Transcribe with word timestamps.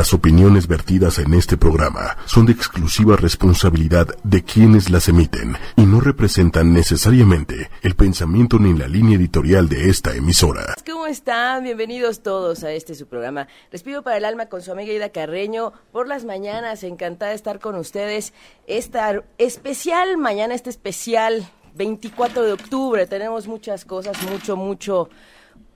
Las 0.00 0.14
opiniones 0.14 0.66
vertidas 0.66 1.18
en 1.18 1.34
este 1.34 1.58
programa 1.58 2.16
son 2.24 2.46
de 2.46 2.52
exclusiva 2.52 3.16
responsabilidad 3.16 4.06
de 4.24 4.42
quienes 4.42 4.88
las 4.88 5.10
emiten 5.10 5.58
y 5.76 5.82
no 5.82 6.00
representan 6.00 6.72
necesariamente 6.72 7.68
el 7.82 7.94
pensamiento 7.96 8.58
ni 8.58 8.72
la 8.72 8.88
línea 8.88 9.18
editorial 9.18 9.68
de 9.68 9.90
esta 9.90 10.16
emisora. 10.16 10.74
¿Cómo 10.86 11.06
están? 11.06 11.64
Bienvenidos 11.64 12.22
todos 12.22 12.64
a 12.64 12.72
este 12.72 12.94
su 12.94 13.08
programa. 13.08 13.46
Les 13.72 13.82
pido 13.82 14.02
para 14.02 14.16
el 14.16 14.24
alma 14.24 14.46
con 14.46 14.62
su 14.62 14.72
amiga 14.72 14.90
Ida 14.90 15.10
Carreño 15.10 15.74
por 15.92 16.08
las 16.08 16.24
mañanas. 16.24 16.82
Encantada 16.82 17.32
de 17.32 17.36
estar 17.36 17.60
con 17.60 17.74
ustedes. 17.74 18.32
Esta 18.66 19.22
especial 19.36 20.16
mañana, 20.16 20.54
este 20.54 20.70
especial 20.70 21.46
24 21.74 22.42
de 22.42 22.52
octubre. 22.54 23.06
Tenemos 23.06 23.46
muchas 23.46 23.84
cosas, 23.84 24.16
mucho, 24.22 24.56
mucho 24.56 25.10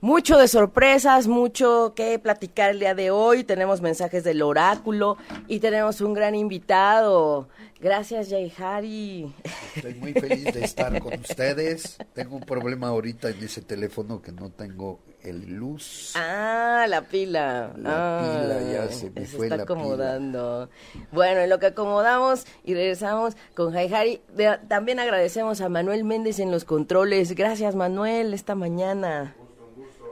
mucho 0.05 0.37
de 0.37 0.47
sorpresas, 0.47 1.27
mucho 1.27 1.93
que 1.95 2.19
platicar 2.19 2.69
el 2.69 2.79
día 2.79 2.93
de 2.93 3.09
hoy. 3.09 3.43
Tenemos 3.43 3.81
mensajes 3.81 4.23
del 4.23 4.43
oráculo 4.43 5.17
y 5.47 5.59
tenemos 5.59 5.99
un 5.99 6.13
gran 6.13 6.35
invitado. 6.35 7.49
Gracias, 7.81 8.31
Hari. 8.55 9.33
Estoy 9.75 9.95
muy 9.95 10.13
feliz 10.13 10.53
de 10.53 10.63
estar 10.63 10.99
con 10.99 11.19
ustedes. 11.19 11.97
Tengo 12.13 12.35
un 12.35 12.43
problema 12.43 12.89
ahorita 12.89 13.29
en 13.29 13.43
ese 13.43 13.63
teléfono 13.63 14.21
que 14.21 14.31
no 14.31 14.51
tengo 14.51 14.99
el 15.23 15.55
luz. 15.55 16.13
Ah, 16.15 16.85
la 16.87 17.01
pila. 17.01 17.73
La 17.75 18.21
pila 18.21 18.71
ya 18.71 18.91
se 18.91 19.09
me 19.09 19.25
fue 19.25 19.47
está 19.47 19.63
acomodando. 19.63 20.69
Bueno, 21.13 21.41
en 21.41 21.49
lo 21.49 21.57
que 21.57 21.65
acomodamos 21.65 22.45
y 22.63 22.75
regresamos 22.75 23.33
con 23.55 23.73
Jaihari, 23.73 24.21
también 24.67 24.99
agradecemos 24.99 25.61
a 25.61 25.69
Manuel 25.69 26.03
Méndez 26.03 26.37
en 26.37 26.51
los 26.51 26.63
controles. 26.63 27.33
Gracias, 27.33 27.73
Manuel, 27.73 28.35
esta 28.35 28.53
mañana. 28.53 29.35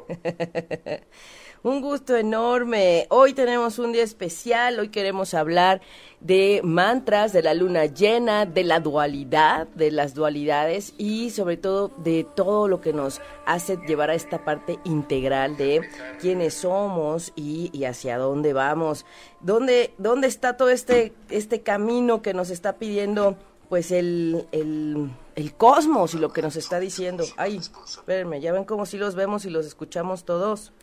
un 1.64 1.82
gusto 1.82 2.18
enorme. 2.18 3.08
Hoy 3.10 3.34
tenemos 3.34 3.80
un 3.80 3.94
día 3.94 4.04
especial. 4.04 4.80
Hoy 4.80 4.90
queremos 4.90 5.34
hablar 5.34 5.82
de 6.20 6.62
mantras, 6.64 7.32
de 7.32 7.42
la 7.42 7.54
luna 7.54 7.86
llena, 7.86 8.46
de 8.46 8.64
la 8.64 8.82
dualidad, 8.82 9.68
de 9.68 9.92
las 9.92 10.14
dualidades 10.14 10.94
y 10.98 11.30
sobre 11.30 11.58
todo 11.58 11.90
de 11.98 12.26
todo 12.36 12.68
lo 12.68 12.82
que 12.82 12.92
nos 12.92 13.22
hace 13.46 13.78
llevar 13.88 14.10
a 14.10 14.16
esta 14.16 14.44
parte 14.44 14.78
integral 14.84 15.56
de 15.56 15.82
quiénes 16.20 16.54
somos 16.54 17.32
y, 17.36 17.84
hacia 17.86 18.18
dónde 18.18 18.54
vamos. 18.54 19.06
¿Dónde, 19.40 19.94
¿Dónde 19.98 20.28
está 20.28 20.58
todo 20.58 20.70
este, 20.70 21.14
este 21.30 21.62
camino 21.62 22.22
que 22.22 22.34
nos 22.34 22.50
está 22.50 22.74
pidiendo 22.74 23.38
pues 23.70 23.92
el, 23.92 24.48
el, 24.52 25.10
el, 25.36 25.54
cosmos 25.56 26.14
y 26.14 26.20
lo 26.20 26.32
que 26.32 26.42
nos 26.42 26.56
está 26.56 26.80
diciendo. 26.80 27.26
Ay, 27.38 27.58
espérenme, 27.58 28.42
ya 28.42 28.52
ven 28.52 28.66
cómo 28.66 28.86
si 28.86 28.98
los 28.98 29.16
vemos 29.16 29.46
y 29.46 29.50
los 29.50 29.66
escuchamos 29.66 30.26
todos. 30.26 30.74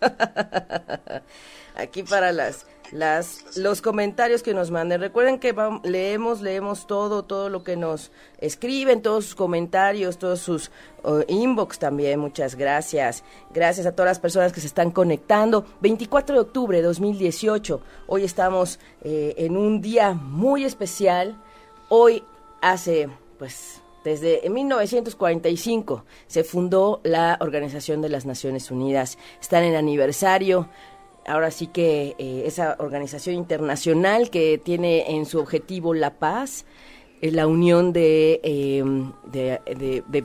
Aquí 1.76 2.02
para 2.02 2.30
las, 2.32 2.66
las, 2.92 3.56
los 3.56 3.82
comentarios 3.82 4.42
que 4.42 4.54
nos 4.54 4.70
manden. 4.70 5.00
Recuerden 5.00 5.38
que 5.38 5.54
leemos, 5.82 6.40
leemos 6.40 6.86
todo, 6.86 7.24
todo 7.24 7.48
lo 7.48 7.64
que 7.64 7.76
nos 7.76 8.12
escriben, 8.38 9.02
todos 9.02 9.24
sus 9.24 9.34
comentarios, 9.34 10.18
todos 10.18 10.40
sus 10.40 10.70
uh, 11.02 11.22
inbox 11.26 11.78
también. 11.78 12.20
Muchas 12.20 12.54
gracias. 12.54 13.24
Gracias 13.52 13.86
a 13.86 13.92
todas 13.92 14.10
las 14.10 14.20
personas 14.20 14.52
que 14.52 14.60
se 14.60 14.68
están 14.68 14.90
conectando. 14.90 15.64
24 15.80 16.36
de 16.36 16.40
octubre 16.40 16.76
de 16.78 16.84
2018. 16.84 17.80
Hoy 18.06 18.24
estamos 18.24 18.78
eh, 19.02 19.34
en 19.38 19.56
un 19.56 19.80
día 19.80 20.12
muy 20.12 20.64
especial. 20.64 21.36
Hoy 21.88 22.24
hace, 22.60 23.08
pues, 23.38 23.82
desde 24.04 24.48
1945 24.48 26.04
se 26.26 26.44
fundó 26.44 27.00
la 27.04 27.38
Organización 27.40 28.02
de 28.02 28.08
las 28.08 28.26
Naciones 28.26 28.70
Unidas. 28.70 29.18
Están 29.40 29.64
en 29.64 29.76
aniversario. 29.76 30.68
Ahora 31.26 31.50
sí 31.50 31.68
que 31.68 32.14
eh, 32.18 32.42
esa 32.44 32.76
organización 32.78 33.36
internacional 33.36 34.28
que 34.28 34.58
tiene 34.58 35.10
en 35.16 35.24
su 35.24 35.38
objetivo 35.38 35.94
la 35.94 36.18
paz, 36.18 36.66
la 37.22 37.46
unión 37.46 37.94
de, 37.94 38.40
eh, 38.42 38.84
de, 39.32 40.02
de 40.06 40.24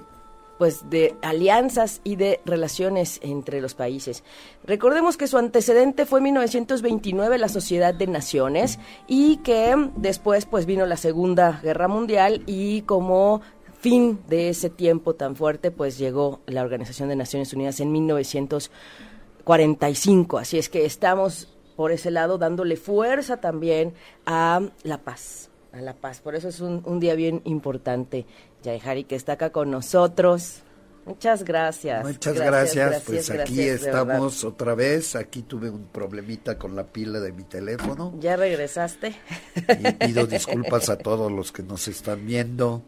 pues 0.59 0.87
de 0.89 1.15
alianzas 1.21 2.01
y 2.03 2.17
de 2.17 2.41
relaciones 2.45 3.19
entre 3.23 3.61
los 3.61 3.73
países. 3.73 4.25
Recordemos 4.65 5.15
que 5.15 5.25
su 5.25 5.37
antecedente 5.37 6.05
fue 6.05 6.19
en 6.19 6.25
1929 6.25 7.37
la 7.37 7.47
Sociedad 7.47 7.93
de 7.93 8.07
Naciones 8.07 8.77
y 9.07 9.37
que 9.37 9.73
después 9.95 10.45
pues 10.45 10.65
vino 10.65 10.85
la 10.85 10.97
Segunda 10.97 11.61
Guerra 11.63 11.87
Mundial 11.87 12.43
y 12.45 12.81
como 12.81 13.39
fin 13.79 14.19
de 14.27 14.49
ese 14.49 14.69
tiempo 14.69 15.15
tan 15.15 15.37
fuerte 15.37 15.71
pues 15.71 15.97
llegó 15.97 16.41
la 16.45 16.61
Organización 16.61 17.07
de 17.07 17.15
Naciones 17.15 17.53
Unidas 17.53 17.79
en 17.79 17.93
1945. 17.93 20.37
Así 20.37 20.57
es 20.57 20.67
que 20.67 20.85
estamos 20.85 21.55
por 21.77 21.93
ese 21.93 22.11
lado 22.11 22.37
dándole 22.37 22.75
fuerza 22.75 23.37
también 23.37 23.93
a 24.25 24.61
la 24.83 24.97
paz 24.97 25.49
a 25.71 25.81
la 25.81 25.93
paz. 25.93 26.19
Por 26.19 26.35
eso 26.35 26.49
es 26.49 26.61
un, 26.61 26.81
un 26.85 26.99
día 26.99 27.15
bien 27.15 27.41
importante 27.45 28.25
Yaihari, 28.63 29.05
que 29.05 29.15
está 29.15 29.33
acá 29.33 29.51
con 29.51 29.71
nosotros. 29.71 30.63
Muchas 31.05 31.43
gracias. 31.43 32.05
Muchas 32.05 32.35
gracias. 32.35 33.01
pues 33.05 33.29
aquí 33.31 33.61
estamos 33.61 34.43
otra 34.43 34.75
vez. 34.75 35.15
Aquí 35.15 35.41
tuve 35.41 35.69
un 35.69 35.87
problemita 35.87 36.57
con 36.57 36.75
la 36.75 36.85
pila 36.85 37.19
de 37.19 37.31
mi 37.31 37.43
teléfono. 37.43 38.13
¿Ya 38.19 38.35
regresaste? 38.35 39.15
Y 39.55 39.91
pido 39.93 40.27
disculpas 40.27 40.89
a 40.89 40.97
todos 40.97 41.31
los 41.31 41.51
que 41.51 41.63
nos 41.63 41.87
están 41.87 42.25
viendo. 42.27 42.83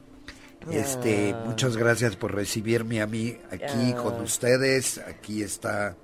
Este, 0.69 1.33
ah. 1.33 1.43
muchas 1.47 1.75
gracias 1.75 2.15
por 2.15 2.35
recibirme 2.35 3.01
a 3.01 3.07
mí 3.07 3.35
aquí 3.49 3.93
con 3.93 4.13
ah. 4.13 4.23
ustedes. 4.23 4.99
Aquí 4.99 5.41
está 5.41 5.95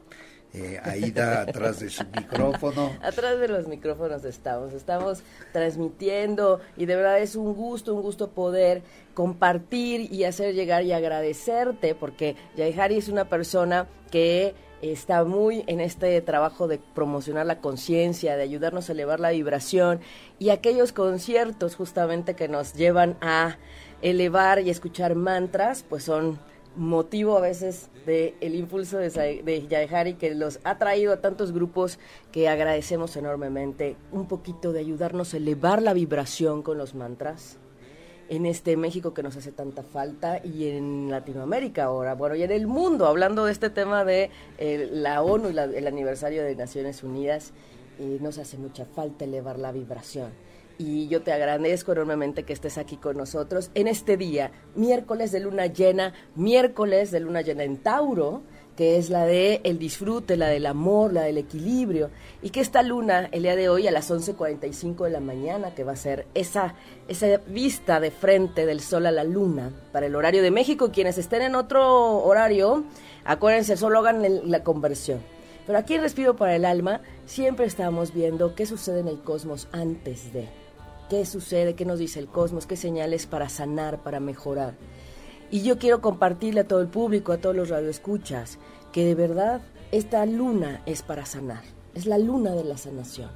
eh, 0.57 0.79
Aida 0.84 1.41
atrás 1.41 1.79
de 1.79 1.90
su 1.90 2.03
micrófono. 2.06 2.91
Atrás 3.01 3.40
de 3.40 3.47
los 3.47 3.68
micrófonos 3.68 4.25
estamos, 4.25 4.73
estamos 4.73 5.23
transmitiendo 5.53 6.59
y 6.75 6.85
de 6.85 6.95
verdad 6.95 7.19
es 7.19 7.35
un 7.35 7.53
gusto, 7.53 7.94
un 7.94 8.01
gusto 8.01 8.31
poder 8.31 8.81
compartir 9.13 10.12
y 10.12 10.23
hacer 10.23 10.53
llegar 10.53 10.84
y 10.84 10.94
agradecerte 10.94 11.96
porque 11.96 12.35
Yaihari 12.56 12.97
es 12.97 13.09
una 13.09 13.25
persona 13.25 13.88
que 14.12 14.56
está 14.81 15.23
muy 15.23 15.63
en 15.67 15.79
este 15.79 16.22
trabajo 16.22 16.67
de 16.67 16.79
promocionar 16.79 17.46
la 17.46 17.59
conciencia, 17.59 18.35
de 18.35 18.44
ayudarnos 18.44 18.90
a 18.90 18.94
elevar 18.94 19.19
la 19.19 19.31
vibración 19.31 20.00
y 20.40 20.50
aquellos 20.50 20.91
conciertos 20.91 21.75
justamente 21.75 22.35
que 22.35 22.47
nos 22.47 22.73
llevan 22.73 23.17
a 23.22 23.57
elevar 24.01 24.59
y 24.62 24.69
escuchar 24.69 25.16
mantras, 25.16 25.84
pues 25.88 26.03
son 26.03 26.40
motivo 26.78 27.38
a 27.38 27.42
veces 27.42 27.90
del 28.06 28.36
el 28.40 28.56
impulso 28.56 28.98
de, 28.98 29.10
de 29.10 29.68
Yahari 29.68 30.14
que 30.14 30.34
los 30.34 30.60
ha 30.64 30.78
traído 30.78 31.14
a 31.14 31.22
tantos 31.22 31.52
grupos 31.52 32.00
que 32.32 32.48
agradecemos 32.48 33.16
enormemente. 33.18 33.96
Un 34.12 34.28
poquito 34.28 34.72
de 34.72 34.80
ayudarnos 34.80 35.34
a 35.34 35.38
elevar 35.38 35.82
la 35.82 35.94
vibración 35.94 36.62
con 36.62 36.78
los 36.78 36.96
mantras 36.96 37.58
en 38.30 38.46
este 38.46 38.76
México 38.76 39.14
que 39.14 39.24
nos 39.24 39.38
hace 39.38 39.52
tanta 39.52 39.84
falta 39.84 40.42
y 40.44 40.68
en 40.68 41.10
Latinoamérica 41.10 41.86
ahora, 41.86 42.14
bueno, 42.14 42.36
y 42.36 42.44
en 42.44 42.52
el 42.52 42.68
mundo, 42.68 43.08
hablando 43.08 43.46
de 43.46 43.54
este 43.54 43.70
tema 43.70 44.04
de 44.04 44.32
eh, 44.58 44.90
la 44.92 45.22
ONU 45.22 45.50
y 45.50 45.58
el 45.58 45.88
aniversario 45.88 46.44
de 46.44 46.56
Naciones 46.56 47.04
Unidas, 47.04 47.54
nos 48.20 48.38
hace 48.38 48.58
mucha 48.58 48.86
falta 48.86 49.26
elevar 49.26 49.58
la 49.58 49.72
vibración 49.72 50.32
y 50.78 51.08
yo 51.08 51.22
te 51.22 51.32
agradezco 51.32 51.92
enormemente 51.92 52.44
que 52.44 52.54
estés 52.54 52.78
aquí 52.78 52.98
con 52.98 53.18
nosotros 53.18 53.72
en 53.74 53.88
este 53.88 54.18
día, 54.18 54.52
miércoles 54.76 55.32
de 55.32 55.40
luna 55.40 55.68
llena, 55.68 56.14
miércoles 56.36 57.12
de 57.12 57.20
luna 57.20 57.42
llena 57.42 57.64
en 57.64 57.78
Tauro, 57.78 58.44
que 58.76 58.98
es 58.98 59.10
la 59.10 59.26
de 59.26 59.60
el 59.64 59.80
disfrute, 59.80 60.38
la 60.38 60.50
del 60.50 60.68
amor, 60.68 61.12
la 61.12 61.24
del 61.24 61.40
equilibrio, 61.40 62.12
y 62.44 62.52
que 62.52 62.60
esta 62.60 62.84
luna 62.84 63.28
el 63.32 63.42
día 63.42 63.56
de 63.56 63.70
hoy 63.70 63.88
a 63.88 63.92
las 63.92 64.12
11:45 64.12 65.06
de 65.06 65.10
la 65.10 65.20
mañana, 65.20 65.74
que 65.74 65.84
va 65.84 65.94
a 65.94 65.96
ser 65.96 66.28
esa 66.36 66.76
esa 67.08 67.38
vista 67.48 68.00
de 68.00 68.12
frente 68.12 68.68
del 68.68 68.80
sol 68.80 69.08
a 69.08 69.12
la 69.12 69.24
luna 69.24 69.72
para 69.92 70.06
el 70.06 70.16
horario 70.16 70.44
de 70.44 70.52
México, 70.52 70.92
quienes 70.92 71.18
estén 71.18 71.42
en 71.42 71.56
otro 71.56 72.24
horario, 72.24 72.84
acuérdense, 73.26 73.78
solo 73.78 74.00
hagan 74.00 74.24
la 74.50 74.64
conversión. 74.64 75.22
Pero 75.66 75.80
aquí 75.80 75.96
en 75.96 76.02
Respiro 76.02 76.36
para 76.36 76.56
el 76.56 76.64
Alma 76.64 77.02
siempre 77.26 77.66
estamos 77.66 78.14
viendo 78.14 78.54
qué 78.56 78.66
sucede 78.66 79.00
en 79.00 79.08
el 79.08 79.20
cosmos 79.22 79.68
antes 79.73 80.32
de 80.32 80.47
qué 81.09 81.26
sucede, 81.26 81.76
qué 81.76 81.86
nos 81.86 82.00
dice 82.00 82.20
el 82.20 82.28
cosmos, 82.28 82.66
qué 82.66 82.76
señales 82.76 83.26
para 83.26 83.50
sanar, 83.50 84.04
para 84.04 84.20
mejorar. 84.20 84.76
Y 85.50 85.62
yo 85.62 85.78
quiero 85.78 86.02
compartirle 86.02 86.62
a 86.62 86.68
todo 86.68 86.82
el 86.82 86.88
público, 86.88 87.32
a 87.32 87.38
todos 87.38 87.56
los 87.56 87.70
radioescuchas, 87.70 88.59
que 88.92 89.06
de 89.06 89.16
verdad 89.16 89.62
esta 89.92 90.26
luna 90.26 90.82
es 90.86 91.02
para 91.02 91.26
sanar. 91.26 91.64
Es 91.94 92.06
la 92.06 92.18
luna 92.18 92.52
de 92.52 92.64
la 92.64 92.78
sanación. 92.78 93.30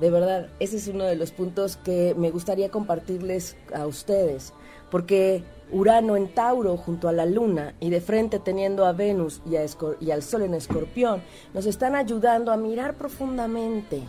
De 0.00 0.10
verdad, 0.10 0.48
ese 0.58 0.78
es 0.78 0.88
uno 0.88 1.04
de 1.04 1.16
los 1.16 1.30
puntos 1.30 1.76
que 1.76 2.14
me 2.16 2.30
gustaría 2.30 2.70
compartirles 2.70 3.56
a 3.74 3.86
ustedes, 3.86 4.52
porque 4.90 5.44
Urano 5.70 6.16
en 6.16 6.34
Tauro 6.34 6.76
junto 6.76 7.08
a 7.08 7.12
la 7.12 7.26
Luna 7.26 7.74
y 7.78 7.90
de 7.90 8.00
frente 8.00 8.38
teniendo 8.38 8.84
a 8.84 8.92
Venus 8.92 9.42
y, 9.46 9.52
y 10.04 10.10
al 10.10 10.22
Sol 10.22 10.42
en 10.42 10.54
Escorpión, 10.54 11.22
nos 11.54 11.66
están 11.66 11.94
ayudando 11.94 12.50
a 12.50 12.56
mirar 12.56 12.96
profundamente 12.96 14.02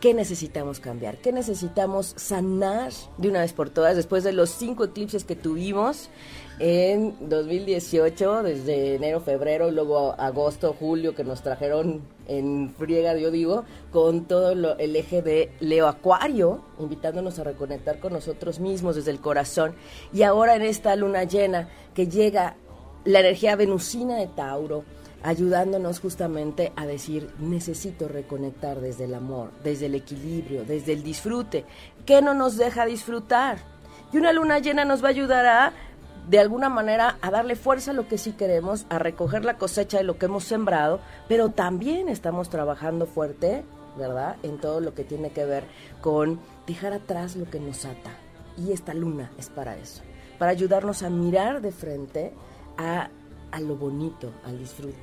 qué 0.00 0.14
necesitamos 0.14 0.80
cambiar, 0.80 1.18
qué 1.18 1.32
necesitamos 1.32 2.14
sanar 2.16 2.92
de 3.18 3.28
una 3.28 3.40
vez 3.40 3.52
por 3.52 3.70
todas 3.70 3.96
después 3.96 4.24
de 4.24 4.32
los 4.32 4.50
cinco 4.50 4.84
eclipses 4.84 5.24
que 5.24 5.36
tuvimos 5.36 6.10
en 6.58 7.14
2018, 7.28 8.42
desde 8.42 8.94
enero, 8.94 9.20
febrero, 9.20 9.70
luego 9.70 10.14
agosto, 10.18 10.74
julio, 10.78 11.14
que 11.14 11.24
nos 11.24 11.42
trajeron 11.42 12.02
en 12.28 12.74
friega, 12.78 13.14
yo 13.16 13.30
digo, 13.30 13.64
con 13.92 14.24
todo 14.24 14.52
el 14.78 14.96
eje 14.96 15.20
de 15.22 15.52
Leo 15.60 15.86
Acuario, 15.86 16.62
invitándonos 16.78 17.38
a 17.38 17.44
reconectar 17.44 18.00
con 18.00 18.14
nosotros 18.14 18.58
mismos 18.58 18.96
desde 18.96 19.10
el 19.10 19.20
corazón. 19.20 19.74
Y 20.12 20.22
ahora 20.22 20.56
en 20.56 20.62
esta 20.62 20.96
luna 20.96 21.24
llena 21.24 21.68
que 21.94 22.06
llega 22.06 22.56
la 23.04 23.20
energía 23.20 23.54
venusina 23.54 24.16
de 24.16 24.26
Tauro, 24.26 24.84
ayudándonos 25.26 25.98
justamente 25.98 26.72
a 26.76 26.86
decir, 26.86 27.28
necesito 27.40 28.06
reconectar 28.06 28.80
desde 28.80 29.06
el 29.06 29.14
amor, 29.14 29.50
desde 29.64 29.86
el 29.86 29.96
equilibrio, 29.96 30.64
desde 30.64 30.92
el 30.92 31.02
disfrute. 31.02 31.64
¿Qué 32.06 32.22
no 32.22 32.32
nos 32.32 32.56
deja 32.56 32.86
disfrutar? 32.86 33.58
Y 34.12 34.18
una 34.18 34.32
luna 34.32 34.60
llena 34.60 34.84
nos 34.84 35.02
va 35.02 35.08
a 35.08 35.10
ayudar 35.10 35.46
a 35.46 35.72
de 36.28 36.38
alguna 36.38 36.68
manera 36.68 37.18
a 37.22 37.32
darle 37.32 37.56
fuerza 37.56 37.90
a 37.90 37.94
lo 37.94 38.06
que 38.06 38.18
sí 38.18 38.32
queremos, 38.32 38.86
a 38.88 39.00
recoger 39.00 39.44
la 39.44 39.58
cosecha 39.58 39.98
de 39.98 40.04
lo 40.04 40.16
que 40.16 40.26
hemos 40.26 40.44
sembrado, 40.44 41.00
pero 41.26 41.48
también 41.48 42.08
estamos 42.08 42.48
trabajando 42.48 43.06
fuerte, 43.06 43.64
¿verdad? 43.98 44.36
En 44.44 44.58
todo 44.58 44.80
lo 44.80 44.94
que 44.94 45.02
tiene 45.02 45.30
que 45.30 45.44
ver 45.44 45.64
con 46.00 46.38
dejar 46.68 46.92
atrás 46.92 47.34
lo 47.34 47.50
que 47.50 47.58
nos 47.58 47.84
ata. 47.84 48.12
Y 48.56 48.70
esta 48.70 48.94
luna 48.94 49.32
es 49.38 49.50
para 49.50 49.76
eso, 49.76 50.02
para 50.38 50.52
ayudarnos 50.52 51.02
a 51.02 51.10
mirar 51.10 51.62
de 51.62 51.72
frente 51.72 52.32
a, 52.78 53.10
a 53.50 53.60
lo 53.60 53.76
bonito, 53.76 54.32
al 54.44 54.58
disfrute. 54.58 54.96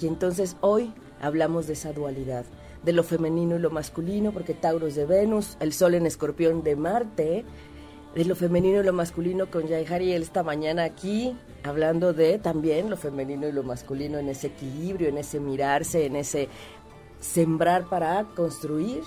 Y 0.00 0.06
entonces 0.06 0.56
hoy 0.60 0.92
hablamos 1.20 1.66
de 1.66 1.74
esa 1.74 1.92
dualidad, 1.92 2.44
de 2.82 2.92
lo 2.92 3.02
femenino 3.02 3.56
y 3.56 3.58
lo 3.58 3.70
masculino, 3.70 4.32
porque 4.32 4.54
Tauro 4.54 4.86
es 4.86 4.94
de 4.94 5.06
Venus, 5.06 5.56
el 5.60 5.72
Sol 5.72 5.94
en 5.94 6.06
Escorpión 6.06 6.62
de 6.62 6.76
Marte, 6.76 7.44
de 8.14 8.24
lo 8.24 8.34
femenino 8.34 8.80
y 8.80 8.84
lo 8.84 8.92
masculino 8.92 9.50
con 9.50 9.66
Yaihari 9.66 10.12
esta 10.12 10.42
mañana 10.42 10.84
aquí, 10.84 11.36
hablando 11.62 12.12
de 12.12 12.38
también 12.38 12.90
lo 12.90 12.96
femenino 12.96 13.46
y 13.46 13.52
lo 13.52 13.62
masculino 13.62 14.18
en 14.18 14.28
ese 14.28 14.48
equilibrio, 14.48 15.08
en 15.08 15.18
ese 15.18 15.38
mirarse, 15.38 16.06
en 16.06 16.16
ese 16.16 16.48
sembrar 17.20 17.88
para 17.88 18.24
construir 18.34 19.02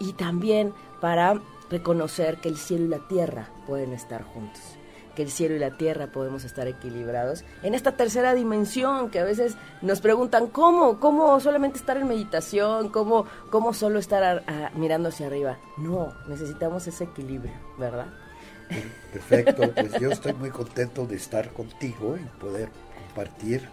y 0.00 0.14
también 0.14 0.72
para 1.00 1.40
reconocer 1.70 2.38
que 2.38 2.48
el 2.48 2.56
cielo 2.56 2.86
y 2.86 2.88
la 2.88 3.06
tierra 3.06 3.50
pueden 3.66 3.92
estar 3.92 4.22
juntos 4.22 4.78
que 5.14 5.22
el 5.22 5.30
cielo 5.30 5.54
y 5.54 5.58
la 5.58 5.76
tierra 5.76 6.06
podemos 6.08 6.44
estar 6.44 6.66
equilibrados 6.68 7.44
en 7.62 7.74
esta 7.74 7.92
tercera 7.92 8.34
dimensión 8.34 9.10
que 9.10 9.18
a 9.18 9.24
veces 9.24 9.56
nos 9.80 10.00
preguntan 10.00 10.46
cómo, 10.46 11.00
cómo 11.00 11.38
solamente 11.40 11.78
estar 11.78 11.96
en 11.96 12.08
meditación, 12.08 12.88
cómo, 12.88 13.26
cómo 13.50 13.74
solo 13.74 13.98
estar 13.98 14.44
mirando 14.74 15.10
hacia 15.10 15.26
arriba. 15.26 15.58
No, 15.76 16.12
necesitamos 16.28 16.86
ese 16.86 17.04
equilibrio, 17.04 17.52
¿verdad? 17.78 18.06
Perfecto, 19.12 19.70
pues 19.74 19.92
yo 20.00 20.10
estoy 20.12 20.32
muy 20.34 20.50
contento 20.50 21.06
de 21.06 21.16
estar 21.16 21.52
contigo 21.52 22.16
y 22.16 22.24
poder 22.40 22.70
compartir. 23.06 23.68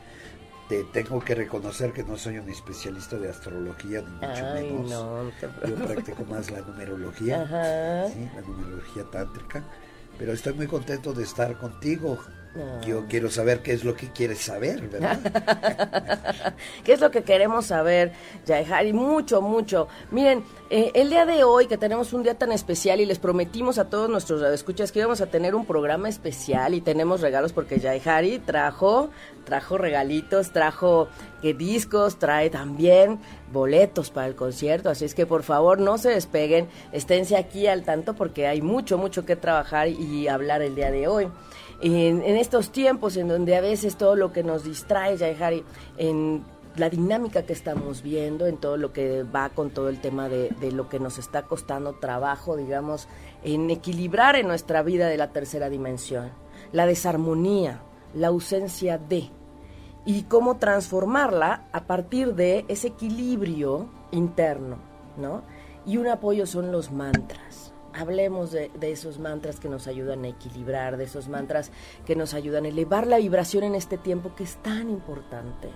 Te 0.67 0.83
tengo 0.83 1.19
que 1.19 1.33
reconocer 1.33 1.93
que 1.93 2.03
no 2.03 2.15
soy 2.15 2.37
un 2.37 2.47
especialista 2.47 3.17
de 3.17 3.29
astrología, 3.29 4.01
ni 4.01 4.27
mucho 4.27 4.43
menos. 4.53 5.33
yo 5.67 5.75
practico 5.87 6.23
más 6.25 6.51
la 6.51 6.61
numerología, 6.61 7.43
la 7.45 8.41
numerología 8.41 9.03
tántrica, 9.09 9.63
pero 10.19 10.33
estoy 10.33 10.53
muy 10.53 10.67
contento 10.67 11.13
de 11.13 11.23
estar 11.23 11.57
contigo. 11.57 12.19
Yo 12.85 13.05
quiero 13.07 13.29
saber 13.29 13.61
qué 13.61 13.73
es 13.73 13.83
lo 13.83 13.93
que 13.93 14.07
quieres 14.11 14.39
saber, 14.39 14.81
¿verdad? 14.89 15.19
¿Qué 16.83 16.93
es 16.93 16.99
lo 16.99 17.11
que 17.11 17.21
queremos 17.21 17.67
saber, 17.67 18.11
Yaihari? 18.47 18.91
Mucho, 18.91 19.39
mucho. 19.39 19.87
Miren, 20.09 20.43
eh, 20.71 20.91
el 20.95 21.11
día 21.11 21.27
de 21.27 21.43
hoy, 21.43 21.67
que 21.67 21.77
tenemos 21.77 22.11
un 22.11 22.23
día 22.23 22.33
tan 22.33 22.51
especial 22.51 23.01
y 23.01 23.05
les 23.05 23.19
prometimos 23.19 23.77
a 23.77 23.87
todos 23.89 24.09
nuestros 24.09 24.41
escuchas 24.51 24.91
que 24.91 24.97
íbamos 24.97 25.21
a 25.21 25.27
tener 25.27 25.53
un 25.53 25.65
programa 25.67 26.09
especial 26.09 26.73
y 26.73 26.81
tenemos 26.81 27.21
regalos 27.21 27.53
porque 27.53 27.79
Yaihari 27.79 28.39
trajo, 28.39 29.11
trajo 29.45 29.77
regalitos, 29.77 30.51
trajo 30.51 31.07
que 31.43 31.53
discos, 31.53 32.17
trae 32.17 32.49
también 32.49 33.19
boletos 33.53 34.09
para 34.09 34.25
el 34.25 34.35
concierto, 34.35 34.89
así 34.89 35.05
es 35.05 35.13
que 35.13 35.27
por 35.27 35.43
favor 35.43 35.79
no 35.79 35.99
se 35.99 36.09
despeguen, 36.09 36.67
esténse 36.91 37.37
aquí 37.37 37.67
al 37.67 37.83
tanto 37.83 38.15
porque 38.15 38.47
hay 38.47 38.61
mucho, 38.61 38.97
mucho 38.97 39.23
que 39.23 39.35
trabajar 39.35 39.87
y 39.87 40.27
hablar 40.27 40.63
el 40.63 40.73
día 40.73 40.89
de 40.89 41.07
hoy 41.07 41.27
en, 41.81 42.21
estos 42.23 42.71
tiempos 42.71 43.17
en 43.17 43.27
donde 43.27 43.55
a 43.55 43.61
veces 43.61 43.95
todo 43.95 44.15
lo 44.15 44.31
que 44.31 44.43
nos 44.43 44.63
distrae, 44.63 45.17
Harry, 45.41 45.63
en 45.97 46.43
la 46.75 46.89
dinámica 46.89 47.43
que 47.43 47.53
estamos 47.53 48.01
viendo, 48.01 48.45
en 48.45 48.57
todo 48.57 48.77
lo 48.77 48.93
que 48.93 49.23
va 49.23 49.49
con 49.49 49.71
todo 49.71 49.89
el 49.89 49.99
tema 49.99 50.29
de, 50.29 50.49
de, 50.59 50.71
lo 50.71 50.89
que 50.89 50.99
nos 50.99 51.17
está 51.17 51.43
costando 51.43 51.93
trabajo, 51.93 52.55
digamos, 52.55 53.07
en 53.43 53.69
equilibrar 53.69 54.35
en 54.35 54.47
nuestra 54.47 54.83
vida 54.83 55.07
de 55.07 55.17
la 55.17 55.31
tercera 55.31 55.69
dimensión, 55.69 56.31
la 56.71 56.85
desarmonía, 56.85 57.81
la 58.13 58.27
ausencia 58.27 58.97
de, 58.97 59.29
y 60.05 60.23
cómo 60.23 60.57
transformarla 60.57 61.67
a 61.71 61.85
partir 61.85 62.35
de 62.35 62.65
ese 62.67 62.89
equilibrio 62.89 63.89
interno, 64.11 64.77
¿no? 65.17 65.43
Y 65.85 65.97
un 65.97 66.07
apoyo 66.07 66.45
son 66.45 66.71
los 66.71 66.91
mantras 66.91 67.48
hablemos 67.93 68.51
de, 68.51 68.71
esos 68.81 69.19
mantras 69.19 69.59
que 69.59 69.69
nos 69.69 69.87
ayudan 69.87 70.25
a 70.25 70.29
equilibrar, 70.29 70.97
de 70.97 71.05
esos 71.05 71.27
mantras 71.27 71.71
que 72.05 72.15
nos 72.15 72.33
ayudan 72.33 72.65
a 72.65 72.69
elevar 72.69 73.07
la 73.07 73.17
vibración 73.17 73.63
en 73.63 73.75
este 73.75 73.97
tiempo 73.97 74.33
que 74.35 74.43
es 74.43 74.55
tan 74.57 74.89
importante. 74.89 75.69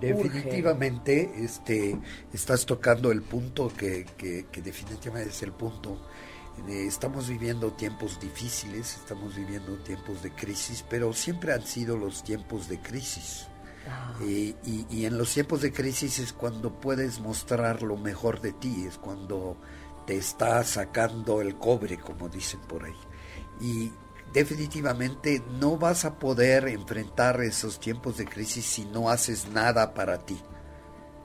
definitivamente 0.00 1.32
este, 1.38 1.98
estás 2.32 2.66
tocando 2.66 3.10
el 3.12 3.22
punto 3.22 3.70
que, 3.76 4.06
que, 4.16 4.62
definitivamente 4.62 5.30
es 5.30 5.42
el 5.42 5.52
punto. 5.52 5.98
Estamos 6.68 7.28
viviendo 7.28 7.72
tiempos 7.72 8.20
difíciles, 8.20 8.96
estamos 8.96 9.34
viviendo 9.34 9.74
tiempos 9.78 10.22
de 10.22 10.32
crisis, 10.32 10.84
pero 10.88 11.12
siempre 11.12 11.52
han 11.52 11.62
sido 11.62 11.96
los 11.96 12.22
tiempos 12.22 12.68
de 12.68 12.78
crisis. 12.78 13.46
Ah. 13.88 14.14
Eh, 14.20 14.54
y, 14.64 14.86
y 14.90 15.06
en 15.06 15.18
los 15.18 15.32
tiempos 15.32 15.62
de 15.62 15.72
crisis 15.72 16.18
es 16.18 16.32
cuando 16.32 16.78
puedes 16.78 17.20
mostrar 17.20 17.82
lo 17.82 17.96
mejor 17.96 18.40
de 18.40 18.52
ti, 18.52 18.84
es 18.86 18.98
cuando 18.98 19.56
está 20.12 20.62
sacando 20.64 21.40
el 21.40 21.56
cobre, 21.56 21.98
como 21.98 22.28
dicen 22.28 22.60
por 22.60 22.84
ahí. 22.84 22.96
Y 23.60 23.92
definitivamente 24.32 25.42
no 25.60 25.76
vas 25.76 26.04
a 26.04 26.18
poder 26.18 26.68
enfrentar 26.68 27.40
esos 27.42 27.78
tiempos 27.80 28.16
de 28.16 28.24
crisis 28.24 28.64
si 28.64 28.84
no 28.86 29.10
haces 29.10 29.48
nada 29.48 29.94
para 29.94 30.18
ti. 30.18 30.40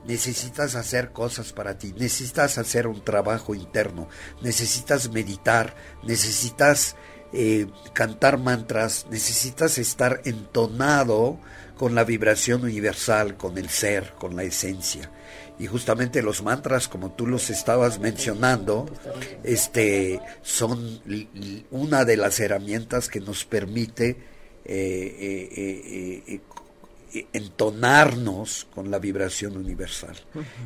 Necesitas 0.06 0.74
hacer 0.74 1.12
cosas 1.12 1.52
para 1.52 1.76
ti, 1.76 1.92
necesitas 1.92 2.56
hacer 2.56 2.86
un 2.86 3.02
trabajo 3.02 3.54
interno, 3.54 4.08
necesitas 4.42 5.10
meditar, 5.10 5.74
necesitas 6.02 6.96
eh, 7.32 7.66
cantar 7.92 8.38
mantras, 8.38 9.06
necesitas 9.10 9.76
estar 9.76 10.22
entonado 10.24 11.38
con 11.76 11.94
la 11.94 12.04
vibración 12.04 12.62
universal, 12.62 13.36
con 13.36 13.58
el 13.58 13.68
ser, 13.68 14.14
con 14.14 14.34
la 14.36 14.44
esencia 14.44 15.10
y 15.58 15.66
justamente 15.66 16.22
los 16.22 16.42
mantras 16.42 16.88
como 16.88 17.12
tú 17.12 17.26
los 17.26 17.50
estabas 17.50 17.98
mencionando 17.98 18.86
este 19.42 20.20
son 20.42 21.00
una 21.70 22.04
de 22.04 22.16
las 22.16 22.38
herramientas 22.40 23.08
que 23.08 23.20
nos 23.20 23.44
permite 23.44 24.16
eh, 24.70 25.48
eh, 25.56 26.40
eh, 27.14 27.26
entonarnos 27.32 28.66
con 28.74 28.90
la 28.90 28.98
vibración 28.98 29.56
universal. 29.56 30.14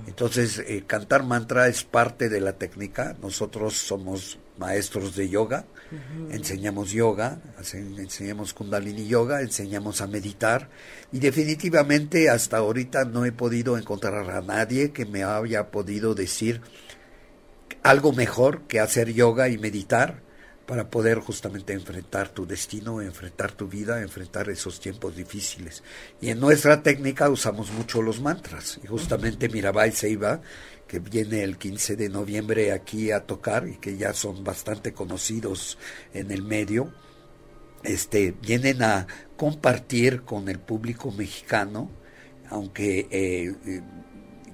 Entonces, 0.09 0.61
cantar 0.89 1.23
mantra 1.23 1.69
es 1.69 1.85
parte 1.85 2.29
de 2.29 2.41
la 2.41 2.55
técnica. 2.55 3.17
Nosotros 3.23 3.75
somos 3.75 4.41
maestros 4.59 5.15
de 5.15 5.29
yoga, 5.29 5.67
enseñamos 6.31 6.93
yoga, 6.93 7.39
enseñamos 7.99 8.55
kundalini 8.55 9.07
yoga, 9.07 9.41
enseñamos 9.41 10.01
a 10.01 10.07
meditar 10.07 10.69
y 11.13 11.19
definitivamente 11.19 12.31
hasta 12.31 12.59
ahorita 12.59 13.05
no 13.05 13.25
he 13.25 13.33
podido 13.33 13.77
encontrar 13.77 14.31
a 14.31 14.41
nadie 14.41 14.93
que 14.93 15.05
me 15.05 15.25
haya 15.25 15.71
podido 15.71 16.15
decir 16.15 16.61
algo 17.83 18.13
mejor 18.13 18.63
que 18.63 18.81
hacer 18.81 19.13
yoga 19.13 19.49
y 19.49 19.59
meditar 19.59 20.23
para 20.67 20.89
poder 20.89 21.19
justamente 21.19 21.73
enfrentar 21.73 22.29
tu 22.29 22.47
destino, 22.47 23.03
enfrentar 23.03 23.53
tu 23.53 23.69
vida, 23.69 24.01
enfrentar 24.01 24.49
esos 24.49 24.81
tiempos 24.81 25.15
difíciles. 25.15 25.83
Y 26.21 26.31
en 26.31 26.41
nuestra 26.41 26.83
técnica 26.83 27.29
usamos 27.29 27.71
mucho 27.73 28.01
los 28.01 28.21
mantras. 28.21 28.79
Y 28.83 28.87
justamente 28.87 29.49
Mirabai 29.49 29.93
Seiba 29.93 30.41
que 30.93 30.99
viene 30.99 31.43
el 31.43 31.57
15 31.57 31.97
de 31.97 32.11
noviembre 32.11 32.71
aquí 32.71 33.13
a 33.13 33.21
tocar 33.21 33.67
y 33.67 33.79
que 33.79 33.97
ya 33.97 34.13
son 34.13 34.45
bastante 34.45 34.93
conocidos 34.93 35.79
en 36.13 36.31
el 36.31 36.43
medio, 36.43 36.93
este, 37.83 38.33
vienen 38.33 38.83
a 38.83 39.07
compartir 39.39 40.21
con 40.21 40.51
el 40.51 40.59
público 40.59 41.11
mexicano, 41.11 41.91
aunque 42.51 43.09
eh, 43.11 43.55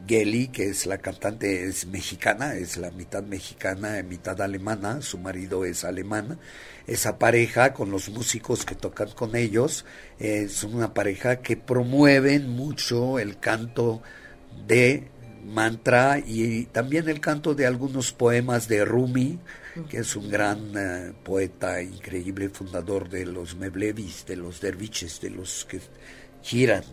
Geli, 0.06 0.46
que 0.46 0.68
es 0.68 0.86
la 0.86 0.98
cantante, 0.98 1.64
es 1.64 1.88
mexicana, 1.88 2.54
es 2.54 2.76
la 2.76 2.92
mitad 2.92 3.24
mexicana, 3.24 4.00
mitad 4.04 4.40
alemana, 4.40 5.02
su 5.02 5.18
marido 5.18 5.64
es 5.64 5.82
alemán. 5.82 6.38
Esa 6.86 7.18
pareja, 7.18 7.74
con 7.74 7.90
los 7.90 8.10
músicos 8.10 8.64
que 8.64 8.76
tocan 8.76 9.10
con 9.10 9.34
ellos, 9.34 9.84
es 10.20 10.62
una 10.62 10.94
pareja 10.94 11.40
que 11.40 11.56
promueven 11.56 12.48
mucho 12.48 13.18
el 13.18 13.40
canto 13.40 14.02
de 14.68 15.17
mantra 15.48 16.18
y 16.18 16.64
también 16.66 17.08
el 17.08 17.20
canto 17.20 17.54
de 17.54 17.66
algunos 17.66 18.12
poemas 18.12 18.68
de 18.68 18.84
Rumi, 18.84 19.38
que 19.88 19.98
es 19.98 20.16
un 20.16 20.30
gran 20.30 20.72
eh, 20.76 21.12
poeta 21.24 21.80
increíble, 21.82 22.48
fundador 22.50 23.08
de 23.08 23.26
los 23.26 23.56
Mevlevis, 23.56 24.26
de 24.26 24.36
los 24.36 24.60
derviches, 24.60 25.20
de 25.20 25.30
los 25.30 25.64
que 25.64 25.80
giran, 26.42 26.84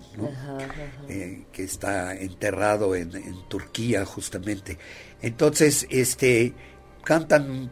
eh, 1.10 1.46
que 1.52 1.64
está 1.64 2.16
enterrado 2.16 2.96
en, 2.96 3.16
en, 3.16 3.48
Turquía 3.48 4.06
justamente. 4.06 4.78
Entonces, 5.22 5.88
este, 5.90 6.54
cantan 7.04 7.72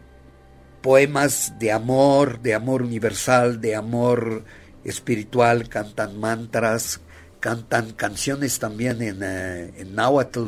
poemas 0.81 1.53
de 1.59 1.71
amor, 1.71 2.41
de 2.41 2.53
amor 2.53 2.81
universal, 2.81 3.61
de 3.61 3.75
amor 3.75 4.43
espiritual, 4.83 5.69
cantan 5.69 6.19
mantras, 6.19 6.99
cantan 7.43 7.91
canciones 7.91 8.57
también 8.57 9.01
en, 9.01 9.21
uh, 9.21 9.77
en 9.77 9.95
náhuatl. 9.95 10.45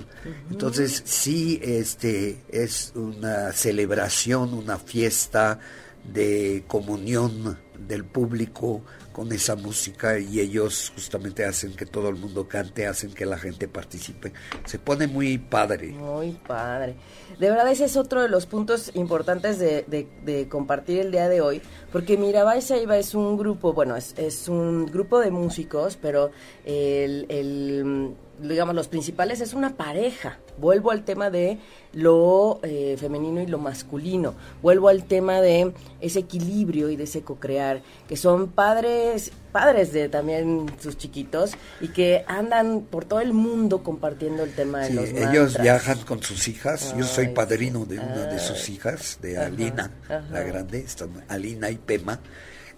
Entonces 0.49 1.03
sí, 1.03 1.59
este 1.61 2.41
es 2.47 2.93
una 2.95 3.51
celebración, 3.51 4.53
una 4.53 4.77
fiesta 4.77 5.59
de 6.05 6.63
comunión 6.67 7.59
del 7.77 8.05
público 8.05 8.81
con 9.15 9.31
esa 9.31 9.55
música 9.55 10.19
y 10.19 10.41
ellos 10.41 10.91
justamente 10.93 11.45
hacen 11.45 11.73
que 11.73 11.85
todo 11.85 12.09
el 12.09 12.17
mundo 12.17 12.49
cante, 12.49 12.85
hacen 12.85 13.13
que 13.13 13.25
la 13.25 13.37
gente 13.37 13.69
participe. 13.69 14.33
Se 14.65 14.77
pone 14.77 15.07
muy 15.07 15.37
padre. 15.37 15.93
Muy 15.93 16.33
padre. 16.33 16.95
De 17.39 17.49
verdad 17.49 17.71
ese 17.71 17.85
es 17.85 17.95
otro 17.95 18.21
de 18.21 18.27
los 18.27 18.45
puntos 18.45 18.91
importantes 18.93 19.57
de, 19.57 19.85
de, 19.87 20.49
compartir 20.49 20.99
el 20.99 21.13
día 21.13 21.29
de 21.29 21.39
hoy, 21.39 21.61
porque 21.93 22.17
Mirabai 22.17 22.61
Seiba 22.61 22.97
es 22.97 23.15
un 23.15 23.37
grupo, 23.37 23.71
bueno, 23.71 23.95
es, 23.95 24.15
es 24.17 24.49
un 24.49 24.85
grupo 24.85 25.21
de 25.21 25.31
músicos, 25.31 25.97
pero 26.01 26.31
el, 26.65 27.25
el 27.29 28.15
digamos, 28.39 28.75
los 28.75 28.87
principales 28.87 29.41
es 29.41 29.53
una 29.53 29.75
pareja. 29.75 30.39
Vuelvo 30.57 30.91
al 30.91 31.03
tema 31.03 31.29
de 31.29 31.57
lo 31.93 32.59
eh, 32.63 32.95
femenino 32.99 33.41
y 33.41 33.47
lo 33.47 33.57
masculino. 33.57 34.35
Vuelvo 34.61 34.89
al 34.89 35.03
tema 35.05 35.41
de 35.41 35.73
ese 36.01 36.19
equilibrio 36.19 36.89
y 36.89 36.95
de 36.95 37.03
ese 37.05 37.21
co-crear, 37.21 37.81
que 38.07 38.17
son 38.17 38.47
padres, 38.47 39.31
padres 39.51 39.91
de 39.91 40.09
también 40.09 40.65
sus 40.79 40.97
chiquitos 40.97 41.51
y 41.81 41.89
que 41.89 42.23
andan 42.27 42.81
por 42.81 43.05
todo 43.05 43.19
el 43.19 43.33
mundo 43.33 43.83
compartiendo 43.83 44.43
el 44.43 44.53
tema 44.53 44.79
de 44.79 44.93
los 44.93 45.05
mantras. 45.05 45.31
Ellos 45.31 45.57
viajan 45.61 45.99
con 45.99 46.21
sus 46.21 46.47
hijas. 46.47 46.95
Yo 46.97 47.05
soy 47.05 47.29
padrino 47.29 47.85
de 47.85 47.99
una 47.99 48.25
de 48.25 48.39
sus 48.39 48.69
hijas, 48.69 49.19
de 49.21 49.37
Alina, 49.37 49.91
la 50.09 50.41
grande, 50.41 50.85
Alina 51.27 51.69
y 51.69 51.77
Pema 51.77 52.19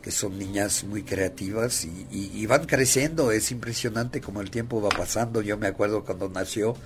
que 0.07 0.11
son 0.11 0.39
niñas 0.39 0.85
muy 0.85 1.03
creativas 1.03 1.83
y, 1.83 2.45
van 2.45 2.65
creciendo. 2.65 3.33
Es 3.33 3.51
impresionante 3.51 4.21
como 4.21 4.39
el 4.39 4.49
tiempo 4.49 4.81
va 4.81 4.87
pasando. 4.87 5.41
Yo 5.41 5.57
me 5.57 5.67
acuerdo 5.67 6.05
cuando 6.05 6.29
nació 6.29 6.77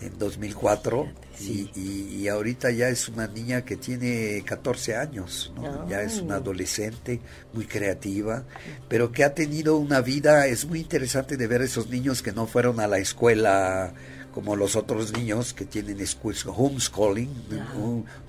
en 0.00 0.18
2004 0.18 1.08
y, 1.38 1.70
y, 1.76 2.26
ahorita 2.26 2.72
ya 2.72 2.88
es 2.88 3.08
una 3.08 3.28
niña 3.28 3.64
que 3.64 3.76
tiene 3.76 4.42
14 4.44 4.96
años, 4.96 5.52
ya 5.88 6.02
es 6.02 6.18
una 6.18 6.36
adolescente 6.36 7.20
muy 7.52 7.66
creativa, 7.66 8.42
pero 8.88 9.12
que 9.12 9.22
ha 9.22 9.32
tenido 9.32 9.76
una 9.76 10.00
vida, 10.00 10.48
es 10.48 10.64
muy 10.64 10.80
interesante 10.80 11.36
de 11.36 11.46
ver 11.46 11.62
esos 11.62 11.88
niños 11.88 12.20
que 12.20 12.32
no 12.32 12.48
fueron 12.48 12.80
a 12.80 12.88
la 12.88 12.98
escuela 12.98 13.94
como 14.36 14.54
los 14.54 14.76
otros 14.76 15.14
niños 15.14 15.54
que 15.54 15.64
tienen 15.64 15.96
homeschooling, 16.44 17.30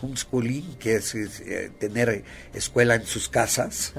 homeschooling, 0.02 0.78
que 0.80 0.96
es, 0.96 1.14
eh, 1.14 1.70
tener 1.80 2.24
escuela 2.54 2.96
en 2.96 3.06
sus 3.06 3.28
casas, 3.28 3.92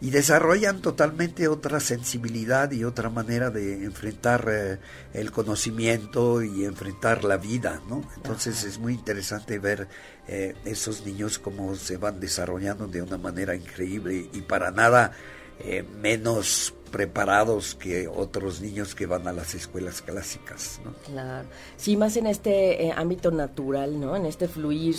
y 0.00 0.10
desarrollan 0.10 0.82
totalmente 0.82 1.46
otra 1.46 1.78
sensibilidad 1.78 2.72
y 2.72 2.82
otra 2.82 3.10
manera 3.10 3.50
de 3.50 3.84
enfrentar 3.84 4.48
eh, 4.48 4.78
el 5.14 5.30
conocimiento 5.30 6.42
y 6.42 6.64
enfrentar 6.64 7.22
la 7.22 7.36
vida, 7.36 7.80
¿no? 7.88 8.02
Entonces 8.16 8.64
es 8.64 8.80
muy 8.80 8.94
interesante 8.94 9.60
ver 9.60 9.86
eh, 10.26 10.56
esos 10.64 11.06
niños 11.06 11.38
cómo 11.38 11.76
se 11.76 11.96
van 11.96 12.18
desarrollando 12.18 12.88
de 12.88 13.02
una 13.02 13.18
manera 13.18 13.54
increíble 13.54 14.28
y 14.32 14.40
para 14.40 14.72
nada 14.72 15.12
menos 16.02 16.74
preparados 16.90 17.74
que 17.74 18.08
otros 18.08 18.60
niños 18.60 18.94
que 18.94 19.06
van 19.06 19.26
a 19.28 19.32
las 19.32 19.54
escuelas 19.54 20.02
clásicas. 20.02 20.80
¿no? 20.84 20.92
Claro, 21.04 21.48
sí, 21.76 21.96
más 21.96 22.16
en 22.16 22.26
este 22.26 22.86
eh, 22.86 22.92
ámbito 22.96 23.30
natural, 23.30 24.00
¿no? 24.00 24.16
En 24.16 24.26
este 24.26 24.48
fluir. 24.48 24.96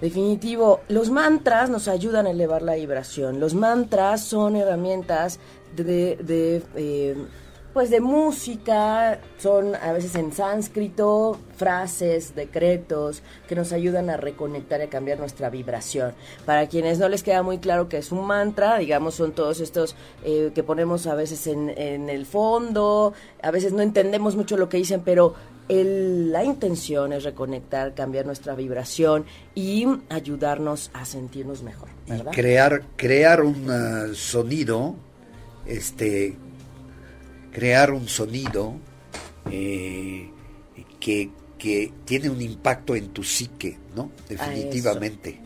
Definitivo, 0.00 0.80
los 0.88 1.10
mantras 1.10 1.70
nos 1.70 1.86
ayudan 1.86 2.26
a 2.26 2.30
elevar 2.30 2.62
la 2.62 2.74
vibración. 2.74 3.38
Los 3.38 3.54
mantras 3.54 4.24
son 4.24 4.56
herramientas 4.56 5.38
de, 5.76 6.16
de 6.16 6.62
eh, 6.74 7.16
pues 7.72 7.90
de 7.90 8.00
música, 8.00 9.18
son 9.38 9.74
a 9.74 9.92
veces 9.92 10.14
en 10.14 10.32
sánscrito, 10.32 11.38
frases, 11.56 12.34
decretos 12.34 13.22
que 13.48 13.54
nos 13.54 13.72
ayudan 13.72 14.10
a 14.10 14.16
reconectar 14.16 14.80
y 14.80 14.84
a 14.84 14.88
cambiar 14.88 15.18
nuestra 15.18 15.48
vibración. 15.48 16.12
Para 16.44 16.66
quienes 16.66 16.98
no 16.98 17.08
les 17.08 17.22
queda 17.22 17.42
muy 17.42 17.58
claro 17.58 17.88
que 17.88 17.98
es 17.98 18.12
un 18.12 18.26
mantra, 18.26 18.78
digamos, 18.78 19.14
son 19.14 19.32
todos 19.32 19.60
estos 19.60 19.96
eh, 20.24 20.50
que 20.54 20.62
ponemos 20.62 21.06
a 21.06 21.14
veces 21.14 21.46
en, 21.46 21.70
en, 21.70 22.10
el 22.10 22.26
fondo, 22.26 23.14
a 23.42 23.50
veces 23.50 23.72
no 23.72 23.80
entendemos 23.80 24.36
mucho 24.36 24.56
lo 24.56 24.68
que 24.68 24.76
dicen, 24.76 25.02
pero 25.04 25.34
el, 25.68 26.30
la 26.30 26.44
intención 26.44 27.12
es 27.12 27.24
reconectar, 27.24 27.94
cambiar 27.94 28.26
nuestra 28.26 28.54
vibración 28.54 29.24
y 29.54 29.86
ayudarnos 30.10 30.90
a 30.92 31.04
sentirnos 31.04 31.62
mejor. 31.62 31.88
Y 32.06 32.20
crear, 32.34 32.82
crear 32.96 33.42
un 33.42 33.70
uh, 33.70 34.14
sonido 34.14 34.94
este 35.66 36.36
crear 37.52 37.92
un 37.92 38.08
sonido 38.08 38.76
eh, 39.50 40.30
que, 40.98 41.30
tiene 42.04 42.28
un 42.28 42.42
impacto 42.42 42.96
en 42.96 43.10
tu 43.10 43.22
psique, 43.22 43.78
¿no? 43.94 44.10
Definitivamente. 44.28 45.40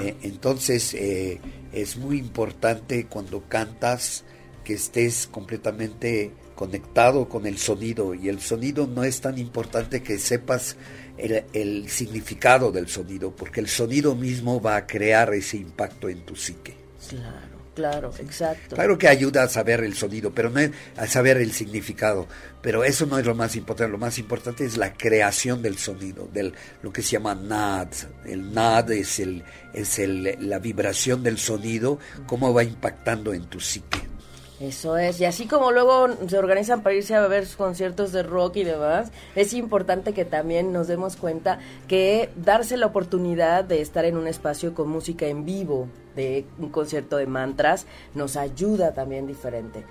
Eh, 0.00 0.14
entonces 0.22 0.94
eh, 0.94 1.40
es 1.72 1.96
muy 1.96 2.18
importante 2.18 3.06
cuando 3.06 3.42
cantas 3.48 4.22
que 4.62 4.74
estés 4.74 5.26
completamente 5.26 6.30
conectado 6.54 7.28
con 7.28 7.46
el 7.46 7.58
sonido 7.58 8.14
y 8.14 8.28
el 8.28 8.40
sonido 8.40 8.86
no 8.86 9.02
es 9.02 9.20
tan 9.20 9.38
importante 9.38 10.04
que 10.04 10.20
sepas 10.20 10.76
el, 11.18 11.44
el, 11.52 11.90
significado 11.90 12.70
del 12.70 12.86
sonido 12.86 13.34
porque 13.34 13.58
el 13.58 13.68
sonido 13.68 14.14
mismo 14.14 14.60
va 14.60 14.76
a 14.76 14.86
crear 14.86 15.34
ese 15.34 15.56
impacto 15.56 16.08
en 16.08 16.20
tu 16.20 16.36
psique. 16.36 16.76
Claro. 17.08 17.45
Claro, 17.76 18.10
exacto. 18.18 18.74
Claro 18.74 18.96
que 18.96 19.06
ayuda 19.06 19.42
a 19.42 19.48
saber 19.48 19.84
el 19.84 19.94
sonido, 19.94 20.32
pero 20.34 20.48
no 20.48 20.58
a 20.96 21.06
saber 21.06 21.36
el 21.36 21.52
significado. 21.52 22.26
Pero 22.62 22.84
eso 22.84 23.04
no 23.04 23.18
es 23.18 23.26
lo 23.26 23.34
más 23.34 23.54
importante. 23.54 23.92
Lo 23.92 23.98
más 23.98 24.18
importante 24.18 24.64
es 24.64 24.78
la 24.78 24.94
creación 24.94 25.60
del 25.60 25.76
sonido, 25.76 26.26
del 26.32 26.54
lo 26.82 26.90
que 26.90 27.02
se 27.02 27.10
llama 27.10 27.34
NAD. 27.34 27.88
El 28.24 28.54
NAD 28.54 28.92
es 28.92 29.20
el 29.20 29.44
es 29.74 29.98
el, 29.98 30.38
la 30.40 30.58
vibración 30.58 31.22
del 31.22 31.36
sonido, 31.36 31.98
cómo 32.26 32.54
va 32.54 32.64
impactando 32.64 33.34
en 33.34 33.44
tu 33.44 33.60
psique. 33.60 34.15
Eso 34.58 34.96
es, 34.96 35.20
y 35.20 35.26
así 35.26 35.46
como 35.46 35.70
luego 35.70 36.08
se 36.28 36.38
organizan 36.38 36.82
para 36.82 36.94
irse 36.94 37.14
a 37.14 37.26
ver 37.26 37.46
conciertos 37.58 38.12
de 38.12 38.22
rock 38.22 38.56
y 38.56 38.64
demás, 38.64 39.12
es 39.34 39.52
importante 39.52 40.14
que 40.14 40.24
también 40.24 40.72
nos 40.72 40.88
demos 40.88 41.16
cuenta 41.16 41.58
que 41.88 42.30
darse 42.36 42.78
la 42.78 42.86
oportunidad 42.86 43.64
de 43.64 43.82
estar 43.82 44.06
en 44.06 44.16
un 44.16 44.26
espacio 44.26 44.72
con 44.72 44.88
música 44.88 45.26
en 45.26 45.44
vivo, 45.44 45.88
de 46.14 46.46
un 46.58 46.70
concierto 46.70 47.18
de 47.18 47.26
mantras, 47.26 47.86
nos 48.14 48.38
ayuda 48.38 48.94
también 48.94 49.26
diferente. 49.26 49.84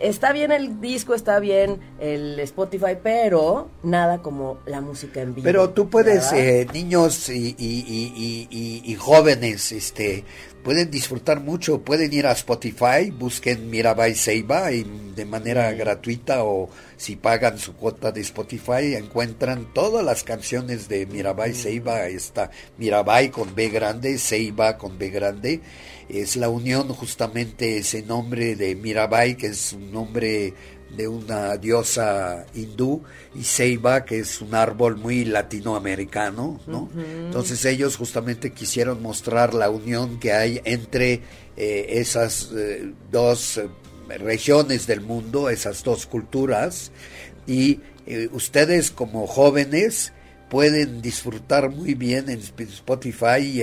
Está 0.00 0.32
bien 0.32 0.52
el 0.52 0.80
disco, 0.80 1.14
está 1.14 1.40
bien 1.40 1.80
el 1.98 2.38
Spotify, 2.40 2.96
pero 3.02 3.68
nada 3.82 4.18
como 4.18 4.58
la 4.64 4.80
música 4.80 5.20
en 5.20 5.34
vivo. 5.34 5.44
Pero 5.44 5.70
tú 5.70 5.88
puedes, 5.88 6.32
eh, 6.32 6.68
niños 6.72 7.28
y, 7.28 7.56
y, 7.58 8.82
y, 8.84 8.94
jóvenes, 8.94 9.72
este, 9.72 10.24
pueden 10.62 10.90
disfrutar 10.90 11.40
mucho, 11.40 11.82
pueden 11.82 12.12
ir 12.12 12.26
a 12.26 12.32
Spotify, 12.32 13.10
busquen 13.10 13.70
Mirabai 13.70 14.14
Seiba 14.14 14.72
y 14.72 14.84
de 15.14 15.24
manera 15.24 15.72
gratuita 15.72 16.44
o 16.44 16.68
si 16.96 17.16
pagan 17.16 17.58
su 17.58 17.74
cuota 17.74 18.12
de 18.12 18.20
Spotify 18.20 18.94
encuentran 18.94 19.72
todas 19.72 20.04
las 20.04 20.22
canciones 20.22 20.88
de 20.88 21.06
Mirabai 21.06 21.54
Seiba, 21.54 22.06
está 22.06 22.50
Mirabai 22.76 23.30
con 23.30 23.54
B 23.54 23.68
grande, 23.68 24.18
Seiba 24.18 24.78
con 24.78 24.98
B 24.98 25.10
grande. 25.10 25.60
Es 26.08 26.36
la 26.36 26.48
unión 26.48 26.88
justamente 26.88 27.76
ese 27.76 28.02
nombre 28.02 28.56
de 28.56 28.74
Mirabai, 28.74 29.36
que 29.36 29.48
es 29.48 29.74
un 29.74 29.92
nombre 29.92 30.54
de 30.96 31.06
una 31.08 31.56
diosa 31.56 32.46
hindú, 32.54 33.02
y 33.34 33.44
Seiba, 33.44 34.04
que 34.04 34.20
es 34.20 34.40
un 34.40 34.54
árbol 34.54 34.96
muy 34.96 35.24
latinoamericano, 35.24 36.60
¿no? 36.66 36.88
Entonces 36.96 37.64
ellos 37.64 37.96
justamente 37.96 38.52
quisieron 38.52 39.02
mostrar 39.02 39.54
la 39.54 39.70
unión 39.70 40.18
que 40.18 40.32
hay 40.32 40.60
entre 40.64 41.22
eh, 41.56 41.86
esas 41.98 42.50
eh, 42.56 42.92
dos 43.10 43.58
eh, 43.58 43.68
regiones 44.18 44.86
del 44.86 45.00
mundo, 45.00 45.50
esas 45.50 45.84
dos 45.84 46.06
culturas, 46.06 46.90
y 47.46 47.80
ustedes 48.32 48.90
como 48.90 49.26
jóvenes, 49.26 50.12
pueden 50.48 51.02
disfrutar 51.02 51.68
muy 51.68 51.92
bien 51.92 52.30
en 52.30 52.40
Spotify 52.40 53.62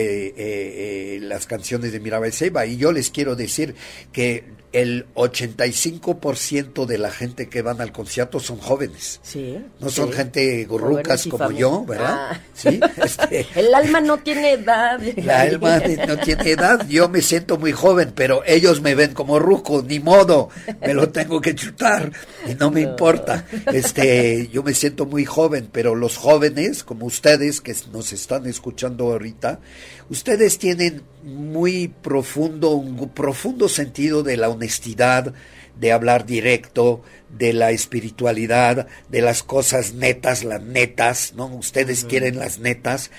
las 1.20 1.48
canciones 1.48 1.92
de 1.92 2.00
Mirabal 2.00 2.32
Seba. 2.32 2.68
Y 2.68 2.78
yo 2.78 2.92
les 2.92 3.10
quiero 3.10 3.36
decir 3.36 3.74
que 4.12 4.55
el 4.76 5.06
85% 5.16 6.86
de 6.86 6.98
la 6.98 7.10
gente 7.10 7.48
que 7.48 7.62
van 7.62 7.80
al 7.80 7.94
concierto 7.94 8.42
son 8.42 8.58
jóvenes. 8.58 9.22
Sí. 9.24 9.58
No 9.80 9.90
son 9.90 10.10
sí. 10.10 10.18
gente 10.18 10.66
gorrucas 10.66 11.26
como 11.28 11.50
yo, 11.52 11.86
¿verdad? 11.86 12.32
Ah. 12.32 12.42
Sí. 12.54 12.80
Este, 13.06 13.46
El 13.56 13.74
alma 13.74 14.02
no 14.02 14.18
tiene 14.18 14.54
edad. 14.54 15.00
la 15.18 15.42
alma 15.42 15.80
no 16.08 16.18
tiene 16.18 16.50
edad, 16.52 16.86
yo 16.90 17.08
me 17.08 17.22
siento 17.22 17.58
muy 17.58 17.72
joven, 17.72 18.12
pero 18.16 18.44
ellos 18.46 18.82
me 18.82 18.96
ven 18.96 19.14
como 19.14 19.40
ruco, 19.40 19.82
ni 19.88 20.00
modo, 20.00 20.50
me 20.82 20.94
lo 20.94 21.10
tengo 21.10 21.40
que 21.40 21.56
chutar 21.56 22.12
y 22.50 22.56
no 22.56 22.72
me 22.72 22.82
importa. 22.82 23.46
Este, 23.72 24.50
yo 24.52 24.64
me 24.64 24.74
siento 24.74 25.06
muy 25.06 25.24
joven, 25.24 25.70
pero 25.72 25.96
los 25.96 26.18
jóvenes, 26.18 26.84
como 26.84 27.06
ustedes 27.06 27.62
que 27.62 27.76
nos 27.94 28.12
están 28.12 28.46
escuchando 28.48 29.12
ahorita, 29.12 29.60
ustedes 30.10 30.58
tienen 30.58 31.04
muy 31.26 31.88
profundo, 31.88 32.72
un 32.72 33.10
profundo 33.10 33.68
sentido 33.68 34.24
de 34.24 34.38
la 34.38 34.50
honestidad, 34.50 35.34
de 35.80 35.92
hablar 35.92 36.26
directo, 36.26 37.02
de 37.38 37.52
la 37.52 37.72
espiritualidad, 37.72 38.88
de 39.10 39.22
las 39.22 39.44
cosas 39.44 39.94
netas, 39.94 40.44
las 40.44 40.62
netas, 40.62 41.34
¿no? 41.36 41.48
Ustedes 41.48 42.06
quieren 42.06 42.38
las 42.38 42.60
netas. 42.60 43.12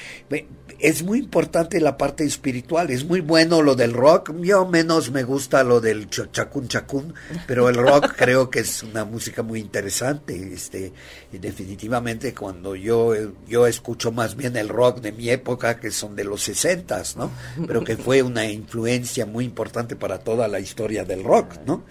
Es 0.78 1.02
muy 1.02 1.18
importante 1.18 1.80
la 1.80 1.97
parte 1.97 2.25
espiritual, 2.25 2.90
es 2.90 3.04
muy 3.04 3.21
bueno 3.21 3.62
lo 3.62 3.75
del 3.75 3.92
rock, 3.95 4.33
yo 4.42 4.66
menos 4.66 5.11
me 5.11 5.23
gusta 5.25 5.62
lo 5.64 5.80
del 5.80 6.11
ch- 6.11 6.30
chacún 6.33 6.68
chacún, 6.68 7.14
pero 7.47 7.68
el 7.68 7.76
rock 7.76 8.12
creo 8.16 8.50
que 8.50 8.61
es 8.61 8.83
una 8.83 9.04
música 9.04 9.42
muy 9.42 9.59
interesante, 9.61 10.52
este, 10.52 10.92
y 11.33 11.38
definitivamente 11.38 12.35
cuando 12.35 12.76
yo, 12.76 13.12
yo 13.49 13.66
escucho 13.66 14.12
más 14.12 14.37
bien 14.37 14.56
el 14.56 14.68
rock 14.68 15.00
de 15.00 15.12
mi 15.12 15.30
época, 15.30 15.80
que 15.80 15.90
son 15.90 16.14
de 16.14 16.25
los 16.25 16.42
sesentas, 16.42 17.16
¿no? 17.16 17.30
Pero 17.66 17.83
que 17.83 17.97
fue 17.97 18.23
una 18.23 18.45
influencia 18.47 19.25
muy 19.26 19.45
importante 19.47 19.97
para 19.97 20.18
toda 20.18 20.47
la 20.47 20.61
historia 20.61 21.04
del 21.04 21.25
rock, 21.25 21.54
¿no? 21.66 21.85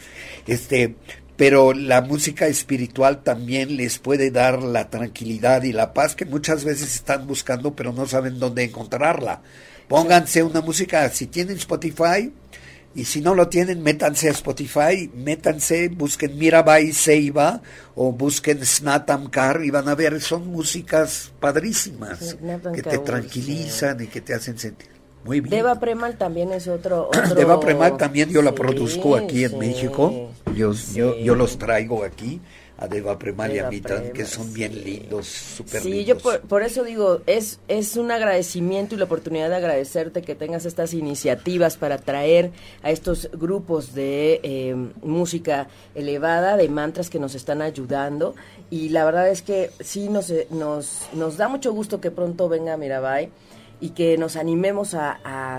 Este, 0.45 0.95
pero 1.37 1.73
la 1.73 2.01
música 2.01 2.47
espiritual 2.47 3.23
también 3.23 3.75
les 3.75 3.99
puede 3.99 4.31
dar 4.31 4.61
la 4.63 4.89
tranquilidad 4.89 5.63
y 5.63 5.73
la 5.73 5.93
paz 5.93 6.15
que 6.15 6.25
muchas 6.25 6.63
veces 6.63 6.95
están 6.95 7.27
buscando, 7.27 7.75
pero 7.75 7.91
no 7.91 8.05
saben 8.07 8.39
dónde 8.39 8.63
encontrarla. 8.63 9.41
Pónganse 9.87 10.43
una 10.43 10.61
música, 10.61 11.07
si 11.09 11.27
tienen 11.27 11.57
Spotify, 11.57 12.31
y 12.95 13.03
si 13.03 13.19
no 13.19 13.35
lo 13.35 13.49
tienen, 13.49 13.83
métanse 13.83 14.29
a 14.29 14.31
Spotify, 14.31 15.11
métanse, 15.13 15.89
busquen 15.89 16.37
Mirabai 16.37 16.93
Seiba 16.93 17.61
o 17.93 18.13
busquen 18.13 18.65
Snatamkar 18.65 19.65
y 19.65 19.69
van 19.69 19.89
a 19.89 19.95
ver, 19.95 20.21
son 20.21 20.47
músicas 20.47 21.33
padrísimas 21.41 22.37
que 22.73 22.81
te 22.81 22.99
tranquilizan 22.99 24.01
y 24.01 24.07
que 24.07 24.21
te 24.21 24.33
hacen 24.33 24.57
sentir 24.57 24.94
muy 25.25 25.41
bien. 25.41 25.49
Deva 25.49 25.79
Premal 25.79 26.17
también 26.17 26.51
es 26.53 26.67
otro. 26.67 27.07
otro... 27.09 27.35
Deva 27.35 27.59
Premal 27.59 27.97
también 27.97 28.29
yo 28.29 28.41
la 28.41 28.51
Sí, 28.51 28.55
produzco 28.57 29.15
aquí 29.15 29.43
en 29.43 29.51
sí, 29.51 29.57
México. 29.57 30.29
Yo, 30.55 30.73
sí. 30.73 30.95
yo, 30.99 31.17
yo 31.17 31.35
los 31.35 31.57
traigo 31.57 32.03
aquí 32.03 32.39
a 32.77 32.87
Deva 32.87 33.17
Premal 33.17 33.51
y 33.51 33.53
a 33.53 33.55
Deva 33.63 33.69
Mitran, 33.71 34.11
que 34.11 34.25
son 34.25 34.47
sí. 34.49 34.53
bien 34.53 34.83
lindos, 34.83 35.27
súper 35.27 35.81
Sí, 35.81 35.89
lindos. 35.89 36.07
yo 36.07 36.17
por, 36.17 36.41
por 36.41 36.61
eso 36.61 36.83
digo, 36.83 37.21
es, 37.25 37.59
es 37.69 37.95
un 37.97 38.11
agradecimiento 38.11 38.95
y 38.95 38.97
la 38.97 39.05
oportunidad 39.05 39.49
de 39.49 39.55
agradecerte 39.55 40.21
que 40.21 40.35
tengas 40.35 40.65
estas 40.65 40.93
iniciativas 40.93 41.77
para 41.77 41.97
traer 41.97 42.51
a 42.83 42.91
estos 42.91 43.29
grupos 43.33 43.93
de 43.95 44.41
eh, 44.43 44.75
música 45.01 45.69
elevada, 45.95 46.57
de 46.57 46.67
mantras 46.69 47.09
que 47.09 47.17
nos 47.19 47.33
están 47.33 47.61
ayudando. 47.61 48.35
Y 48.69 48.89
la 48.89 49.05
verdad 49.05 49.29
es 49.29 49.41
que 49.41 49.71
sí 49.79 50.09
nos, 50.09 50.29
eh, 50.29 50.47
nos, 50.51 51.07
nos 51.13 51.37
da 51.37 51.47
mucho 51.47 51.71
gusto 51.71 52.01
que 52.01 52.11
pronto 52.11 52.49
venga 52.49 52.75
Mirabai 52.77 53.29
y 53.81 53.89
que 53.91 54.17
nos 54.17 54.35
animemos 54.35 54.93
a, 54.93 55.11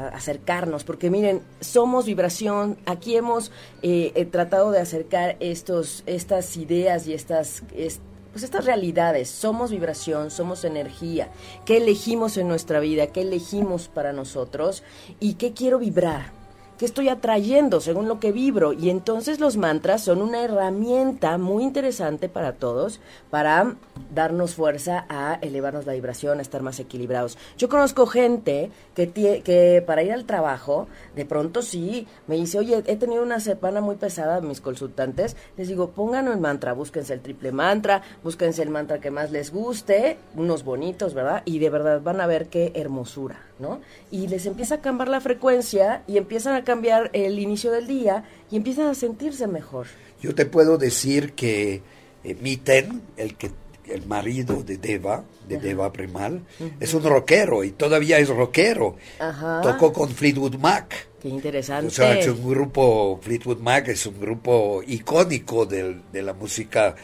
acercarnos, 0.08 0.84
porque 0.84 1.10
miren, 1.10 1.42
somos 1.60 2.06
vibración, 2.06 2.78
aquí 2.86 3.16
hemos 3.16 3.50
eh, 3.82 4.12
eh, 4.14 4.24
tratado 4.24 4.70
de 4.70 4.80
acercar 4.80 5.36
estos, 5.40 6.02
estas 6.06 6.56
ideas 6.56 7.06
y 7.06 7.14
estas... 7.14 7.62
es- 7.74 8.00
pues 8.32 8.44
estas 8.44 8.66
realidades, 8.66 9.30
somos 9.30 9.70
vibración, 9.70 10.30
somos 10.30 10.64
energía, 10.64 11.30
qué 11.64 11.78
elegimos 11.78 12.36
en 12.36 12.48
nuestra 12.48 12.80
vida, 12.80 13.06
qué 13.06 13.22
elegimos 13.22 13.88
para 13.88 14.12
nosotros 14.12 14.82
y 15.20 15.34
qué 15.34 15.54
quiero 15.54 15.78
vibrar, 15.78 16.32
qué 16.78 16.84
estoy 16.84 17.08
atrayendo 17.08 17.80
según 17.80 18.08
lo 18.08 18.20
que 18.20 18.32
vibro. 18.32 18.72
Y 18.72 18.90
entonces 18.90 19.40
los 19.40 19.56
mantras 19.56 20.02
son 20.02 20.22
una 20.22 20.42
herramienta 20.42 21.38
muy 21.38 21.64
interesante 21.64 22.28
para 22.28 22.52
todos 22.52 23.00
para 23.30 23.76
darnos 24.14 24.54
fuerza 24.54 25.06
a 25.08 25.38
elevarnos 25.42 25.86
la 25.86 25.92
vibración, 25.92 26.38
a 26.38 26.42
estar 26.42 26.62
más 26.62 26.80
equilibrados. 26.80 27.38
Yo 27.56 27.68
conozco 27.68 28.06
gente 28.06 28.70
que, 28.94 29.10
que 29.10 29.82
para 29.86 30.02
ir 30.02 30.12
al 30.12 30.24
trabajo, 30.24 30.86
de 31.14 31.24
pronto 31.24 31.62
sí, 31.62 32.06
me 32.26 32.36
dice, 32.36 32.58
oye, 32.58 32.82
he 32.86 32.96
tenido 32.96 33.22
una 33.22 33.40
semana 33.40 33.80
muy 33.80 33.96
pesada, 33.96 34.40
mis 34.40 34.60
consultantes, 34.60 35.36
les 35.56 35.68
digo, 35.68 35.90
pónganlo 35.90 36.32
en 36.32 36.40
mantra, 36.40 36.72
búsquense 36.72 37.14
el 37.14 37.20
triple 37.20 37.52
mantra, 37.52 38.02
búsquense 38.22 38.62
el 38.62 38.70
mantra 38.70 39.00
que 39.00 39.10
más 39.10 39.30
les 39.30 39.52
guste, 39.52 40.18
unos 40.34 40.64
bonitos, 40.64 41.14
¿verdad? 41.14 41.42
Y 41.44 41.58
de 41.58 41.70
verdad 41.70 42.00
van 42.02 42.20
a 42.20 42.26
ver 42.26 42.48
qué 42.48 42.72
hermosura, 42.74 43.38
¿no? 43.58 43.80
Y 44.10 44.28
les 44.28 44.46
empieza 44.46 44.76
a 44.76 44.80
cambiar 44.80 45.08
la 45.08 45.20
frecuencia 45.20 46.02
y 46.06 46.16
empiezan 46.18 46.54
a 46.54 46.64
cambiar 46.64 47.10
el 47.12 47.38
inicio 47.38 47.72
del 47.72 47.86
día 47.86 48.24
y 48.50 48.56
empiezan 48.56 48.86
a 48.86 48.94
sentirse 48.94 49.46
mejor. 49.46 49.86
Yo 50.20 50.34
te 50.34 50.46
puedo 50.46 50.78
decir 50.78 51.32
que 51.34 51.82
eh, 52.24 52.36
Miten, 52.40 53.02
el 53.16 53.36
que 53.36 53.50
el 53.86 54.04
marido 54.06 54.62
de 54.64 54.78
Deva, 54.78 55.22
de 55.48 55.58
Deva 55.58 55.92
Premal, 55.92 56.42
es 56.80 56.92
un 56.92 57.04
rockero 57.04 57.62
y 57.62 57.70
todavía 57.70 58.18
es 58.18 58.28
rockero. 58.28 58.96
Ajá. 59.20 59.60
Tocó 59.62 59.92
con 59.92 60.08
Fleetwood 60.10 60.56
Mac. 60.56 61.06
Qué 61.22 61.28
interesante. 61.28 61.86
O 61.86 61.90
sea, 61.90 62.18
es 62.18 62.26
un 62.26 62.48
grupo, 62.50 63.20
Fleetwood 63.22 63.58
Mac 63.58 63.86
es 63.88 64.04
un 64.06 64.18
grupo 64.20 64.82
icónico 64.84 65.66
del- 65.66 66.02
de, 66.12 66.22
la 66.22 66.32
música 66.32 66.96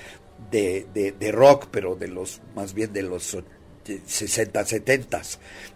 de, 0.50 0.86
de- 0.92 1.12
de 1.12 1.30
rock, 1.32 1.68
pero 1.70 1.94
de 1.94 2.08
los, 2.08 2.40
más 2.56 2.74
bien 2.74 2.92
de 2.92 3.02
los 3.02 3.36
60, 4.06 4.64
70. 4.64 5.22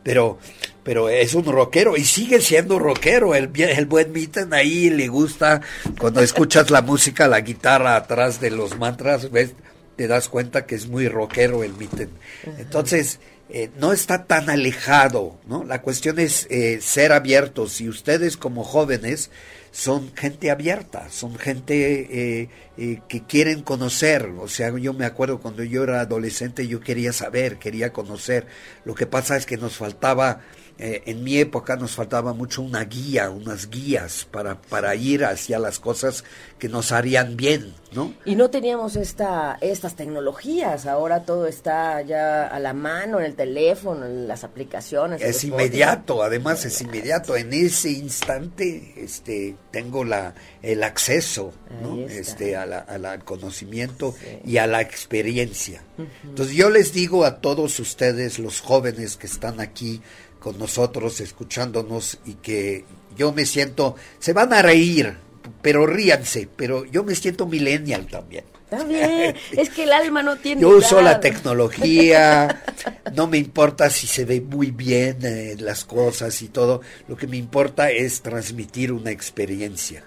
Pero, 0.03 0.39
pero 0.83 1.09
es 1.09 1.35
un 1.35 1.45
rockero 1.45 1.97
y 1.97 2.05
sigue 2.05 2.41
siendo 2.41 2.79
rockero. 2.79 3.35
El, 3.35 3.51
el 3.55 3.87
buen 3.87 4.13
Mitten 4.13 4.55
ahí 4.55 4.91
le 4.91 5.09
gusta, 5.09 5.61
cuando 5.99 6.21
escuchas 6.21 6.71
la 6.71 6.83
música, 6.83 7.29
la 7.29 7.41
guitarra 7.41 7.97
atrás 7.97 8.41
de 8.41 8.51
los 8.51 8.79
mantras, 8.79 9.31
ves, 9.31 9.55
te 9.97 10.07
das 10.09 10.29
cuenta 10.29 10.67
que 10.67 10.75
es 10.75 10.89
muy 10.89 11.09
rockero 11.09 11.65
el 11.65 11.73
Mitten. 11.75 12.11
Entonces, 12.59 13.19
eh, 13.49 13.71
no 13.79 13.93
está 13.93 14.25
tan 14.25 14.51
alejado, 14.51 15.39
¿no? 15.47 15.65
La 15.65 15.83
cuestión 15.83 16.19
es 16.19 16.47
eh, 16.51 16.81
ser 16.81 17.13
abiertos 17.13 17.81
y 17.81 17.89
ustedes 17.89 18.37
como 18.37 18.65
jóvenes 18.65 19.31
son 19.77 20.11
gente 20.17 20.51
abierta, 20.51 21.11
son 21.11 21.37
gente 21.37 22.41
eh, 22.41 22.49
eh, 22.79 23.01
que 23.09 23.25
quieren 23.25 23.61
conocer, 23.61 24.31
o 24.41 24.49
sea, 24.49 24.75
yo 24.79 24.95
me 24.95 25.05
acuerdo 25.05 25.39
cuando 25.39 25.63
yo 25.65 25.83
era 25.83 26.01
adolescente 26.01 26.67
yo 26.67 26.81
quería 26.81 27.13
saber, 27.13 27.59
quería 27.59 27.93
conocer, 27.93 28.47
lo 28.87 28.95
que 28.95 29.07
pasa 29.07 29.37
es 29.37 29.45
que 29.45 29.59
nos 29.59 29.77
faltaba, 29.77 30.41
eh, 30.79 31.03
en 31.07 31.25
mi 31.25 31.39
época 31.39 31.77
nos 31.77 31.93
faltaba 31.93 32.33
mucho 32.35 32.61
una 32.63 32.85
guía, 32.85 33.31
unas 33.31 33.71
guías 33.71 34.27
para, 34.31 34.61
para 34.61 34.95
ir 34.95 35.25
hacia 35.25 35.59
las 35.59 35.79
cosas 35.79 36.25
que 36.59 36.69
nos 36.69 36.93
harían 36.93 37.37
bien, 37.37 37.75
¿no? 37.93 38.13
Y 38.25 38.35
no 38.35 38.51
teníamos 38.51 38.97
esta, 38.97 39.57
estas 39.61 39.95
tecnologías, 39.97 40.87
ahora 40.87 41.25
todo 41.25 41.47
está 41.47 42.01
ya 42.03 42.47
a 42.47 42.59
la 42.59 42.73
mano, 42.73 43.19
en 43.21 43.27
el 43.27 43.35
teléfono, 43.35 44.05
en 44.07 44.27
las 44.29 44.45
aplicaciones. 44.45 45.23
Es 45.23 45.45
inmediato, 45.45 46.23
además 46.23 46.65
es 46.65 46.81
inmediato. 46.83 47.37
En 47.37 47.53
ese 47.53 47.91
instante, 47.91 48.95
este, 48.97 49.57
tengo 49.71 50.05
la, 50.05 50.35
el 50.63 50.83
acceso, 50.83 51.53
¿no? 51.83 51.99
Este, 52.07 52.57
a 52.57 52.67
la, 52.67 52.79
a 52.81 52.99
la- 52.99 53.13
al 53.13 53.25
conocimiento 53.25 54.15
y 54.45 54.57
a 54.59 54.67
la 54.67 54.81
experiencia. 54.81 55.83
Entonces 56.25 56.55
yo 56.55 56.69
les 56.71 56.93
digo 56.93 57.25
a 57.25 57.41
todos 57.41 57.79
ustedes, 57.81 58.39
los 58.39 58.61
jóvenes 58.61 59.17
que 59.17 59.27
están 59.27 59.61
aquí 59.61 60.03
con 60.47 60.61
nosotros, 60.61 61.21
escuchándonos 61.21 62.19
y 62.25 62.35
que 62.35 62.85
yo 63.17 63.33
me 63.33 63.45
siento, 63.45 63.97
se 64.21 64.33
van 64.33 64.53
a 64.53 64.63
reír, 64.63 65.17
pero 65.61 65.89
ríanse, 65.89 66.49
pero 66.55 66.85
yo 66.85 67.03
me 67.03 67.17
siento 67.17 67.47
millennial 67.47 68.07
también. 68.07 68.45
Está 68.71 68.83
bien, 68.85 69.37
es 69.53 69.71
que 69.71 69.85
el 69.85 69.93
alma 69.93 70.23
no 70.23 70.37
tiene 70.37 70.61
Yo 70.61 70.71
uso 70.71 71.01
la 71.01 71.21
tecnología, 71.21 72.63
no 73.15 73.27
me 73.29 73.39
importa 73.39 73.91
si 73.91 74.07
se 74.07 74.25
ve 74.25 74.41
muy 74.41 74.71
bien 74.73 75.19
eh, 75.23 75.55
las 75.59 75.85
cosas 75.85 76.41
y 76.43 76.49
todo, 76.49 76.81
lo 77.09 77.17
que 77.17 77.27
me 77.27 77.37
importa 77.37 77.91
es 77.91 78.23
transmitir 78.23 78.93
una 78.93 79.11
experiencia. 79.13 80.05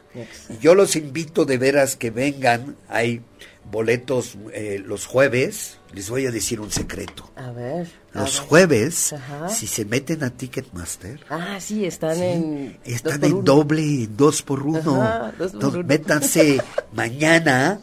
Y 0.50 0.58
yo 0.58 0.76
los 0.76 0.96
invito 0.96 1.46
de 1.46 1.58
veras 1.58 1.96
que 1.96 2.12
vengan, 2.12 2.76
hay 2.90 3.22
boletos 3.72 4.36
eh, 4.54 4.82
los 4.84 5.06
jueves, 5.06 5.78
les 5.94 6.10
voy 6.10 6.26
a 6.26 6.32
decir 6.32 6.60
un 6.60 6.72
secreto. 6.72 7.32
A 7.36 7.52
ver. 7.52 7.88
a 8.14 8.22
Los 8.22 8.40
ver. 8.40 8.48
jueves, 8.50 9.14
Ajá. 9.14 9.50
si 9.50 9.68
se 9.68 9.86
meten 9.86 10.24
a 10.24 10.32
Ticketmaster, 10.32 11.20
Ah, 11.30 11.58
sí, 11.62 11.86
están 11.86 12.16
Sí, 12.16 12.24
en... 12.24 12.78
dos 12.84 12.94
Están 12.96 13.20
por 13.20 13.30
en 13.30 13.34
uno. 13.36 13.42
doble, 13.44 14.08
dos 14.18 14.42
por 14.42 14.64
uno. 14.64 15.02
Ajá, 15.02 15.34
dos 15.38 15.52
por 15.52 15.56
Entonces, 15.56 15.80
uno. 15.80 15.88
métanse 15.88 16.62
mañana, 16.94 17.80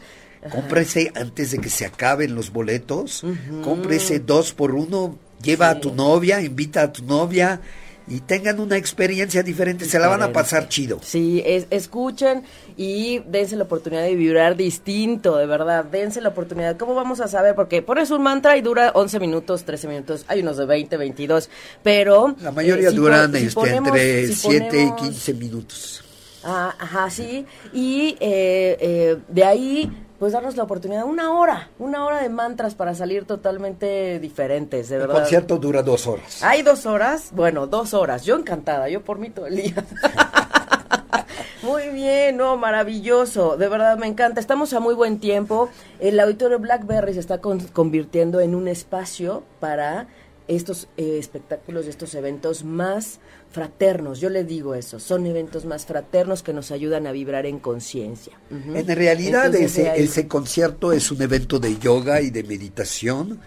cómprese 0.50 1.12
antes 1.14 1.50
de 1.50 1.58
que 1.58 1.70
se 1.70 1.86
acaben 1.86 2.34
los 2.34 2.52
boletos, 2.52 3.24
cómprese 3.62 4.20
dos 4.20 4.52
por 4.52 4.74
uno, 4.74 5.18
lleva 5.42 5.70
a 5.70 5.80
tu 5.80 5.94
novia, 5.94 6.40
invita 6.40 6.82
a 6.82 6.92
tu 6.92 7.04
novia, 7.04 7.60
y 8.08 8.20
tengan 8.20 8.60
una 8.60 8.76
experiencia 8.76 9.42
diferente, 9.42 9.84
se 9.84 9.98
la 9.98 10.06
van 10.06 10.22
a 10.22 10.32
pasar 10.32 10.68
chido. 10.68 11.00
Sí, 11.02 11.42
escuchen 11.44 12.44
y 12.76 13.20
dense 13.26 13.56
la 13.56 13.64
oportunidad 13.64 14.02
de 14.02 14.14
vibrar 14.14 14.56
distinto, 14.56 15.36
de 15.36 15.46
verdad, 15.46 15.84
dense 15.84 16.20
la 16.20 16.28
oportunidad. 16.28 16.76
¿Cómo 16.76 16.94
vamos 16.94 17.20
a 17.20 17.28
saber? 17.28 17.54
Porque 17.54 17.82
pones 17.82 18.10
un 18.10 18.22
mantra 18.22 18.56
y 18.56 18.60
dura 18.60 18.92
11 18.94 19.18
minutos, 19.18 19.64
13 19.64 19.88
minutos, 19.88 20.24
hay 20.28 20.40
unos 20.40 20.56
de 20.56 20.66
20, 20.66 20.96
22, 20.96 21.50
pero... 21.82 22.36
La 22.40 22.52
mayoría 22.52 22.90
eh, 22.90 22.92
duran 22.92 23.34
este, 23.34 23.74
entre 23.74 24.28
7 24.28 24.82
y 24.82 25.02
15 25.02 25.34
minutos. 25.34 26.04
Ah, 26.44 26.76
ajá, 26.78 27.10
sí, 27.10 27.44
y 27.72 28.16
eh, 28.20 28.76
eh, 28.80 29.16
de 29.26 29.44
ahí 29.44 30.05
pues 30.18 30.32
darnos 30.32 30.56
la 30.56 30.62
oportunidad, 30.62 31.04
una 31.04 31.32
hora, 31.32 31.68
una 31.78 32.04
hora 32.04 32.22
de 32.22 32.28
mantras 32.28 32.74
para 32.74 32.94
salir 32.94 33.24
totalmente 33.24 34.18
diferentes, 34.18 34.88
de 34.88 34.98
verdad. 34.98 35.16
El 35.16 35.22
concierto 35.22 35.58
dura 35.58 35.82
dos 35.82 36.06
horas. 36.06 36.42
¿Hay 36.42 36.62
dos 36.62 36.86
horas? 36.86 37.30
Bueno, 37.32 37.66
dos 37.66 37.94
horas. 37.94 38.24
Yo 38.24 38.36
encantada, 38.36 38.88
yo 38.88 39.02
por 39.02 39.18
mí 39.18 39.30
todo 39.30 39.46
el 39.46 39.56
día. 39.56 39.84
Muy 41.62 41.88
bien, 41.88 42.36
no, 42.36 42.56
maravilloso, 42.56 43.56
de 43.56 43.68
verdad 43.68 43.98
me 43.98 44.06
encanta. 44.06 44.38
Estamos 44.40 44.72
a 44.72 44.78
muy 44.78 44.94
buen 44.94 45.18
tiempo. 45.18 45.68
El 45.98 46.20
auditorio 46.20 46.60
Blackberry 46.60 47.14
se 47.14 47.20
está 47.20 47.40
convirtiendo 47.40 48.40
en 48.40 48.54
un 48.54 48.68
espacio 48.68 49.42
para 49.58 50.06
estos 50.46 50.86
eh, 50.96 51.16
espectáculos, 51.18 51.86
estos 51.86 52.14
eventos 52.14 52.62
más 52.62 53.18
fraternos, 53.56 54.20
yo 54.20 54.28
le 54.28 54.44
digo 54.44 54.74
eso, 54.74 55.00
son 55.00 55.24
eventos 55.24 55.64
más 55.64 55.86
fraternos 55.86 56.42
que 56.42 56.52
nos 56.52 56.70
ayudan 56.70 57.06
a 57.06 57.12
vibrar 57.12 57.46
en 57.46 57.58
conciencia. 57.58 58.38
En 58.50 58.86
realidad 58.86 59.54
ese, 59.54 59.94
ese 59.96 60.28
concierto 60.28 60.92
es 60.92 61.10
un 61.10 61.22
evento 61.22 61.58
de 61.58 61.78
yoga 61.78 62.20
y 62.20 62.28
de 62.28 62.42
meditación. 62.42 63.40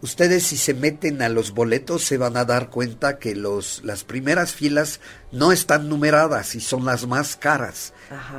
Ustedes 0.00 0.44
si 0.44 0.56
se 0.56 0.74
meten 0.74 1.22
a 1.22 1.28
los 1.28 1.52
boletos 1.52 2.04
se 2.04 2.16
van 2.16 2.36
a 2.36 2.44
dar 2.44 2.70
cuenta 2.70 3.18
que 3.18 3.34
los, 3.34 3.82
las 3.84 4.04
primeras 4.04 4.52
filas 4.52 5.00
no 5.32 5.52
están 5.52 5.88
numeradas 5.88 6.54
y 6.54 6.60
son 6.60 6.84
las 6.84 7.06
más 7.06 7.36
caras. 7.36 7.92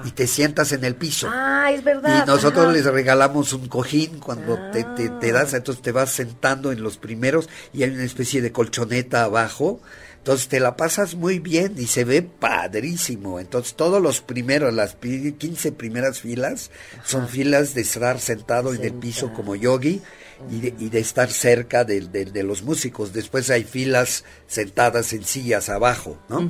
Y 0.03 0.11
te 0.11 0.25
sientas 0.25 0.71
en 0.71 0.83
el 0.83 0.95
piso. 0.95 1.29
Ah, 1.31 1.71
es 1.71 1.83
verdad. 1.83 2.23
Y 2.23 2.27
nosotros 2.27 2.73
les 2.73 2.85
regalamos 2.85 3.53
un 3.53 3.67
cojín 3.67 4.19
cuando 4.19 4.57
te, 4.71 4.83
te, 4.83 5.09
te 5.09 5.31
das, 5.31 5.53
entonces 5.53 5.83
te 5.83 5.91
vas 5.91 6.09
sentando 6.09 6.71
en 6.71 6.81
los 6.81 6.97
primeros 6.97 7.49
y 7.73 7.83
hay 7.83 7.91
una 7.91 8.03
especie 8.03 8.41
de 8.41 8.51
colchoneta 8.51 9.23
abajo 9.23 9.79
entonces 10.19 10.49
te 10.49 10.59
la 10.59 10.75
pasas 10.75 11.15
muy 11.15 11.39
bien 11.39 11.75
y 11.77 11.87
se 11.87 12.03
ve 12.03 12.21
padrísimo. 12.21 13.39
Entonces 13.39 13.73
todos 13.75 14.01
los 14.01 14.21
primeros, 14.21 14.73
las 14.73 14.95
15 14.95 15.71
primeras 15.71 16.19
filas, 16.19 16.71
son 17.03 17.27
filas 17.27 17.73
de 17.73 17.81
estar 17.81 18.19
sentado 18.19 18.73
en 18.73 18.83
el 18.83 18.93
piso 18.93 19.33
como 19.33 19.55
yogi 19.55 20.01
y 20.49 20.61
de, 20.61 20.75
y 20.79 20.89
de 20.89 20.99
estar 20.99 21.29
cerca 21.29 21.83
de, 21.83 22.01
de, 22.01 22.43
los 22.43 22.63
músicos. 22.63 23.13
Después 23.13 23.49
hay 23.49 23.63
filas 23.63 24.23
sentadas 24.47 25.13
en 25.13 25.23
sillas 25.23 25.69
abajo, 25.69 26.17
¿no? 26.29 26.49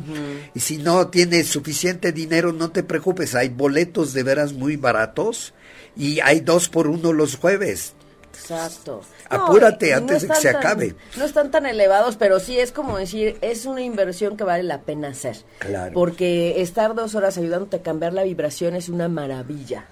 Y 0.54 0.60
si 0.60 0.78
no 0.78 1.08
tienes 1.08 1.48
suficiente 1.48 2.12
dinero, 2.12 2.54
no 2.54 2.72
te 2.72 2.84
preocupes, 2.84 3.36
hay 3.36 3.50
boletos 3.50 4.14
de 4.14 4.24
veras 4.24 4.54
muy 4.54 4.76
baratos 4.76 5.54
y 5.96 6.20
hay 6.22 6.42
dos 6.42 6.70
por 6.70 6.88
uno 6.88 7.14
los 7.14 7.36
jueves. 7.36 7.94
Exacto. 8.34 9.02
Apúrate 9.30 9.94
antes 9.94 10.24
de 10.24 10.28
que 10.30 10.36
se 10.36 10.50
acabe. 10.50 10.96
No 11.18 11.26
están 11.26 11.52
tan 11.52 11.66
elevados, 11.66 12.16
pero 12.16 12.40
sí 12.40 12.58
es 12.58 12.72
como 12.72 12.98
decir, 12.98 13.38
es 13.42 13.66
una 13.66 13.82
inversión 13.82 14.38
que 14.38 14.44
vale 14.44 14.64
la 14.64 14.82
pena 14.82 15.10
hacer. 15.10 15.38
Claro. 15.60 15.94
Porque 15.94 16.62
estar 16.62 16.96
dos 16.96 17.16
horas 17.16 17.38
ayudándote 17.38 17.78
a 17.78 17.82
cambiar 17.82 18.14
la 18.14 18.24
vibración 18.24 18.76
es 18.76 18.90
una 18.90 19.08
maravilla. 19.08 19.86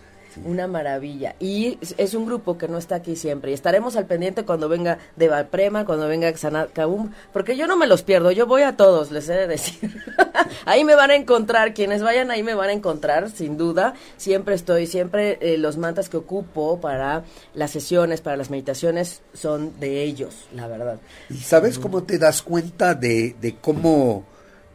Una 0.46 0.68
maravilla. 0.68 1.36
Y 1.40 1.78
es 1.98 2.14
un 2.14 2.26
grupo 2.26 2.58
que 2.58 2.68
no 2.68 2.78
está 2.78 2.96
aquí 2.96 3.16
siempre. 3.16 3.52
Y 3.52 3.54
estaremos 3.54 3.96
al 3.96 4.06
pendiente 4.06 4.46
cuando 4.46 4.70
venga 4.70 4.98
de 5.16 5.28
Valprema, 5.28 5.86
cuando 5.86 6.08
venga 6.08 6.32
Xanat 6.36 6.74
Kabum, 6.74 7.12
porque 7.34 7.56
yo 7.58 7.68
no 7.68 7.78
me 7.78 7.88
los 7.88 8.04
pierdo, 8.04 8.32
yo 8.32 8.46
voy 8.46 8.62
a 8.62 8.78
todos, 8.78 9.12
les 9.12 9.30
he 9.30 9.34
de 9.34 9.48
decir. 9.48 10.04
ahí 10.66 10.84
me 10.84 10.96
van 10.96 11.12
a 11.12 11.16
encontrar, 11.16 11.74
quienes 11.74 12.02
vayan 12.02 12.32
ahí 12.32 12.44
me 12.44 12.54
van 12.54 12.70
a 12.70 12.74
encontrar, 12.74 13.30
sin 13.30 13.58
duda. 13.58 13.94
Siempre 14.18 14.56
estoy, 14.56 14.88
siempre 14.88 15.38
eh, 15.42 15.58
los 15.58 15.78
mantas 15.78 16.10
que 16.10 16.18
ocupo 16.18 16.80
para 16.80 17.24
las 17.54 17.72
sesiones, 17.72 18.22
para 18.22 18.38
las 18.38 18.50
meditaciones, 18.50 19.22
son 19.34 19.80
de 19.80 20.04
ellos, 20.04 20.48
la 20.54 20.68
verdad. 20.68 21.00
¿Y 21.30 21.38
sabes 21.38 21.80
cómo 21.80 22.04
te 22.04 22.18
das 22.18 22.42
cuenta 22.42 22.94
de, 22.94 23.36
de 23.40 23.56
cómo 23.56 24.26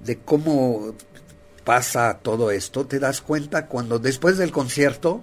de 0.02 0.18
cómo 0.18 0.94
pasa 1.64 2.18
todo 2.22 2.50
esto, 2.50 2.86
te 2.86 2.98
das 2.98 3.20
cuenta 3.20 3.66
cuando 3.66 3.98
después 3.98 4.38
del 4.38 4.50
concierto 4.50 5.22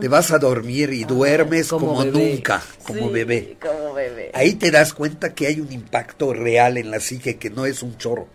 te 0.00 0.08
vas 0.08 0.30
a 0.30 0.38
dormir 0.38 0.92
y 0.92 1.04
duermes 1.04 1.68
como, 1.68 2.04
nunca, 2.04 2.62
como, 2.86 3.10
bebé. 3.10 3.56
como 3.60 3.94
bebé. 3.94 4.30
Ahí 4.34 4.54
te 4.54 4.70
das 4.70 4.92
cuenta 4.92 5.34
que 5.34 5.46
hay 5.46 5.60
un 5.60 5.72
impacto 5.72 6.32
real 6.32 6.76
en 6.76 6.90
la 6.90 7.00
psique, 7.00 7.36
que 7.36 7.50
no 7.50 7.66
es 7.66 7.82
un 7.82 7.96
chorro. 7.96 8.26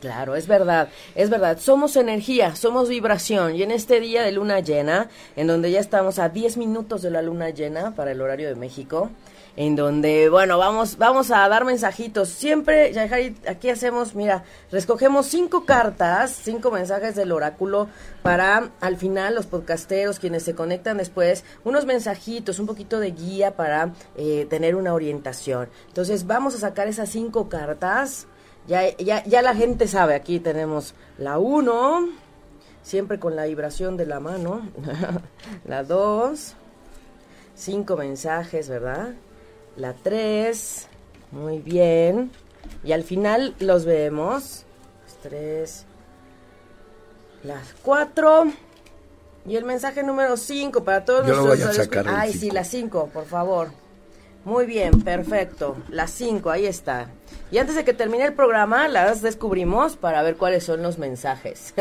Claro, 0.00 0.36
es 0.36 0.46
verdad, 0.46 0.88
es 1.14 1.30
verdad. 1.30 1.58
Somos 1.58 1.96
energía, 1.96 2.54
somos 2.56 2.90
vibración. 2.90 3.54
Y 3.56 3.62
en 3.62 3.70
este 3.70 4.00
día 4.00 4.22
de 4.22 4.32
luna 4.32 4.60
llena, 4.60 5.08
en 5.34 5.46
donde 5.46 5.70
ya 5.70 5.80
estamos 5.80 6.18
a 6.18 6.28
10 6.28 6.58
minutos 6.58 7.00
de 7.00 7.10
la 7.10 7.22
luna 7.22 7.48
llena 7.50 7.94
para 7.94 8.12
el 8.12 8.20
horario 8.20 8.48
de 8.48 8.54
México, 8.54 9.10
en 9.56 9.76
donde, 9.76 10.28
bueno, 10.28 10.58
vamos, 10.58 10.98
vamos 10.98 11.30
a 11.30 11.48
dar 11.48 11.64
mensajitos. 11.64 12.28
Siempre, 12.28 12.92
aquí 13.48 13.70
hacemos, 13.70 14.14
mira, 14.14 14.44
escogemos 14.72 15.26
cinco 15.26 15.64
cartas, 15.64 16.38
cinco 16.42 16.70
mensajes 16.70 17.14
del 17.14 17.30
oráculo 17.30 17.88
para 18.22 18.70
al 18.80 18.96
final 18.96 19.34
los 19.34 19.46
podcasteros, 19.46 20.18
quienes 20.18 20.42
se 20.42 20.54
conectan 20.54 20.96
después, 20.96 21.44
unos 21.62 21.86
mensajitos, 21.86 22.58
un 22.58 22.66
poquito 22.66 22.98
de 22.98 23.12
guía 23.12 23.56
para 23.56 23.92
eh, 24.16 24.46
tener 24.50 24.74
una 24.74 24.92
orientación. 24.92 25.68
Entonces, 25.88 26.26
vamos 26.26 26.54
a 26.56 26.58
sacar 26.58 26.88
esas 26.88 27.10
cinco 27.10 27.48
cartas. 27.48 28.26
Ya, 28.66 28.96
ya, 28.96 29.22
ya 29.24 29.42
la 29.42 29.54
gente 29.54 29.86
sabe, 29.86 30.14
aquí 30.14 30.40
tenemos 30.40 30.94
la 31.18 31.38
uno, 31.38 32.08
siempre 32.82 33.18
con 33.20 33.36
la 33.36 33.44
vibración 33.44 33.96
de 33.96 34.06
la 34.06 34.20
mano. 34.20 34.68
la 35.66 35.84
dos, 35.84 36.54
cinco 37.54 37.96
mensajes, 37.96 38.68
¿verdad? 38.68 39.14
La 39.76 39.94
3, 39.94 40.88
muy 41.32 41.58
bien. 41.58 42.30
Y 42.82 42.92
al 42.92 43.02
final 43.02 43.54
los 43.58 43.84
vemos. 43.84 44.64
Las 45.04 45.16
3, 45.22 45.84
las 47.42 47.74
4. 47.82 48.44
Y 49.46 49.56
el 49.56 49.64
mensaje 49.64 50.02
número 50.02 50.36
5 50.36 50.84
para 50.84 51.04
todos 51.04 51.26
Yo 51.26 51.34
nuestros... 51.34 51.76
Lo 51.76 52.02
voy 52.02 52.12
a 52.12 52.20
Ay, 52.20 52.32
sí, 52.32 52.50
la 52.50 52.64
5, 52.64 53.10
por 53.12 53.26
favor. 53.26 53.68
Muy 54.44 54.66
bien, 54.66 55.02
perfecto. 55.02 55.76
Las 55.88 56.10
5, 56.12 56.50
ahí 56.50 56.66
está. 56.66 57.08
Y 57.50 57.58
antes 57.58 57.76
de 57.76 57.84
que 57.84 57.94
termine 57.94 58.24
el 58.24 58.34
programa, 58.34 58.88
las 58.88 59.22
descubrimos 59.22 59.96
para 59.96 60.22
ver 60.22 60.36
cuáles 60.36 60.64
son 60.64 60.82
los 60.82 60.98
mensajes. 60.98 61.74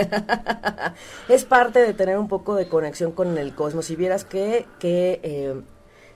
es 1.29 1.45
parte 1.45 1.79
de 1.79 1.93
tener 1.93 2.17
un 2.17 2.27
poco 2.27 2.55
de 2.55 2.67
conexión 2.67 3.11
con 3.11 3.37
el 3.37 3.53
cosmos. 3.53 3.85
Si 3.85 3.95
vieras 3.95 4.25
qué, 4.25 4.65
qué 4.79 5.19
eh, 5.23 5.61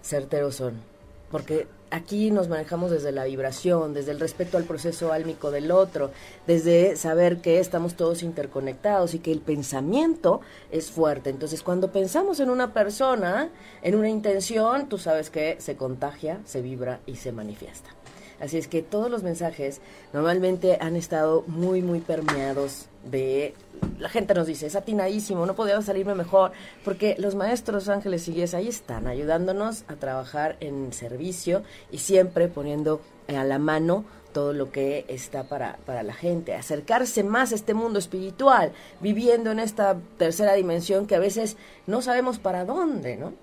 certeros 0.02 0.56
son 0.56 0.97
porque 1.32 1.68
aquí 1.92 2.32
nos 2.32 2.48
manejamos 2.48 2.92
desde 2.92 3.12
la 3.12 3.26
vibración, 3.26 3.94
desde 3.94 4.12
el 4.12 4.20
respeto 4.20 4.58
al 4.58 4.64
proceso 4.64 5.12
álmico 5.14 5.52
del 5.52 5.72
otro, 5.72 6.12
desde 6.46 6.96
saber 6.96 7.38
que 7.38 7.60
estamos 7.60 7.96
todos 7.96 8.24
interconectados 8.24 9.14
y 9.14 9.20
que 9.20 9.32
el 9.32 9.40
pensamiento 9.40 10.42
es 10.72 10.92
fuerte. 10.92 11.30
Entonces, 11.30 11.64
cuando 11.64 11.92
pensamos 11.92 12.40
en 12.40 12.50
una 12.50 12.74
persona, 12.74 13.50
en 13.82 13.96
una 13.96 14.10
intención, 14.10 14.90
tú 14.90 14.98
sabes 14.98 15.30
que 15.30 15.58
se 15.60 15.76
contagia, 15.76 16.40
se 16.46 16.62
vibra 16.62 17.00
y 17.06 17.16
se 17.16 17.32
manifiesta. 17.32 17.90
Así 18.40 18.58
es 18.58 18.68
que 18.68 18.82
todos 18.82 19.10
los 19.10 19.24
mensajes 19.24 19.82
normalmente 20.14 20.78
han 20.80 20.96
estado 20.96 21.44
muy, 21.48 21.82
muy 21.82 22.00
permeados 22.00 22.88
de... 23.04 23.54
La 24.00 24.10
gente 24.10 24.34
nos 24.34 24.48
dice, 24.48 24.68
es 24.68 24.76
atinadísimo, 24.76 25.46
no 25.46 25.56
podía 25.56 25.82
salirme 25.82 26.16
mejor, 26.16 26.52
porque 26.84 27.16
los 27.20 27.36
maestros 27.36 27.90
ángeles 27.90 28.28
y 28.28 28.34
guías 28.34 28.54
ahí 28.54 28.68
están 28.68 29.08
ayudándonos 29.08 29.84
a 29.88 29.96
trabajar 29.96 30.58
en 30.60 30.94
servicio 30.94 31.64
y 31.92 32.00
siempre 32.00 32.48
poniendo 32.48 33.02
a 33.28 33.44
la 33.44 33.60
mano 33.60 34.06
todo 34.34 34.54
lo 34.54 34.72
que 34.72 35.06
está 35.08 35.46
para, 35.46 35.78
para 35.86 36.04
la 36.04 36.14
gente, 36.14 36.54
acercarse 36.54 37.24
más 37.24 37.52
a 37.52 37.56
este 37.56 37.74
mundo 37.74 37.98
espiritual, 37.98 38.72
viviendo 39.00 39.52
en 39.52 39.60
esta 39.60 39.98
tercera 40.18 40.54
dimensión 40.54 41.08
que 41.08 41.16
a 41.16 41.20
veces 41.20 41.58
no 41.88 42.04
sabemos 42.04 42.38
para 42.38 42.64
dónde, 42.64 43.18
¿no? 43.18 43.34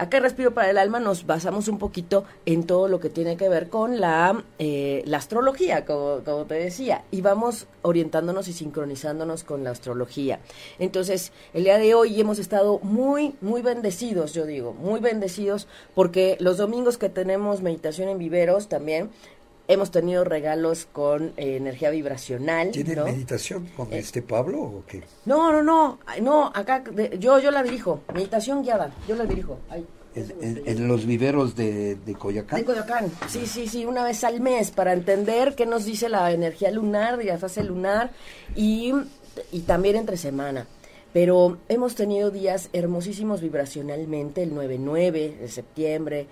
Acá 0.00 0.18
Respiro 0.18 0.54
para 0.54 0.70
el 0.70 0.78
Alma 0.78 0.98
nos 0.98 1.26
basamos 1.26 1.68
un 1.68 1.78
poquito 1.78 2.24
en 2.46 2.64
todo 2.64 2.88
lo 2.88 3.00
que 3.00 3.10
tiene 3.10 3.36
que 3.36 3.50
ver 3.50 3.68
con 3.68 4.00
la, 4.00 4.44
eh, 4.58 5.02
la 5.04 5.18
astrología, 5.18 5.84
como, 5.84 6.24
como 6.24 6.46
te 6.46 6.54
decía, 6.54 7.04
y 7.10 7.20
vamos 7.20 7.66
orientándonos 7.82 8.48
y 8.48 8.54
sincronizándonos 8.54 9.44
con 9.44 9.62
la 9.62 9.72
astrología. 9.72 10.40
Entonces, 10.78 11.32
el 11.52 11.64
día 11.64 11.76
de 11.76 11.92
hoy 11.92 12.18
hemos 12.18 12.38
estado 12.38 12.78
muy, 12.78 13.34
muy 13.42 13.60
bendecidos, 13.60 14.32
yo 14.32 14.46
digo, 14.46 14.72
muy 14.72 15.00
bendecidos, 15.00 15.68
porque 15.94 16.38
los 16.40 16.56
domingos 16.56 16.96
que 16.96 17.10
tenemos 17.10 17.60
meditación 17.60 18.08
en 18.08 18.16
viveros 18.16 18.68
también, 18.68 19.10
Hemos 19.70 19.92
tenido 19.92 20.24
regalos 20.24 20.88
con 20.90 21.28
eh, 21.36 21.54
energía 21.56 21.90
vibracional. 21.90 22.72
¿Tiene 22.72 22.96
meditación 22.96 23.68
con 23.76 23.92
eh, 23.92 24.00
este 24.00 24.20
Pablo 24.20 24.60
o 24.60 24.84
qué? 24.84 25.04
No, 25.26 25.52
no, 25.52 25.62
no. 25.62 26.00
No, 26.20 26.50
acá 26.52 26.82
yo, 27.20 27.38
yo 27.38 27.52
la 27.52 27.62
dirijo. 27.62 28.00
Meditación 28.12 28.64
guiada. 28.64 28.92
Yo 29.06 29.14
la 29.14 29.26
dirijo. 29.26 29.60
Ahí. 29.68 29.86
En, 30.16 30.88
los 30.88 31.06
viveros 31.06 31.54
de, 31.54 31.94
de, 31.94 32.14
Coyoacán. 32.14 32.58
De 32.58 32.64
Coyoacán, 32.64 33.12
sí, 33.28 33.46
sí, 33.46 33.68
sí, 33.68 33.84
una 33.84 34.02
vez 34.02 34.24
al 34.24 34.40
mes 34.40 34.72
para 34.72 34.92
entender 34.92 35.54
qué 35.54 35.66
nos 35.66 35.84
dice 35.84 36.08
la 36.08 36.32
energía 36.32 36.72
lunar 36.72 37.24
la 37.24 37.38
fase 37.38 37.62
lunar 37.62 38.10
y, 38.56 38.92
y 39.52 39.60
también 39.60 39.94
entre 39.94 40.16
semana. 40.16 40.66
Pero 41.12 41.58
hemos 41.68 41.94
tenido 41.94 42.32
días 42.32 42.70
hermosísimos 42.72 43.40
vibracionalmente, 43.40 44.42
el 44.42 44.52
9-9 44.52 45.38
de 45.38 45.48
septiembre, 45.48 46.26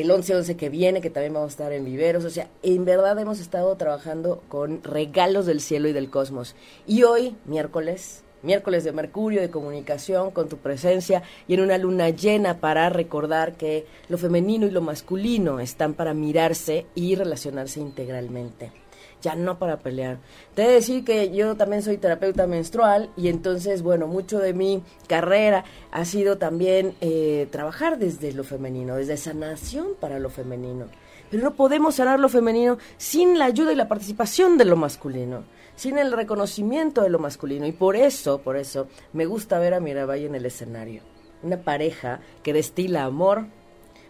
el 0.00 0.10
11-11 0.10 0.56
que 0.56 0.68
viene, 0.68 1.00
que 1.00 1.10
también 1.10 1.34
vamos 1.34 1.48
a 1.48 1.52
estar 1.52 1.72
en 1.72 1.84
viveros. 1.84 2.24
O 2.24 2.30
sea, 2.30 2.48
en 2.62 2.84
verdad 2.84 3.18
hemos 3.18 3.40
estado 3.40 3.74
trabajando 3.76 4.42
con 4.48 4.82
regalos 4.82 5.46
del 5.46 5.60
cielo 5.60 5.88
y 5.88 5.92
del 5.92 6.10
cosmos. 6.10 6.54
Y 6.86 7.02
hoy, 7.02 7.36
miércoles, 7.44 8.22
miércoles 8.42 8.84
de 8.84 8.92
Mercurio, 8.92 9.40
de 9.40 9.50
comunicación, 9.50 10.30
con 10.30 10.48
tu 10.48 10.58
presencia 10.58 11.22
y 11.48 11.54
en 11.54 11.60
una 11.60 11.78
luna 11.78 12.10
llena 12.10 12.60
para 12.60 12.88
recordar 12.88 13.56
que 13.56 13.86
lo 14.08 14.18
femenino 14.18 14.66
y 14.66 14.70
lo 14.70 14.80
masculino 14.80 15.60
están 15.60 15.94
para 15.94 16.14
mirarse 16.14 16.86
y 16.94 17.14
relacionarse 17.14 17.80
integralmente 17.80 18.85
ya 19.22 19.34
no 19.34 19.58
para 19.58 19.78
pelear. 19.78 20.18
Te 20.54 20.64
he 20.64 20.68
de 20.68 20.74
decir 20.74 21.04
que 21.04 21.34
yo 21.34 21.56
también 21.56 21.82
soy 21.82 21.98
terapeuta 21.98 22.46
menstrual 22.46 23.10
y 23.16 23.28
entonces, 23.28 23.82
bueno, 23.82 24.06
mucho 24.06 24.38
de 24.38 24.54
mi 24.54 24.82
carrera 25.08 25.64
ha 25.90 26.04
sido 26.04 26.38
también 26.38 26.94
eh, 27.00 27.48
trabajar 27.50 27.98
desde 27.98 28.32
lo 28.32 28.44
femenino, 28.44 28.96
desde 28.96 29.16
sanación 29.16 29.88
para 29.98 30.18
lo 30.18 30.30
femenino. 30.30 30.86
Pero 31.30 31.42
no 31.42 31.54
podemos 31.54 31.96
sanar 31.96 32.20
lo 32.20 32.28
femenino 32.28 32.78
sin 32.98 33.38
la 33.38 33.46
ayuda 33.46 33.72
y 33.72 33.76
la 33.76 33.88
participación 33.88 34.58
de 34.58 34.64
lo 34.64 34.76
masculino, 34.76 35.44
sin 35.74 35.98
el 35.98 36.12
reconocimiento 36.12 37.02
de 37.02 37.10
lo 37.10 37.18
masculino. 37.18 37.66
Y 37.66 37.72
por 37.72 37.96
eso, 37.96 38.40
por 38.42 38.56
eso, 38.56 38.86
me 39.12 39.26
gusta 39.26 39.58
ver 39.58 39.74
a 39.74 39.80
Mirabai 39.80 40.24
en 40.24 40.34
el 40.34 40.46
escenario. 40.46 41.02
Una 41.42 41.58
pareja 41.58 42.20
que 42.42 42.52
destila 42.52 43.04
amor, 43.04 43.46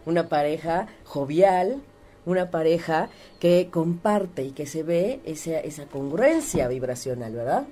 una 0.05 0.29
pareja 0.29 0.89
jovial, 1.05 1.83
una 2.27 2.51
pareja 2.51 3.09
que 3.41 3.69
comparte 3.71 4.43
y 4.43 4.51
que 4.51 4.67
se 4.67 4.83
ve 4.83 5.21
esa, 5.25 5.59
esa 5.61 5.87
congruencia 5.87 6.69
vibracional, 6.69 7.33
¿verdad? 7.33 7.67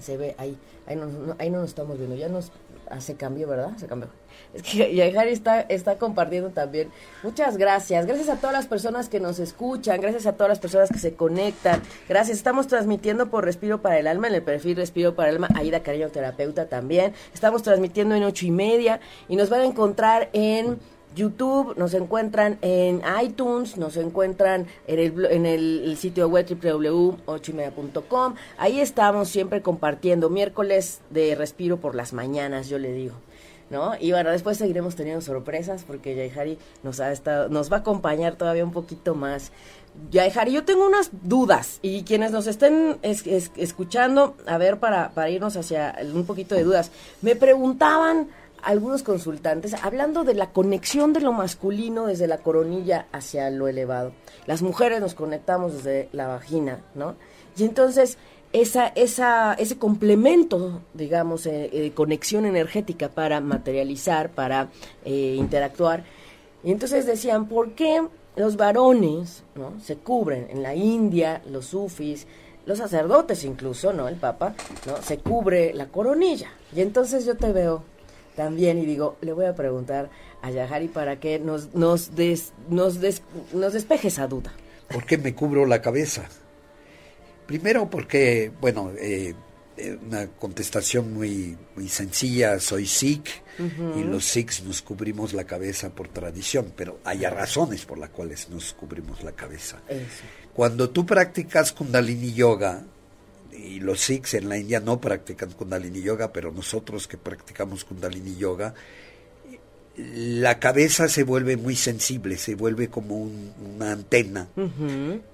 Se 0.00 0.18
ve 0.18 0.34
ahí, 0.36 0.58
ahí 0.86 0.96
no, 0.96 1.36
ahí 1.38 1.48
no 1.48 1.60
nos 1.60 1.70
estamos 1.70 1.96
viendo, 1.96 2.16
ya 2.16 2.28
nos 2.28 2.52
hace 2.90 3.14
cambio, 3.14 3.48
¿verdad? 3.48 3.76
Se 3.76 3.86
cambió. 3.86 4.08
Es 4.54 4.62
que 4.62 4.94
Yahari 4.94 5.32
está, 5.32 5.60
está 5.62 5.98
compartiendo 5.98 6.50
también. 6.50 6.90
Muchas 7.22 7.56
gracias. 7.56 8.06
Gracias 8.06 8.28
a 8.28 8.36
todas 8.36 8.52
las 8.52 8.66
personas 8.66 9.08
que 9.08 9.20
nos 9.20 9.38
escuchan, 9.38 10.00
gracias 10.00 10.26
a 10.26 10.32
todas 10.32 10.48
las 10.48 10.58
personas 10.58 10.90
que 10.90 10.98
se 10.98 11.14
conectan. 11.14 11.82
Gracias. 12.08 12.36
Estamos 12.36 12.66
transmitiendo 12.66 13.28
por 13.28 13.44
Respiro 13.44 13.82
para 13.82 13.98
el 13.98 14.06
Alma, 14.06 14.28
en 14.28 14.34
el 14.34 14.42
perfil 14.42 14.76
Respiro 14.76 15.14
para 15.14 15.30
el 15.30 15.36
Alma, 15.36 15.48
Aida 15.54 15.82
Cariño 15.82 16.08
Terapeuta 16.10 16.66
también. 16.66 17.12
Estamos 17.34 17.62
transmitiendo 17.62 18.14
en 18.14 18.24
ocho 18.24 18.46
y 18.46 18.50
media 18.50 19.00
y 19.28 19.36
nos 19.36 19.48
van 19.48 19.60
a 19.60 19.64
encontrar 19.64 20.30
en 20.32 20.78
YouTube, 21.16 21.76
nos 21.76 21.94
encuentran 21.94 22.58
en 22.60 23.02
iTunes, 23.22 23.76
nos 23.76 23.96
encuentran 23.96 24.66
en 24.86 24.98
el, 24.98 25.24
en 25.24 25.46
el, 25.46 25.96
sitio 25.96 26.28
web 26.28 26.46
www.ochimedia.com. 26.46 28.34
Ahí 28.58 28.80
estamos 28.80 29.28
siempre 29.28 29.62
compartiendo 29.62 30.28
miércoles 30.28 31.00
de 31.10 31.34
respiro 31.34 31.78
por 31.78 31.94
las 31.94 32.12
mañanas, 32.12 32.68
yo 32.68 32.78
le 32.78 32.92
digo. 32.92 33.14
¿No? 33.68 33.94
Y 33.98 34.12
bueno, 34.12 34.30
después 34.30 34.58
seguiremos 34.58 34.94
teniendo 34.94 35.20
sorpresas 35.20 35.82
porque 35.84 36.14
Yaihari 36.14 36.56
nos 36.84 37.00
ha 37.00 37.10
estado, 37.10 37.48
nos 37.48 37.72
va 37.72 37.78
a 37.78 37.80
acompañar 37.80 38.36
todavía 38.36 38.62
un 38.62 38.70
poquito 38.70 39.16
más. 39.16 39.50
Yaihari, 40.12 40.52
yo 40.52 40.64
tengo 40.64 40.86
unas 40.86 41.10
dudas 41.22 41.80
y 41.82 42.04
quienes 42.04 42.30
nos 42.30 42.46
estén 42.46 42.98
escuchando, 43.02 44.36
a 44.46 44.56
ver, 44.56 44.78
para, 44.78 45.10
para 45.10 45.30
irnos 45.30 45.56
hacia 45.56 45.96
un 46.14 46.26
poquito 46.26 46.54
de 46.54 46.62
dudas, 46.62 46.92
me 47.22 47.34
preguntaban 47.34 48.28
algunos 48.66 49.04
consultantes 49.04 49.74
hablando 49.74 50.24
de 50.24 50.34
la 50.34 50.50
conexión 50.50 51.12
de 51.12 51.20
lo 51.20 51.32
masculino 51.32 52.06
desde 52.06 52.26
la 52.26 52.38
coronilla 52.38 53.06
hacia 53.12 53.48
lo 53.48 53.68
elevado. 53.68 54.12
Las 54.46 54.60
mujeres 54.60 55.00
nos 55.00 55.14
conectamos 55.14 55.74
desde 55.74 56.08
la 56.10 56.26
vagina, 56.26 56.80
¿no? 56.96 57.14
Y 57.56 57.62
entonces 57.62 58.18
esa, 58.52 58.88
esa, 58.88 59.54
ese 59.54 59.78
complemento, 59.78 60.82
digamos, 60.94 61.46
eh, 61.46 61.70
de 61.72 61.92
conexión 61.92 62.44
energética 62.44 63.08
para 63.08 63.40
materializar, 63.40 64.30
para 64.30 64.68
eh, 65.04 65.36
interactuar. 65.38 66.02
Y 66.64 66.72
entonces 66.72 67.06
decían, 67.06 67.46
¿por 67.46 67.72
qué 67.72 68.02
los 68.34 68.56
varones 68.56 69.44
¿no? 69.54 69.78
se 69.80 69.94
cubren? 69.94 70.48
En 70.50 70.64
la 70.64 70.74
India, 70.74 71.40
los 71.48 71.66
sufis, 71.66 72.26
los 72.66 72.78
sacerdotes 72.78 73.44
incluso, 73.44 73.92
¿no? 73.92 74.08
El 74.08 74.16
Papa, 74.16 74.56
¿no? 74.86 75.00
Se 75.02 75.18
cubre 75.18 75.72
la 75.72 75.86
coronilla. 75.86 76.50
Y 76.74 76.80
entonces 76.80 77.24
yo 77.24 77.36
te 77.36 77.52
veo 77.52 77.84
también 78.36 78.78
y 78.78 78.86
digo, 78.86 79.16
le 79.20 79.32
voy 79.32 79.46
a 79.46 79.54
preguntar 79.54 80.10
a 80.42 80.50
Yahari 80.50 80.88
para 80.88 81.18
que 81.18 81.38
nos, 81.38 81.74
nos, 81.74 82.10
nos, 82.68 82.98
nos 83.52 83.72
despeje 83.72 84.08
esa 84.08 84.26
duda. 84.28 84.52
¿Por 84.88 85.04
qué 85.04 85.18
me 85.18 85.34
cubro 85.34 85.66
la 85.66 85.82
cabeza? 85.82 86.28
Primero 87.46 87.88
porque, 87.90 88.52
bueno, 88.60 88.92
eh, 88.98 89.34
eh, 89.76 89.98
una 90.06 90.26
contestación 90.28 91.12
muy, 91.12 91.56
muy 91.74 91.88
sencilla, 91.88 92.58
soy 92.60 92.86
Sikh 92.86 93.28
y 93.96 94.04
los 94.04 94.24
Sikhs 94.24 94.62
nos 94.64 94.82
cubrimos 94.82 95.32
la 95.32 95.44
cabeza 95.44 95.90
por 95.90 96.08
tradición, 96.08 96.72
pero 96.76 97.00
hay 97.04 97.20
razones 97.20 97.84
por 97.84 97.98
las 97.98 98.10
cuales 98.10 98.48
nos 98.48 98.72
cubrimos 98.74 99.22
la 99.22 99.32
cabeza. 99.32 99.80
Cuando 100.54 100.90
tú 100.90 101.04
practicas 101.04 101.72
Kundalini 101.72 102.32
Yoga, 102.32 102.84
y 103.52 103.80
los 103.80 104.00
Sikhs 104.00 104.34
en 104.34 104.48
la 104.48 104.58
India 104.58 104.80
no 104.80 105.00
practican 105.00 105.50
Kundalini 105.52 106.02
Yoga, 106.02 106.32
pero 106.32 106.52
nosotros 106.52 107.06
que 107.06 107.18
practicamos 107.18 107.84
Kundalini 107.84 108.36
Yoga, 108.36 108.74
la 109.96 110.58
cabeza 110.58 111.08
se 111.08 111.22
vuelve 111.22 111.56
muy 111.56 111.74
sensible, 111.74 112.36
se 112.36 112.54
vuelve 112.54 112.88
como 112.88 113.16
una 113.16 113.92
antena, 113.92 114.48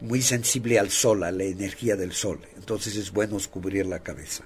muy 0.01 0.23
sensible 0.23 0.79
al 0.79 0.91
sol, 0.91 1.25
a 1.25 1.33
la 1.33 1.45
energía 1.45 1.97
del 1.97 2.13
sol. 2.13 2.41
Entonces 2.57 2.97
es 2.97 3.13
bueno 3.13 3.39
cubrir 3.51 3.87
la 3.87 4.01
cabeza. 4.01 4.45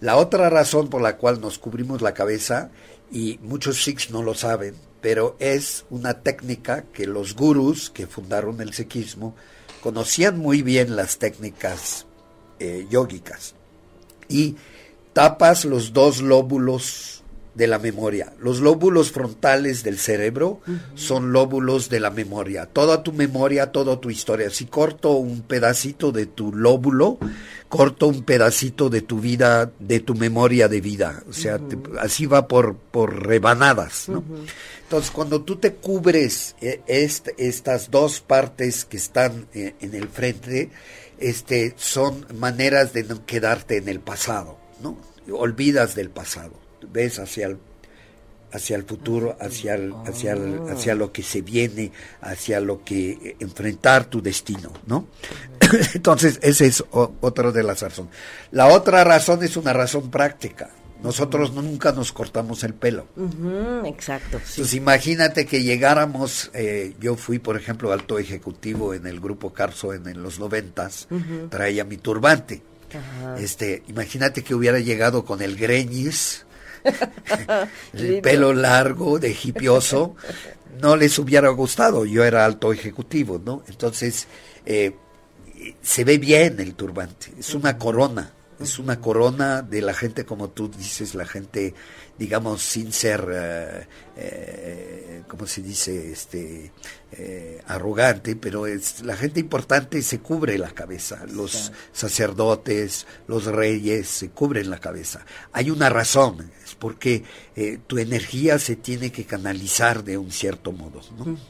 La 0.00 0.16
otra 0.16 0.50
razón 0.50 0.88
por 0.88 1.02
la 1.02 1.16
cual 1.16 1.40
nos 1.40 1.58
cubrimos 1.58 2.00
la 2.00 2.14
cabeza, 2.14 2.70
y 3.10 3.38
muchos 3.42 3.82
Sikhs 3.82 4.10
no 4.10 4.22
lo 4.22 4.34
saben, 4.34 4.74
pero 5.00 5.36
es 5.38 5.84
una 5.90 6.22
técnica 6.22 6.84
que 6.92 7.06
los 7.06 7.34
gurús 7.34 7.90
que 7.90 8.06
fundaron 8.06 8.60
el 8.60 8.72
sikhismo 8.72 9.34
conocían 9.80 10.38
muy 10.38 10.62
bien 10.62 10.96
las 10.96 11.18
técnicas 11.18 12.05
eh, 12.60 12.86
yógicas. 12.90 13.54
Y 14.28 14.56
tapas 15.12 15.64
los 15.64 15.92
dos 15.92 16.20
lóbulos 16.20 17.16
de 17.56 17.66
la 17.66 17.78
memoria. 17.78 18.32
Los 18.38 18.60
lóbulos 18.60 19.10
frontales 19.10 19.82
del 19.82 19.98
cerebro 19.98 20.60
son 20.94 21.32
lóbulos 21.32 21.88
de 21.88 22.00
la 22.00 22.10
memoria. 22.10 22.66
Toda 22.66 23.02
tu 23.02 23.12
memoria, 23.12 23.72
toda 23.72 23.98
tu 23.98 24.10
historia. 24.10 24.50
Si 24.50 24.66
corto 24.66 25.12
un 25.12 25.40
pedacito 25.40 26.12
de 26.12 26.26
tu 26.26 26.52
lóbulo, 26.52 27.18
corto 27.70 28.08
un 28.08 28.24
pedacito 28.24 28.90
de 28.90 29.00
tu 29.00 29.20
vida, 29.20 29.70
de 29.78 30.00
tu 30.00 30.14
memoria 30.14 30.68
de 30.68 30.82
vida. 30.82 31.22
O 31.30 31.32
sea, 31.32 31.58
así 31.98 32.26
va 32.26 32.46
por, 32.46 32.76
por 32.76 33.26
rebanadas. 33.26 34.10
Entonces, 34.82 35.10
cuando 35.10 35.40
tú 35.40 35.56
te 35.56 35.72
cubres 35.72 36.56
eh, 36.60 36.82
estas 36.86 37.90
dos 37.90 38.20
partes 38.20 38.84
que 38.84 38.98
están 38.98 39.46
eh, 39.54 39.74
en 39.80 39.94
el 39.94 40.08
frente, 40.08 40.70
este, 41.18 41.74
son 41.76 42.26
maneras 42.34 42.92
de 42.92 43.04
no 43.04 43.24
quedarte 43.26 43.76
en 43.76 43.88
el 43.88 44.00
pasado, 44.00 44.58
¿no? 44.80 44.96
Olvidas 45.32 45.94
del 45.94 46.10
pasado, 46.10 46.52
ves 46.92 47.18
hacia 47.18 47.46
el, 47.46 47.58
hacia 48.52 48.76
el 48.76 48.84
futuro, 48.84 49.36
hacia, 49.40 49.78
hacia, 50.06 50.34
ah. 50.34 50.72
hacia 50.72 50.94
lo 50.94 51.12
que 51.12 51.22
se 51.22 51.42
viene, 51.42 51.92
hacia 52.20 52.60
lo 52.60 52.84
que 52.84 53.36
enfrentar 53.40 54.06
tu 54.06 54.22
destino, 54.22 54.72
¿no? 54.86 55.06
Entonces, 55.94 56.38
esa 56.42 56.64
es 56.64 56.84
otra 56.90 57.52
de 57.52 57.62
las 57.62 57.82
razones. 57.82 58.12
La 58.50 58.68
otra 58.68 59.04
razón 59.04 59.42
es 59.42 59.56
una 59.56 59.72
razón 59.72 60.10
práctica. 60.10 60.70
Nosotros 61.02 61.52
nunca 61.52 61.92
nos 61.92 62.12
cortamos 62.12 62.64
el 62.64 62.74
pelo. 62.74 63.06
exacto. 63.84 64.38
Entonces 64.38 64.74
imagínate 64.74 65.46
que 65.46 65.62
llegáramos, 65.62 66.50
eh, 66.54 66.94
yo 67.00 67.16
fui 67.16 67.38
por 67.38 67.56
ejemplo 67.56 67.92
alto 67.92 68.18
ejecutivo 68.18 68.94
en 68.94 69.06
el 69.06 69.20
grupo 69.20 69.52
Carso 69.52 69.92
en, 69.92 70.22
los 70.22 70.38
noventas, 70.38 71.08
traía 71.50 71.84
mi 71.84 71.96
turbante. 71.96 72.62
Este, 73.38 73.82
imagínate 73.88 74.42
que 74.42 74.54
hubiera 74.54 74.78
llegado 74.78 75.24
con 75.24 75.42
el 75.42 75.56
greñis, 75.56 76.46
el 77.92 78.20
pelo 78.20 78.54
largo, 78.54 79.18
de 79.18 79.36
hipioso, 79.42 80.16
no 80.80 80.96
les 80.96 81.18
hubiera 81.18 81.48
gustado. 81.50 82.04
Yo 82.06 82.24
era 82.24 82.44
alto 82.44 82.72
ejecutivo, 82.72 83.40
¿no? 83.44 83.62
Entonces 83.68 84.28
eh, 84.64 84.94
se 85.82 86.04
ve 86.04 86.18
bien 86.18 86.58
el 86.60 86.74
turbante, 86.74 87.32
es 87.38 87.54
una 87.54 87.76
corona 87.76 88.32
es 88.60 88.78
una 88.78 89.00
corona 89.00 89.62
de 89.62 89.82
la 89.82 89.94
gente, 89.94 90.24
como 90.24 90.48
tú 90.48 90.68
dices, 90.68 91.14
la 91.14 91.26
gente, 91.26 91.74
digamos, 92.18 92.62
sin 92.62 92.92
ser, 92.92 93.26
eh, 93.32 93.86
eh 94.16 95.22
¿cómo 95.28 95.46
se 95.46 95.62
dice? 95.62 96.12
Este, 96.12 96.72
eh, 97.12 97.62
arrogante, 97.66 98.36
pero 98.36 98.66
es 98.66 99.02
la 99.02 99.16
gente 99.16 99.40
importante 99.40 100.02
se 100.02 100.18
cubre 100.18 100.58
la 100.58 100.72
cabeza, 100.72 101.24
los 101.32 101.72
sacerdotes, 101.92 103.06
los 103.26 103.46
reyes 103.46 104.08
se 104.08 104.28
cubren 104.30 104.68
la 104.68 104.80
cabeza. 104.80 105.24
Hay 105.52 105.70
una 105.70 105.88
razón, 105.88 106.50
es 106.62 106.74
porque 106.74 107.22
eh, 107.54 107.78
tu 107.86 107.98
energía 107.98 108.58
se 108.58 108.76
tiene 108.76 109.12
que 109.12 109.24
canalizar 109.24 110.04
de 110.04 110.18
un 110.18 110.30
cierto 110.30 110.72
modo. 110.72 111.00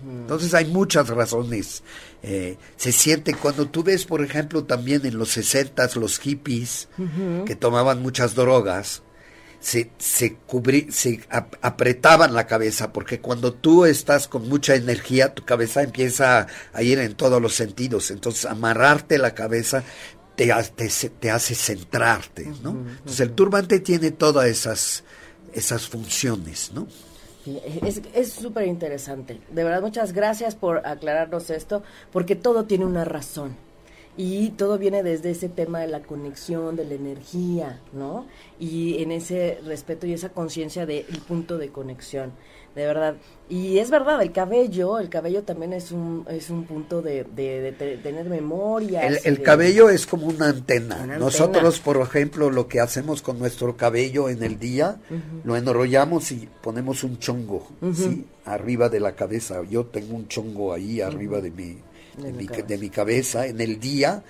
Entonces 0.02 0.54
hay 0.54 0.66
muchas 0.66 1.08
razones. 1.08 1.82
Eh, 2.22 2.58
se 2.76 2.92
siente 2.92 3.34
cuando 3.34 3.66
tú 3.66 3.82
ves, 3.82 4.04
por 4.04 4.22
ejemplo, 4.22 4.64
también 4.64 5.04
en 5.04 5.18
los 5.18 5.30
60 5.30 5.88
los 5.96 6.20
hippies 6.20 6.88
que 7.44 7.56
tomaban 7.56 8.02
muchas 8.02 8.34
drogas, 8.34 9.02
se, 9.60 9.90
se, 9.98 10.38
se 10.90 11.20
apretaban 11.60 12.34
la 12.34 12.46
cabeza, 12.46 12.92
porque 12.92 13.20
cuando 13.20 13.52
tú 13.52 13.84
estás 13.84 14.28
con 14.28 14.48
mucha 14.48 14.74
energía, 14.74 15.34
tu 15.34 15.44
cabeza 15.44 15.82
empieza 15.82 16.46
a, 16.72 16.82
ir 16.82 16.98
en 16.98 17.14
todos 17.14 17.40
los 17.40 17.54
sentidos. 17.54 18.10
Entonces, 18.10 18.44
amarrarte 18.46 19.18
la 19.18 19.34
cabeza 19.34 19.82
te, 20.34 20.52
te, 20.76 20.88
te 21.08 21.30
hace 21.30 21.54
centrarte, 21.54 22.46
¿no? 22.62 22.70
Entonces, 22.70 23.20
el 23.20 23.32
turbante 23.32 23.80
tiene 23.80 24.10
todas 24.10 24.46
esas, 24.46 25.04
esas 25.52 25.88
funciones, 25.88 26.70
¿no? 26.72 26.86
es 28.14 28.32
súper 28.32 28.66
interesante. 28.66 29.40
De 29.50 29.62
verdad, 29.62 29.80
muchas 29.80 30.12
gracias 30.12 30.56
por 30.56 30.84
aclararnos 30.84 31.50
esto, 31.50 31.84
porque 32.12 32.34
todo 32.34 32.64
tiene 32.64 32.84
una 32.84 33.04
razón. 33.04 33.56
Y 34.18 34.50
todo 34.50 34.78
viene 34.78 35.02
desde 35.02 35.30
ese 35.32 35.50
tema 35.50 35.80
de 35.80 35.88
la 35.88 36.00
conexión, 36.00 36.74
de 36.74 36.86
la 36.86 36.94
energía, 36.94 37.80
¿no? 37.92 38.26
Y 38.58 39.02
en 39.02 39.12
ese 39.12 39.58
respeto 39.66 40.06
y 40.06 40.14
esa 40.14 40.30
conciencia 40.30 40.86
del 40.86 41.04
punto 41.28 41.58
de 41.58 41.68
conexión, 41.68 42.32
de 42.74 42.86
verdad. 42.86 43.16
Y 43.50 43.78
es 43.78 43.90
verdad, 43.90 44.22
el 44.22 44.32
cabello, 44.32 44.98
el 44.98 45.10
cabello 45.10 45.42
también 45.42 45.74
es 45.74 45.92
un, 45.92 46.24
es 46.30 46.48
un 46.48 46.64
punto 46.64 47.02
de, 47.02 47.24
de, 47.24 47.72
tener 48.02 48.26
memoria. 48.30 49.06
El, 49.06 49.42
cabello 49.42 49.90
es 49.90 50.06
como 50.06 50.28
una 50.28 50.48
antena. 50.48 51.06
Nosotros, 51.18 51.78
por 51.80 51.98
ejemplo, 51.98 52.50
lo 52.50 52.68
que 52.68 52.80
hacemos 52.80 53.20
con 53.20 53.38
nuestro 53.38 53.76
cabello 53.76 54.30
en 54.30 54.42
el 54.42 54.58
día, 54.58 54.96
lo 55.44 55.56
enrollamos 55.56 56.32
y 56.32 56.48
ponemos 56.62 57.04
un 57.04 57.18
chongo, 57.18 57.68
¿sí? 57.94 58.24
Arriba 58.46 58.88
de 58.88 59.00
la 59.00 59.14
cabeza. 59.14 59.62
Yo 59.68 59.84
tengo 59.84 60.16
un 60.16 60.26
chongo 60.26 60.72
ahí 60.72 61.02
arriba 61.02 61.42
de 61.42 61.50
mi 61.50 61.78
de, 62.16 62.32
mi, 62.32 62.46
de 62.46 62.78
mi, 62.78 62.90
cabeza 62.90 63.46
en 63.46 63.60
el 63.60 63.78
día. 63.80 64.22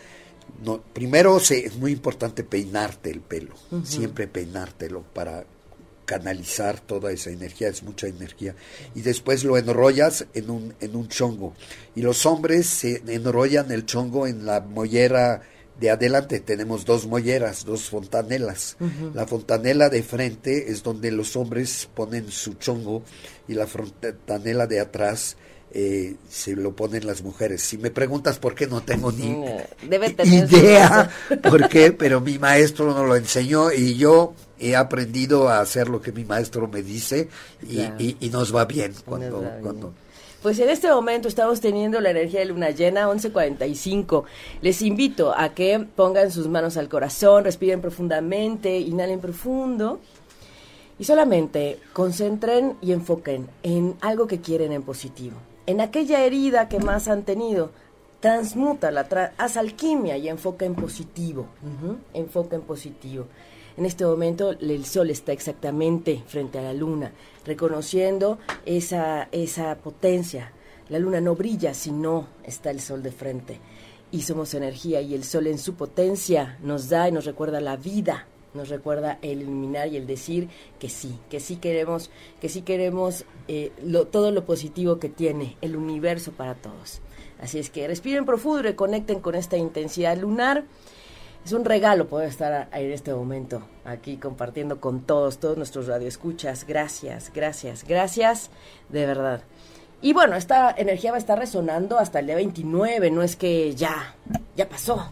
No, 0.64 0.80
primero 0.80 1.38
se, 1.40 1.66
es 1.66 1.76
muy 1.76 1.92
importante 1.92 2.44
peinarte 2.44 3.10
el 3.10 3.20
pelo, 3.20 3.54
siempre 3.84 4.26
peinártelo 4.28 5.02
para 5.02 5.44
canalizar 6.06 6.80
toda 6.80 7.12
esa 7.12 7.30
energía, 7.30 7.68
es 7.68 7.82
mucha 7.82 8.06
energía. 8.06 8.54
Y 8.94 9.02
después 9.02 9.44
lo 9.44 9.58
enrollas 9.58 10.26
en 10.32 10.48
un, 10.48 10.74
en 10.80 10.96
un 10.96 11.08
chongo. 11.08 11.52
Y 11.94 12.00
los 12.00 12.24
hombres 12.24 12.66
se 12.66 13.02
enrollan 13.06 13.70
el 13.72 13.84
chongo 13.84 14.26
en 14.26 14.46
la 14.46 14.60
mollera 14.60 15.42
de 15.78 15.90
adelante. 15.90 16.40
Tenemos 16.40 16.86
dos 16.86 17.06
molleras, 17.06 17.64
dos 17.64 17.90
fontanelas. 17.90 18.76
La 19.12 19.26
fontanela 19.26 19.90
de 19.90 20.02
frente 20.02 20.70
es 20.70 20.82
donde 20.82 21.10
los 21.10 21.36
hombres 21.36 21.88
ponen 21.94 22.30
su 22.30 22.54
chongo 22.54 23.02
y 23.48 23.54
la 23.54 23.66
fontanela 23.66 24.66
de 24.66 24.80
atrás 24.80 25.36
eh, 25.78 26.16
se 26.30 26.56
lo 26.56 26.74
ponen 26.74 27.06
las 27.06 27.22
mujeres. 27.22 27.60
Si 27.60 27.76
me 27.76 27.90
preguntas 27.90 28.38
por 28.38 28.54
qué 28.54 28.66
no 28.66 28.80
tengo 28.80 29.12
ni 29.12 29.26
idea 30.24 31.10
por 31.42 31.68
qué, 31.68 31.92
pero 31.92 32.22
mi 32.22 32.38
maestro 32.38 32.86
nos 32.86 33.06
lo 33.06 33.14
enseñó 33.14 33.70
y 33.70 33.94
yo 33.94 34.32
he 34.58 34.74
aprendido 34.74 35.50
a 35.50 35.60
hacer 35.60 35.90
lo 35.90 36.00
que 36.00 36.12
mi 36.12 36.24
maestro 36.24 36.66
me 36.66 36.82
dice 36.82 37.28
y, 37.68 38.30
nos 38.30 38.56
va 38.56 38.64
bien 38.64 38.94
cuando, 39.04 39.44
cuando 39.60 39.92
pues 40.40 40.58
en 40.60 40.70
este 40.70 40.88
momento 40.88 41.28
estamos 41.28 41.60
teniendo 41.60 42.00
la 42.00 42.08
energía 42.08 42.40
de 42.40 42.46
luna 42.46 42.70
llena, 42.70 43.08
11.45. 43.08 44.24
Les 44.62 44.80
invito 44.80 45.34
a 45.36 45.52
que 45.52 45.86
pongan 45.94 46.32
sus 46.32 46.48
manos 46.48 46.78
al 46.78 46.88
corazón, 46.88 47.44
respiren 47.44 47.82
profundamente, 47.82 48.78
inhalen 48.78 49.20
profundo 49.20 50.00
y 50.98 51.04
solamente 51.04 51.78
concentren 51.92 52.78
y 52.80 52.92
enfoquen 52.92 53.46
en 53.62 53.94
algo 54.00 54.26
que 54.26 54.40
quieren 54.40 54.72
en 54.72 54.82
positivo 54.82 55.36
en 55.66 55.80
aquella 55.80 56.24
herida 56.24 56.68
que 56.68 56.78
más 56.78 57.08
han 57.08 57.24
tenido, 57.24 57.70
transmútala, 58.20 59.08
tra 59.08 59.34
haz 59.36 59.56
alquimia 59.56 60.16
y 60.16 60.28
enfoca 60.28 60.64
en 60.64 60.74
positivo, 60.74 61.46
enfoca 62.14 62.56
en 62.56 62.62
positivo. 62.62 63.26
En 63.76 63.84
este 63.84 64.06
momento 64.06 64.52
el 64.52 64.84
sol 64.86 65.10
está 65.10 65.32
exactamente 65.32 66.22
frente 66.26 66.58
a 66.58 66.62
la 66.62 66.72
luna, 66.72 67.12
reconociendo 67.44 68.38
esa, 68.64 69.28
esa 69.32 69.74
potencia. 69.76 70.52
La 70.88 70.98
luna 70.98 71.20
no 71.20 71.34
brilla 71.34 71.74
si 71.74 71.90
no 71.90 72.28
está 72.42 72.70
el 72.70 72.80
sol 72.80 73.02
de 73.02 73.10
frente. 73.10 73.58
Y 74.12 74.22
somos 74.22 74.54
energía 74.54 75.02
y 75.02 75.14
el 75.14 75.24
sol 75.24 75.46
en 75.46 75.58
su 75.58 75.74
potencia 75.74 76.58
nos 76.62 76.88
da 76.88 77.08
y 77.08 77.12
nos 77.12 77.26
recuerda 77.26 77.60
la 77.60 77.76
vida, 77.76 78.26
nos 78.56 78.68
recuerda 78.68 79.18
el 79.22 79.42
iluminar 79.42 79.88
y 79.88 79.96
el 79.96 80.06
decir 80.06 80.48
que 80.78 80.88
sí, 80.88 81.18
que 81.30 81.40
sí 81.40 81.56
queremos, 81.56 82.10
que 82.40 82.48
sí 82.48 82.62
queremos 82.62 83.24
eh, 83.48 83.72
todo 84.10 84.30
lo 84.32 84.44
positivo 84.44 84.98
que 84.98 85.08
tiene 85.08 85.56
el 85.60 85.76
universo 85.76 86.32
para 86.32 86.54
todos. 86.54 87.00
Así 87.40 87.58
es 87.58 87.70
que 87.70 87.86
respiren 87.86 88.24
profundo 88.24 88.60
y 88.60 88.62
reconecten 88.62 89.20
con 89.20 89.34
esta 89.34 89.56
intensidad 89.56 90.16
lunar. 90.16 90.64
Es 91.44 91.52
un 91.52 91.64
regalo 91.64 92.08
poder 92.08 92.28
estar 92.28 92.68
en 92.72 92.90
este 92.90 93.14
momento 93.14 93.62
aquí 93.84 94.16
compartiendo 94.16 94.80
con 94.80 95.02
todos, 95.02 95.38
todos 95.38 95.56
nuestros 95.56 95.86
radioescuchas. 95.86 96.66
Gracias, 96.66 97.30
gracias, 97.32 97.84
gracias, 97.84 98.50
de 98.88 99.06
verdad. 99.06 99.42
Y 100.02 100.12
bueno, 100.12 100.36
esta 100.36 100.74
energía 100.76 101.12
va 101.12 101.16
a 101.16 101.20
estar 101.20 101.38
resonando 101.38 101.98
hasta 101.98 102.18
el 102.18 102.26
día 102.26 102.36
29, 102.36 103.10
no 103.10 103.22
es 103.22 103.36
que 103.36 103.74
ya, 103.74 104.14
ya 104.56 104.68
pasó, 104.68 105.10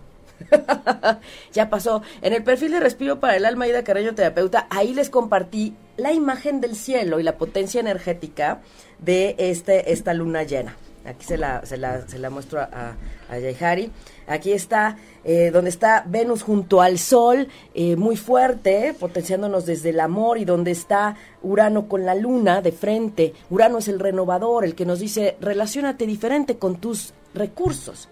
ya 1.52 1.70
pasó. 1.70 2.02
En 2.22 2.32
el 2.32 2.42
perfil 2.42 2.72
de 2.72 2.80
Respiro 2.80 3.20
para 3.20 3.36
el 3.36 3.44
Alma 3.44 3.66
Ida 3.66 3.84
Carreño 3.84 4.14
Terapeuta, 4.14 4.66
ahí 4.70 4.94
les 4.94 5.10
compartí 5.10 5.74
la 5.96 6.12
imagen 6.12 6.60
del 6.60 6.76
cielo 6.76 7.20
y 7.20 7.22
la 7.22 7.36
potencia 7.36 7.80
energética 7.80 8.60
de 8.98 9.36
este, 9.38 9.92
esta 9.92 10.14
luna 10.14 10.42
llena. 10.42 10.76
Aquí 11.04 11.26
se 11.26 11.36
la, 11.36 11.66
se 11.66 11.76
la, 11.76 12.30
muestro 12.30 12.60
a, 12.60 12.96
a 13.28 13.38
Yaihari. 13.38 13.90
Aquí 14.26 14.52
está, 14.52 14.96
eh, 15.22 15.50
donde 15.52 15.68
está 15.68 16.02
Venus 16.06 16.42
junto 16.42 16.80
al 16.80 16.98
Sol, 16.98 17.46
eh, 17.74 17.94
muy 17.96 18.16
fuerte, 18.16 18.94
potenciándonos 18.98 19.66
desde 19.66 19.90
el 19.90 20.00
amor, 20.00 20.38
y 20.38 20.46
donde 20.46 20.70
está 20.70 21.14
Urano 21.42 21.88
con 21.88 22.06
la 22.06 22.14
Luna 22.14 22.62
de 22.62 22.72
frente. 22.72 23.34
Urano 23.50 23.78
es 23.78 23.88
el 23.88 24.00
renovador, 24.00 24.64
el 24.64 24.74
que 24.74 24.86
nos 24.86 24.98
dice, 24.98 25.36
relacionate 25.40 26.06
diferente 26.06 26.56
con 26.56 26.76
tus 26.76 27.12
recursos 27.34 28.08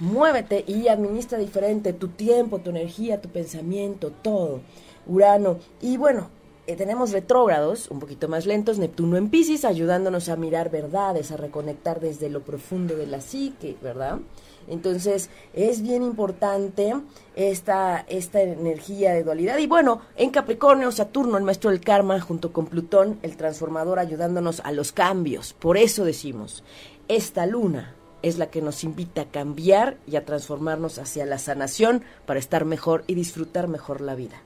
muévete 0.00 0.64
y 0.66 0.88
administra 0.88 1.38
diferente 1.38 1.92
tu 1.92 2.08
tiempo, 2.08 2.58
tu 2.58 2.70
energía, 2.70 3.20
tu 3.20 3.28
pensamiento, 3.28 4.10
todo. 4.10 4.60
Urano. 5.06 5.58
Y 5.80 5.96
bueno, 5.96 6.28
eh, 6.68 6.76
tenemos 6.76 7.12
retrógrados, 7.12 7.90
un 7.90 7.98
poquito 7.98 8.28
más 8.28 8.44
lentos, 8.44 8.78
Neptuno 8.78 9.16
en 9.16 9.30
Pisces, 9.30 9.64
ayudándonos 9.64 10.28
a 10.28 10.36
mirar 10.36 10.70
verdades, 10.70 11.32
a 11.32 11.38
reconectar 11.38 11.98
desde 11.98 12.28
lo 12.28 12.42
profundo 12.42 12.94
de 12.94 13.06
la 13.06 13.22
psique, 13.22 13.76
¿verdad? 13.80 14.18
Entonces, 14.68 15.30
es 15.54 15.80
bien 15.80 16.02
importante 16.02 16.94
esta, 17.36 18.04
esta 18.06 18.42
energía 18.42 19.14
de 19.14 19.24
dualidad. 19.24 19.56
Y 19.56 19.66
bueno, 19.66 20.02
en 20.14 20.28
Capricornio, 20.28 20.92
Saturno, 20.92 21.38
el 21.38 21.44
maestro 21.44 21.70
del 21.70 21.80
karma, 21.80 22.20
junto 22.20 22.52
con 22.52 22.66
Plutón, 22.66 23.18
el 23.22 23.38
transformador, 23.38 23.98
ayudándonos 23.98 24.60
a 24.60 24.70
los 24.72 24.92
cambios. 24.92 25.54
Por 25.54 25.78
eso 25.78 26.04
decimos, 26.04 26.64
esta 27.08 27.46
luna 27.46 27.94
es 28.22 28.38
la 28.38 28.50
que 28.50 28.62
nos 28.62 28.84
invita 28.84 29.22
a 29.22 29.30
cambiar 29.30 29.96
y 30.06 30.16
a 30.16 30.24
transformarnos 30.24 30.98
hacia 30.98 31.26
la 31.26 31.38
sanación 31.38 32.02
para 32.26 32.40
estar 32.40 32.64
mejor 32.64 33.04
y 33.06 33.14
disfrutar 33.14 33.68
mejor 33.68 34.00
la 34.00 34.14
vida. 34.14 34.42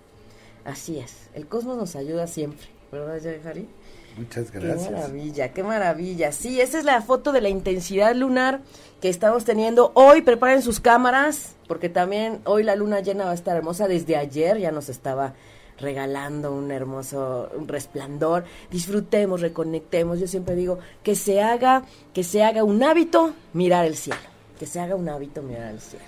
Así 0.65 0.99
es, 0.99 1.29
el 1.35 1.47
cosmos 1.47 1.77
nos 1.77 1.97
ayuda 1.97 2.27
siempre, 2.27 2.69
¿verdad, 2.91 3.21
Harry? 3.45 3.69
Muchas 4.17 4.51
gracias. 4.51 4.89
Qué 4.89 4.95
maravilla, 4.95 5.53
qué 5.53 5.63
maravilla. 5.63 6.33
Sí, 6.33 6.61
esa 6.61 6.79
es 6.79 6.85
la 6.85 7.01
foto 7.01 7.33
de 7.33 7.41
la 7.41 7.49
intensidad 7.49 8.15
lunar 8.15 8.61
que 9.01 9.09
estamos 9.09 9.45
teniendo 9.45 9.91
hoy. 9.95 10.23
Preparen 10.23 10.63
sus 10.63 10.81
cámaras, 10.81 11.55
porque 11.67 11.89
también 11.89 12.41
hoy 12.45 12.63
la 12.63 12.77
luna 12.77 13.01
llena 13.01 13.25
va 13.25 13.31
a 13.31 13.35
estar 13.35 13.57
hermosa. 13.57 13.89
Desde 13.89 14.17
ayer 14.17 14.59
ya 14.59 14.71
nos 14.71 14.89
estaba 14.89 15.35
regalando 15.83 16.53
un 16.53 16.71
hermoso 16.71 17.51
resplandor. 17.67 18.45
Disfrutemos, 18.71 19.41
reconectemos. 19.41 20.19
Yo 20.19 20.27
siempre 20.27 20.55
digo 20.55 20.79
que 21.03 21.15
se 21.15 21.43
haga, 21.43 21.83
que 22.15 22.25
se 22.25 22.43
haga 22.43 22.65
un 22.65 22.83
hábito 22.83 23.35
mirar 23.53 23.85
el 23.85 23.97
cielo, 23.97 24.21
que 24.59 24.65
se 24.65 24.81
haga 24.81 24.95
un 24.95 25.09
hábito 25.09 25.43
mirar 25.43 25.73
el 25.73 25.81
cielo. 25.81 26.05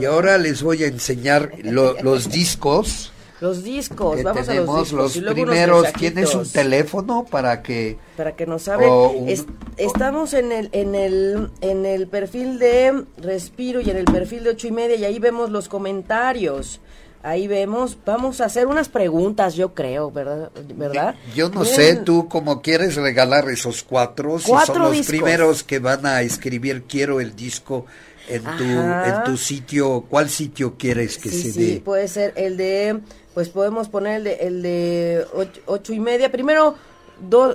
Y 0.00 0.04
ahora 0.04 0.38
les 0.38 0.62
voy 0.62 0.82
a 0.82 0.86
enseñar 0.86 1.52
los 1.62 2.30
discos. 2.30 3.12
Los 3.38 3.62
discos, 3.62 4.22
vamos 4.22 4.48
a 4.48 4.54
los 4.54 4.78
discos. 4.78 5.16
Los 5.16 5.34
primeros, 5.34 5.92
¿tienes 5.92 6.34
un 6.34 6.48
teléfono 6.48 7.26
para 7.30 7.62
que 7.62 7.98
para 8.16 8.34
que 8.34 8.46
nos 8.46 8.66
hablen? 8.66 9.28
estamos 9.76 10.32
en 10.32 10.52
el 10.52 10.70
en 10.72 10.94
el 10.94 11.50
en 11.60 11.84
el 11.84 12.06
perfil 12.06 12.58
de 12.58 13.04
Respiro 13.18 13.82
y 13.82 13.90
en 13.90 13.98
el 13.98 14.06
perfil 14.06 14.44
de 14.44 14.50
ocho 14.50 14.68
y 14.68 14.72
media 14.72 14.96
y 14.96 15.04
ahí 15.04 15.18
vemos 15.18 15.50
los 15.50 15.68
comentarios. 15.68 16.80
Ahí 17.26 17.48
vemos, 17.48 17.98
vamos 18.06 18.40
a 18.40 18.44
hacer 18.44 18.68
unas 18.68 18.88
preguntas, 18.88 19.56
yo 19.56 19.74
creo, 19.74 20.12
¿verdad? 20.12 20.50
¿verdad? 20.74 21.16
Yo 21.34 21.48
no 21.48 21.64
sé, 21.64 21.96
tú 21.96 22.28
como 22.28 22.62
quieres 22.62 22.94
regalar 22.94 23.50
esos 23.50 23.82
cuatro, 23.82 24.38
si 24.38 24.52
son 24.64 24.78
los 24.78 25.06
primeros 25.06 25.64
que 25.64 25.80
van 25.80 26.06
a 26.06 26.22
escribir 26.22 26.84
quiero 26.84 27.20
el 27.20 27.34
disco 27.34 27.84
en 28.28 28.44
tu, 28.44 28.64
en 28.64 29.24
tu 29.24 29.36
sitio, 29.36 30.04
¿cuál 30.08 30.30
sitio 30.30 30.76
quieres 30.78 31.18
que 31.18 31.30
se 31.30 31.48
dé? 31.48 31.52
Sí, 31.52 31.82
puede 31.84 32.06
ser 32.06 32.32
el 32.36 32.56
de, 32.56 33.00
pues 33.34 33.48
podemos 33.48 33.88
poner 33.88 34.18
el 34.18 34.24
de, 34.24 34.34
el 34.34 34.62
de 34.62 35.26
ocho, 35.66 35.92
y 35.92 35.98
media, 35.98 36.30
primero 36.30 36.76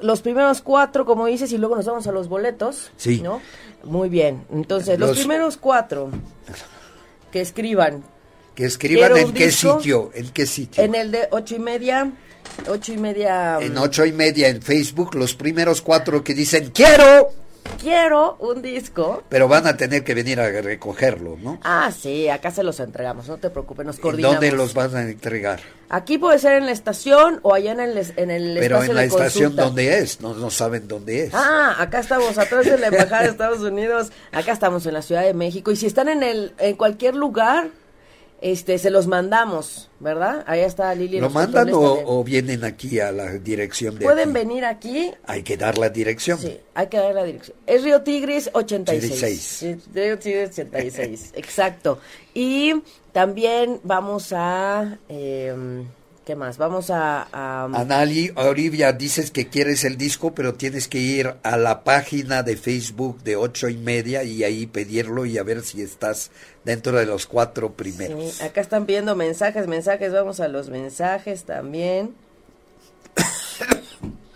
los 0.02 0.22
primeros 0.22 0.62
cuatro, 0.62 1.06
como 1.06 1.28
dices, 1.28 1.54
y 1.54 1.58
luego 1.58 1.78
nos 1.78 1.86
vamos 1.86 2.08
a 2.08 2.12
los 2.12 2.28
boletos, 2.28 2.91
sí. 2.98 3.22
¿no? 3.22 3.41
Muy 3.86 4.10
bien, 4.10 4.43
entonces 4.52 5.00
los, 5.00 5.18
primeros 5.18 5.56
cuatro 5.56 6.10
que 7.32 7.39
escriban. 7.39 8.04
Que 8.62 8.68
escriban 8.68 9.18
en 9.18 9.34
qué 9.34 9.51
sitio, 9.51 10.12
en 10.14 10.30
qué 10.30 10.45
sitio. 10.45 10.84
En 10.84 10.93
el 10.93 11.09
de 11.09 11.28
ocho 11.32 11.55
y 11.55 11.59
media, 11.59 12.12
ocho 12.68 12.93
y 12.93 12.97
media. 12.97 13.57
En 13.59 13.76
ocho 13.76 14.05
y 14.05 14.12
media 14.12 14.49
en 14.49 14.62
Facebook, 14.62 15.16
los 15.16 15.34
primeros 15.34 15.82
cuatro 15.82 16.24
que 16.24 16.36
dicen 16.36 16.70
quiero 16.70 17.32
quiero 17.80 18.38
un 18.39 18.62
disco. 18.62 19.24
Pero 19.30 19.47
van 19.47 19.66
a 19.66 19.76
tener 19.76 20.03
que 20.03 20.14
venir 20.14 20.39
a 20.39 20.49
recogerlo, 20.62 21.39
¿no? 21.41 21.59
Ah, 21.64 21.91
sí, 21.91 22.30
acá 22.30 22.51
se 22.51 22.62
los 22.62 22.80
entregamos, 22.80 23.28
no 23.28 23.38
te 23.38 23.49
preocupes, 23.49 23.84
nos 23.84 23.97
coordinamos. 23.97 24.36
¿Dónde 24.36 24.55
los 24.55 24.76
van 24.76 24.95
a 24.95 25.01
entregar? 25.01 25.62
Aquí 25.89 26.20
puede 26.20 26.38
ser 26.38 26.53
en 26.53 26.68
la 26.68 26.72
estación 26.72 27.39
o 27.41 27.55
allá 27.55 27.72
en 27.72 27.80
el, 27.80 27.97
en 28.16 28.30
el 28.30 28.57
Pero 28.59 28.84
en 28.84 28.93
la 28.93 29.05
estación, 29.05 29.55
¿dónde 29.55 29.97
es? 29.97 30.22
No, 30.22 30.36
no 30.36 30.51
saben 30.51 30.88
dónde 30.88 31.24
es. 31.24 31.34
Ah, 31.34 31.78
acá 31.80 31.99
estamos, 31.99 32.38
atrás 32.38 32.66
de 32.66 32.78
la 32.78 32.88
Embajada 32.88 33.24
de 33.24 33.30
Estados 33.30 33.62
Unidos, 33.62 34.12
acá 34.32 34.51
estamos 34.51 34.86
en 34.86 34.93
la 34.93 35.01
Ciudad 35.01 35.24
de 35.24 35.34
México. 35.34 35.72
Y 35.72 35.76
si 35.76 35.88
están 35.88 36.09
en, 36.09 36.22
el, 36.22 36.53
en 36.59 36.76
cualquier 36.76 37.16
lugar, 37.16 37.70
este, 38.42 38.80
se 38.80 38.89
los 38.89 39.06
mandamos, 39.06 39.89
¿verdad? 40.00 40.44
Ahí 40.48 40.62
está 40.62 40.94
Lili. 40.96 41.20
¿Lo 41.20 41.30
mandan 41.30 41.70
o, 41.74 42.24
vienen 42.24 42.64
aquí 42.64 43.00
a 43.00 43.12
la 43.12 43.34
dirección 43.34 43.98
de 43.98 44.06
Pueden 44.06 44.34
venir 44.34 44.66
aquí. 44.66 45.12
Hay 45.26 45.44
que 45.44 45.58
dar 45.58 45.78
la 45.78 45.89
dirección. 45.89 46.39
Sí, 46.39 46.60
hay 46.74 46.88
que 46.88 46.98
dar 46.98 47.14
la 47.14 47.24
dirección. 47.24 47.56
Es 47.68 47.84
Río 47.84 48.02
Tigris 48.02 48.50
86. 48.52 49.66
Río 49.94 50.18
Tigris 50.18 50.50
86, 50.50 51.34
exacto. 51.36 52.00
Y 52.34 52.74
también 53.12 53.80
vamos 53.84 54.34
a... 54.34 54.98
Eh, 55.08 55.86
¿Qué 56.26 56.36
más? 56.36 56.59
Vamos 56.59 56.91
a... 56.91 57.28
a... 57.32 57.63
Anali, 57.63 58.32
Olivia, 58.36 58.93
dices 58.93 59.32
que 59.32 59.47
quieres 59.47 59.84
el 59.84 59.97
disco, 59.97 60.36
pero 60.36 60.53
tienes 60.53 60.88
que 60.88 60.99
ir 60.99 61.34
a 61.41 61.57
la 61.57 61.84
página 61.84 62.43
de 62.43 62.57
Facebook 62.57 63.24
de 63.24 63.36
ocho 63.36 63.69
y 63.69 63.78
media 63.78 64.24
y 64.24 64.43
ahí 64.43 64.67
pedirlo 64.67 65.26
y 65.26 65.39
a 65.39 65.43
ver 65.43 65.63
si 65.63 65.82
estás 65.82 66.30
dentro 66.63 66.99
de 66.99 67.07
los 67.07 67.26
cuatro 67.26 67.74
primeros. 67.74 68.34
Sí, 68.34 68.43
acá 68.43 68.61
están 68.61 68.86
pidiendo 68.86 69.15
mensajes, 69.15 69.65
mensajes, 69.67 70.13
vamos 70.13 70.39
a 70.39 70.47
los 70.47 70.69
mensajes 70.69 71.43
también. 71.45 72.13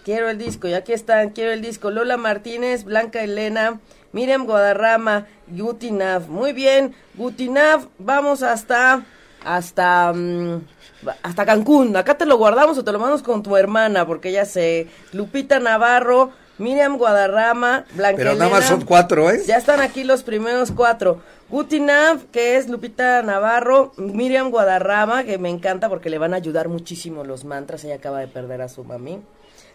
quiero 0.03 0.29
el 0.29 0.39
disco, 0.39 0.67
y 0.67 0.73
aquí 0.73 0.91
están, 0.91 1.29
quiero 1.29 1.51
el 1.51 1.61
disco. 1.61 1.91
Lola 1.91 2.17
Martínez, 2.17 2.83
Blanca 2.83 3.23
Elena, 3.23 3.79
Miriam 4.11 4.45
Guadarrama, 4.45 5.27
Gutinav. 5.47 6.29
Muy 6.29 6.51
bien, 6.51 6.95
Gutinav, 7.13 7.89
vamos 7.99 8.41
hasta, 8.41 9.05
hasta... 9.43 10.13
Mm, 10.13 10.61
hasta 11.23 11.45
Cancún. 11.45 11.95
Acá 11.95 12.17
te 12.17 12.25
lo 12.25 12.37
guardamos 12.37 12.77
o 12.77 12.83
te 12.83 12.91
lo 12.91 12.99
mandamos 12.99 13.23
con 13.23 13.43
tu 13.43 13.55
hermana, 13.57 14.05
porque 14.05 14.31
ya 14.31 14.45
sé. 14.45 14.87
Lupita 15.13 15.59
Navarro, 15.59 16.31
Miriam 16.57 16.97
Guadarrama, 16.97 17.85
Blanca 17.93 18.17
Pero 18.17 18.35
nada 18.35 18.49
más 18.49 18.65
son 18.65 18.81
cuatro, 18.81 19.29
¿eh? 19.29 19.43
Ya 19.45 19.57
están 19.57 19.81
aquí 19.81 20.03
los 20.03 20.23
primeros 20.23 20.71
cuatro. 20.71 21.21
Gutinav, 21.49 22.25
que 22.31 22.57
es 22.57 22.69
Lupita 22.69 23.21
Navarro, 23.21 23.93
Miriam 23.97 24.49
Guadarrama, 24.49 25.23
que 25.23 25.37
me 25.37 25.49
encanta 25.49 25.89
porque 25.89 26.09
le 26.09 26.17
van 26.17 26.33
a 26.33 26.37
ayudar 26.37 26.69
muchísimo 26.69 27.23
los 27.23 27.45
mantras. 27.45 27.83
Ella 27.83 27.95
acaba 27.95 28.19
de 28.19 28.27
perder 28.27 28.61
a 28.61 28.69
su 28.69 28.83
mami. 28.83 29.21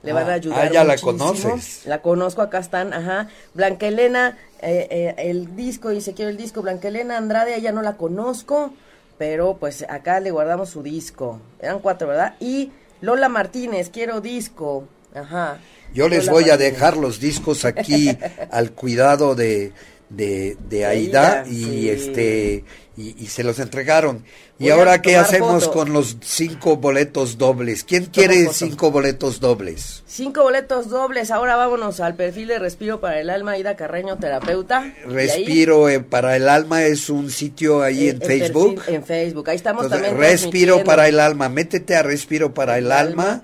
Le 0.03 0.12
van 0.12 0.28
a 0.28 0.33
ah, 0.33 0.35
ayudar. 0.35 0.66
Ah, 0.66 0.70
ya 0.72 0.85
la 0.85 0.97
conoces. 0.97 1.87
La 1.87 2.01
conozco, 2.01 2.41
acá 2.41 2.59
están, 2.59 2.95
ajá. 2.95 3.28
Blanca 3.53 3.87
Elena, 3.87 4.39
eh, 4.62 4.89
eh, 4.91 5.14
el 5.18 5.55
disco, 5.57 5.91
dice 5.91 6.14
quiero 6.14 6.31
el 6.31 6.39
disco. 6.39 6.62
Blanca 6.62 6.89
Elena 6.89 7.18
Andrade, 7.18 7.55
ella 7.55 7.70
no 7.70 7.83
la 7.83 7.97
conozco 7.97 8.72
pero 9.21 9.59
pues 9.61 9.85
acá 9.87 10.18
le 10.18 10.31
guardamos 10.31 10.71
su 10.71 10.83
disco. 10.83 11.43
Eran 11.61 11.81
cuatro, 11.81 12.09
¿verdad? 12.09 12.37
Y 12.41 12.73
Lola 13.03 13.29
Martínez, 13.29 13.91
quiero 13.91 14.23
disco. 14.23 14.89
Ajá. 15.14 15.59
Yo 15.93 16.09
les 16.09 16.31
voy 16.31 16.49
a 16.49 16.57
dejar 16.57 16.97
los 16.97 17.21
discos 17.21 17.66
aquí 17.66 18.16
al 18.51 18.73
cuidado 18.73 19.35
de, 19.35 19.73
de, 20.09 20.57
de 20.71 20.87
Aida, 20.87 21.45
y 21.47 21.91
este 21.91 22.64
y, 22.97 23.27
se 23.27 23.45
los 23.45 23.59
entregaron. 23.59 24.25
¿Y 24.61 24.68
ahora 24.68 25.00
qué 25.00 25.16
hacemos 25.16 25.68
con 25.68 25.94
los 25.94 26.18
cinco 26.20 26.76
boletos 26.76 27.38
dobles? 27.38 27.82
¿Quién 27.82 28.04
quiere 28.04 28.46
cinco 28.52 28.90
boletos 28.90 29.40
dobles? 29.40 30.02
Cinco 30.06 30.42
boletos 30.42 30.90
dobles. 30.90 31.30
Ahora 31.30 31.56
vámonos 31.56 31.98
al 32.00 32.14
perfil 32.14 32.48
de 32.48 32.58
Respiro 32.58 33.00
para 33.00 33.20
el 33.20 33.30
Alma, 33.30 33.56
Ida 33.56 33.74
Carreño, 33.74 34.18
terapeuta. 34.18 34.92
Respiro 35.06 35.88
eh, 35.88 36.00
para 36.00 36.36
el 36.36 36.46
Alma 36.46 36.84
es 36.84 37.08
un 37.08 37.30
sitio 37.30 37.82
ahí 37.82 38.08
eh, 38.08 38.11
en 38.11 38.20
Facebook. 38.20 38.82
en 38.86 39.02
Facebook, 39.02 39.48
ahí 39.48 39.56
estamos 39.56 39.88
también. 39.88 40.18
Respiro 40.18 40.84
para 40.84 41.08
el 41.08 41.20
Alma, 41.20 41.48
métete 41.48 41.96
a 41.96 42.02
Respiro 42.02 42.52
para 42.52 42.76
el, 42.76 42.92
Alma. 42.92 43.42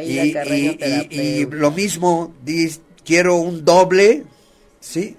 y, 0.00 0.36
y, 1.10 1.46
lo 1.50 1.72
mismo, 1.72 2.32
quiero 3.04 3.34
un 3.34 3.64
doble, 3.64 4.22
¿sí? 4.78 5.16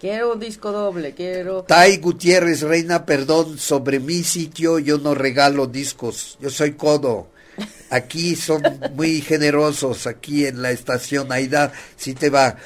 Quiero 0.00 0.34
un 0.34 0.40
disco 0.40 0.72
doble, 0.72 1.14
quiero... 1.14 1.62
Tai 1.62 1.96
Gutiérrez, 1.98 2.62
Reina, 2.62 3.06
perdón, 3.06 3.58
sobre 3.58 3.98
mi 3.98 4.22
sitio 4.24 4.78
yo 4.78 4.98
no 4.98 5.14
regalo 5.14 5.66
discos, 5.66 6.36
yo 6.40 6.50
soy 6.50 6.72
codo. 6.72 7.28
Aquí 7.88 8.36
son 8.36 8.62
muy 8.94 9.20
generosos, 9.26 10.06
aquí 10.06 10.44
en 10.46 10.60
la 10.60 10.70
estación 10.70 11.32
Aida, 11.32 11.72
si 11.96 12.14
te 12.14 12.28
va. 12.28 12.56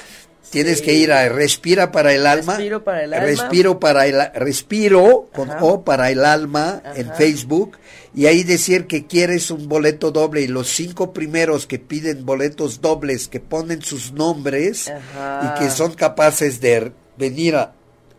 Tienes 0.51 0.83
que 0.83 0.95
ir 0.95 1.13
a 1.13 1.29
Respira 1.29 1.93
para 1.93 2.13
el 2.13 2.27
alma. 2.27 2.55
Respiro 2.55 2.83
para 2.83 3.05
el 3.05 3.15
alma. 3.15 3.27
Respiro 3.27 3.79
para 3.79 4.07
el 4.07 4.33
Respiro 4.35 5.31
con 5.33 5.49
O 5.61 5.85
para 5.85 6.11
el 6.11 6.25
alma 6.25 6.83
en 6.97 7.15
Facebook 7.15 7.79
y 8.13 8.27
ahí 8.27 8.43
decir 8.43 8.89
que 8.89 9.07
quieres 9.07 9.53
un 9.53 9.69
boleto 9.69 10.11
doble 10.11 10.43
y 10.43 10.49
los 10.49 10.69
cinco 10.69 11.13
primeros 11.13 11.69
que 11.69 11.79
piden 11.79 12.27
boletos 12.27 12.81
dobles 12.81 13.29
que 13.29 13.39
ponen 13.39 13.83
sus 13.83 14.13
nombres 14.13 14.91
y 14.91 15.61
que 15.61 15.71
son 15.71 15.95
capaces 15.95 16.61
de 16.61 16.93
venir 17.21 17.55
a, 17.57 17.75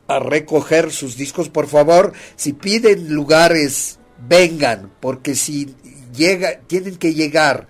recoger 0.08 0.92
sus 0.92 1.16
discos, 1.16 1.48
por 1.48 1.68
favor, 1.68 2.12
si 2.36 2.52
piden 2.52 3.14
lugares, 3.14 3.98
vengan, 4.28 4.92
porque 5.00 5.36
si 5.36 5.74
llega, 6.14 6.60
tienen 6.68 6.98
que 6.98 7.14
llegar. 7.14 7.70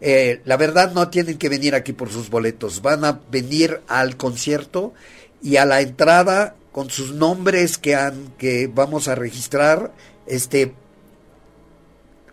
Eh, 0.00 0.40
la 0.44 0.56
verdad 0.56 0.92
no 0.92 1.08
tienen 1.08 1.38
que 1.38 1.48
venir 1.48 1.76
aquí 1.76 1.92
por 1.92 2.10
sus 2.10 2.30
boletos, 2.30 2.82
van 2.82 3.04
a 3.04 3.20
venir 3.30 3.80
al 3.86 4.16
concierto 4.16 4.92
y 5.40 5.56
a 5.56 5.64
la 5.64 5.80
entrada 5.80 6.56
con 6.72 6.90
sus 6.90 7.12
nombres 7.12 7.78
que 7.78 7.94
han, 7.94 8.34
que 8.38 8.66
vamos 8.66 9.06
a 9.06 9.14
registrar, 9.14 9.92
este, 10.26 10.74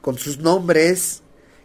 con 0.01 0.17
sus 0.17 0.39
nombres 0.39 1.21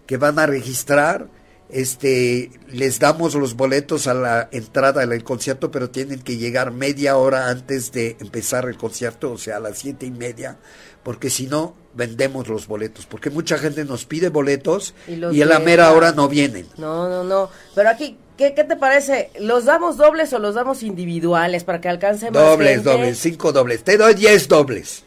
que 0.06 0.18
van 0.18 0.38
a 0.38 0.46
registrar, 0.46 1.28
este, 1.72 2.50
les 2.68 2.98
damos 2.98 3.34
los 3.34 3.54
boletos 3.54 4.06
a 4.06 4.14
la 4.14 4.48
entrada 4.52 5.06
del 5.06 5.24
concierto, 5.24 5.70
pero 5.70 5.90
tienen 5.90 6.20
que 6.20 6.36
llegar 6.36 6.72
media 6.72 7.16
hora 7.16 7.48
antes 7.48 7.92
de 7.92 8.16
empezar 8.20 8.68
el 8.68 8.76
concierto, 8.76 9.32
o 9.32 9.38
sea, 9.38 9.56
a 9.56 9.60
las 9.60 9.78
siete 9.78 10.06
y 10.06 10.10
media, 10.10 10.58
porque 11.02 11.30
si 11.30 11.46
no, 11.46 11.74
vendemos 11.94 12.48
los 12.48 12.66
boletos, 12.66 13.06
porque 13.06 13.30
mucha 13.30 13.58
gente 13.58 13.84
nos 13.84 14.04
pide 14.04 14.28
boletos 14.28 14.94
y, 15.08 15.42
a 15.42 15.46
la 15.46 15.58
mera 15.58 15.92
hora 15.92 16.12
no 16.12 16.28
vienen. 16.28 16.66
No, 16.76 17.08
no, 17.08 17.24
no, 17.24 17.50
pero 17.74 17.88
aquí, 17.88 18.16
¿qué, 18.36 18.54
¿qué, 18.54 18.64
te 18.64 18.76
parece? 18.76 19.30
¿Los 19.38 19.64
damos 19.64 19.96
dobles 19.96 20.32
o 20.32 20.38
los 20.38 20.54
damos 20.54 20.82
individuales 20.82 21.64
para 21.64 21.80
que 21.80 21.88
alcance 21.88 22.30
más 22.30 22.42
Dobles, 22.42 22.84
dobles, 22.84 23.18
cinco 23.18 23.52
dobles, 23.52 23.84
te 23.84 23.96
doy 23.96 24.14
diez 24.14 24.48
dobles. 24.48 25.04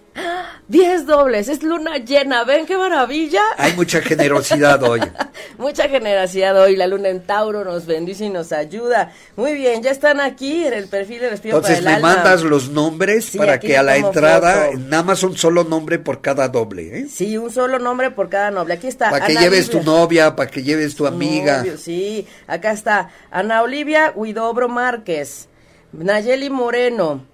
10 0.67 1.05
dobles, 1.05 1.49
es 1.49 1.63
luna 1.63 1.97
llena, 1.97 2.43
ven 2.43 2.65
qué 2.65 2.77
maravilla. 2.77 3.41
Hay 3.57 3.73
mucha 3.73 4.01
generosidad 4.01 4.81
hoy. 4.83 5.01
mucha 5.57 5.89
generosidad 5.89 6.59
hoy, 6.59 6.75
la 6.75 6.87
luna 6.87 7.09
en 7.09 7.21
Tauro 7.21 7.63
nos 7.63 7.85
bendice 7.85 8.25
y 8.25 8.29
nos 8.29 8.51
ayuda. 8.51 9.11
Muy 9.35 9.53
bien, 9.53 9.83
ya 9.83 9.91
están 9.91 10.19
aquí 10.19 10.65
en 10.65 10.73
el 10.73 10.87
perfil 10.87 11.19
de 11.19 11.29
Respiro 11.31 11.57
Entonces 11.57 11.83
para 11.83 11.95
el 11.97 12.01
me 12.01 12.07
mandas 12.07 12.43
los 12.43 12.69
nombres 12.69 13.35
para 13.35 13.59
que 13.59 13.77
a 13.77 13.83
la 13.83 13.97
entrada, 13.97 14.69
nada 14.77 15.03
más 15.03 15.23
un 15.23 15.37
solo 15.37 15.63
nombre 15.63 15.99
por 15.99 16.21
cada 16.21 16.47
doble, 16.47 16.99
¿eh? 16.99 17.07
Sí, 17.09 17.37
un 17.37 17.51
solo 17.51 17.79
nombre 17.79 18.11
por 18.11 18.29
cada 18.29 18.51
noble. 18.51 18.75
Aquí 18.75 18.87
está. 18.87 19.09
Para 19.09 19.25
que 19.25 19.35
lleves 19.35 19.69
tu 19.69 19.81
novia, 19.83 20.35
para 20.35 20.49
que 20.49 20.63
lleves 20.63 20.95
tu 20.95 21.07
amiga. 21.07 21.63
sí, 21.77 22.27
acá 22.47 22.71
está 22.71 23.09
Ana 23.31 23.63
Olivia 23.63 24.13
Huidobro 24.15 24.69
Márquez, 24.69 25.47
Nayeli 25.91 26.49
Moreno. 26.49 27.32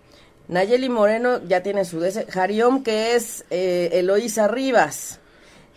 Nayeli 0.50 0.89
Moreno 0.89 1.41
ya 1.47 1.62
tiene 1.62 1.86
su 1.86 2.00
DC. 2.00 2.26
Jariom, 2.26 2.84
que 2.84 3.16
es 3.16 3.45
eh, 3.52 3.91
Eloísa 3.93 4.47
Rivas. 4.47 5.20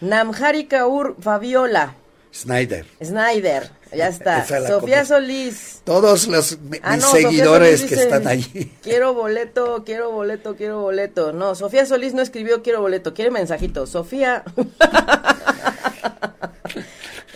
Namjari 0.01 0.65
Kaur 0.65 1.15
Fabiola. 1.21 1.97
Snyder. 2.35 2.87
Snyder, 3.05 3.71
ya 3.95 4.09
está. 4.09 4.47
Sofía 4.67 5.05
Solís. 5.05 5.83
Todos 5.85 6.27
los 6.27 6.59
ah, 6.83 6.97
mis 6.97 7.05
seguidores 7.05 7.85
que 7.85 7.95
están 7.95 8.27
allí. 8.27 8.73
Quiero 8.83 9.13
boleto, 9.13 9.83
quiero 9.85 10.11
boleto, 10.11 10.57
quiero 10.57 10.81
boleto. 10.81 11.35
No, 11.35 11.55
Sofía 11.55 11.85
Solís 11.85 12.15
no 12.15 12.23
escribió 12.23 12.63
quiero 12.63 12.81
boleto, 12.81 13.13
quiere 13.13 13.31
mensajito. 13.31 13.87
Sofía. 13.87 14.43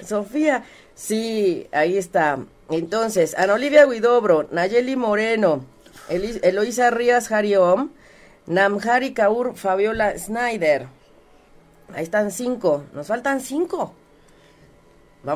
Sofía, 0.08 0.64
sí, 0.94 1.66
ahí 1.72 1.98
está. 1.98 2.38
Entonces, 2.70 3.34
Ana 3.36 3.54
Olivia 3.54 3.84
Guidobro, 3.84 4.48
Nayeli 4.50 4.96
Moreno, 4.96 5.66
Eloisa 6.08 6.90
Rías 6.90 7.28
Jariom, 7.28 7.90
Namjari 8.46 9.12
Kaur 9.14 9.56
Fabiola 9.56 10.18
Snyder. 10.18 10.88
Ahí 11.94 12.04
están 12.04 12.30
cinco. 12.30 12.84
Nos 12.92 13.06
faltan 13.06 13.40
cinco. 13.40 13.94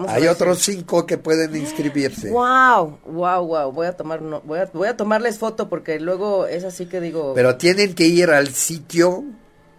Hay 0.09 0.29
otros 0.29 0.61
cinco 0.61 1.05
que 1.05 1.19
pueden 1.19 1.57
inscribirse. 1.57 2.31
Wow, 2.31 2.99
wow, 3.07 3.45
wow. 3.45 3.73
Voy 3.73 3.87
a 3.89 3.97
tomar, 3.97 4.21
voy 4.21 4.61
a, 4.61 4.71
voy 4.73 4.89
a 4.89 4.97
tomarles 4.97 5.39
foto 5.39 5.69
porque 5.69 5.99
luego 5.99 6.47
es 6.47 6.65
así 6.65 6.87
que 6.87 7.01
digo. 7.01 7.33
Pero 7.35 7.57
tienen 7.57 7.95
que 7.95 8.07
ir 8.07 8.31
al 8.31 8.49
sitio. 8.49 9.25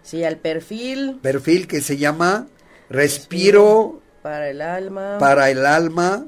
Sí, 0.02 0.22
al 0.24 0.36
perfil. 0.36 1.18
Perfil 1.22 1.66
que 1.66 1.80
se 1.80 1.96
llama 1.96 2.48
Respiro. 2.90 4.00
para 4.20 4.50
el 4.50 4.60
alma. 4.60 5.16
Para 5.18 5.50
el 5.50 5.64
alma. 5.64 6.26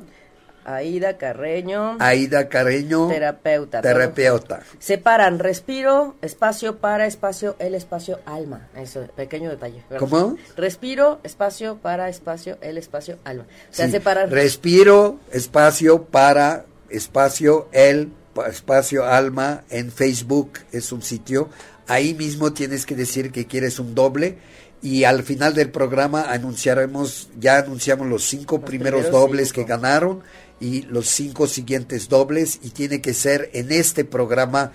Aida 0.64 1.16
Carreño. 1.16 1.96
Aida 2.00 2.48
Carreño. 2.48 3.08
Terapeuta. 3.08 3.82
Terapeuta. 3.82 4.60
Separan 4.78 5.38
respiro, 5.38 6.16
espacio 6.22 6.78
para, 6.78 7.06
espacio, 7.06 7.56
el 7.58 7.74
espacio, 7.74 8.20
alma. 8.24 8.68
Eso, 8.76 9.06
pequeño 9.14 9.50
detalle. 9.50 9.82
¿Cómo? 9.98 10.36
Respiro, 10.56 11.20
espacio 11.22 11.78
para, 11.78 12.08
espacio, 12.08 12.58
el 12.60 12.78
espacio, 12.78 13.18
alma. 13.24 13.44
O 13.70 13.74
sea, 13.74 13.88
separan. 13.88 14.30
Respiro, 14.30 15.18
espacio 15.32 16.04
para, 16.04 16.64
espacio, 16.88 17.68
el 17.72 18.12
espacio, 18.48 19.04
alma. 19.04 19.64
En 19.70 19.92
Facebook 19.92 20.52
es 20.72 20.92
un 20.92 21.02
sitio. 21.02 21.50
Ahí 21.86 22.14
mismo 22.14 22.52
tienes 22.52 22.86
que 22.86 22.94
decir 22.94 23.30
que 23.30 23.46
quieres 23.46 23.78
un 23.78 23.94
doble 23.94 24.38
y 24.84 25.04
al 25.04 25.22
final 25.22 25.54
del 25.54 25.70
programa 25.70 26.30
anunciaremos, 26.30 27.30
ya 27.40 27.56
anunciamos 27.56 28.06
los 28.06 28.22
cinco 28.22 28.60
primeros, 28.60 29.10
dobles 29.10 29.54
que 29.54 29.64
ganaron 29.64 30.20
y 30.60 30.82
los 30.82 31.08
cinco 31.08 31.46
siguientes 31.46 32.10
dobles 32.10 32.60
y 32.62 32.68
tiene 32.68 33.00
que 33.00 33.14
ser 33.14 33.48
en 33.54 33.72
este 33.72 34.04
programa 34.04 34.72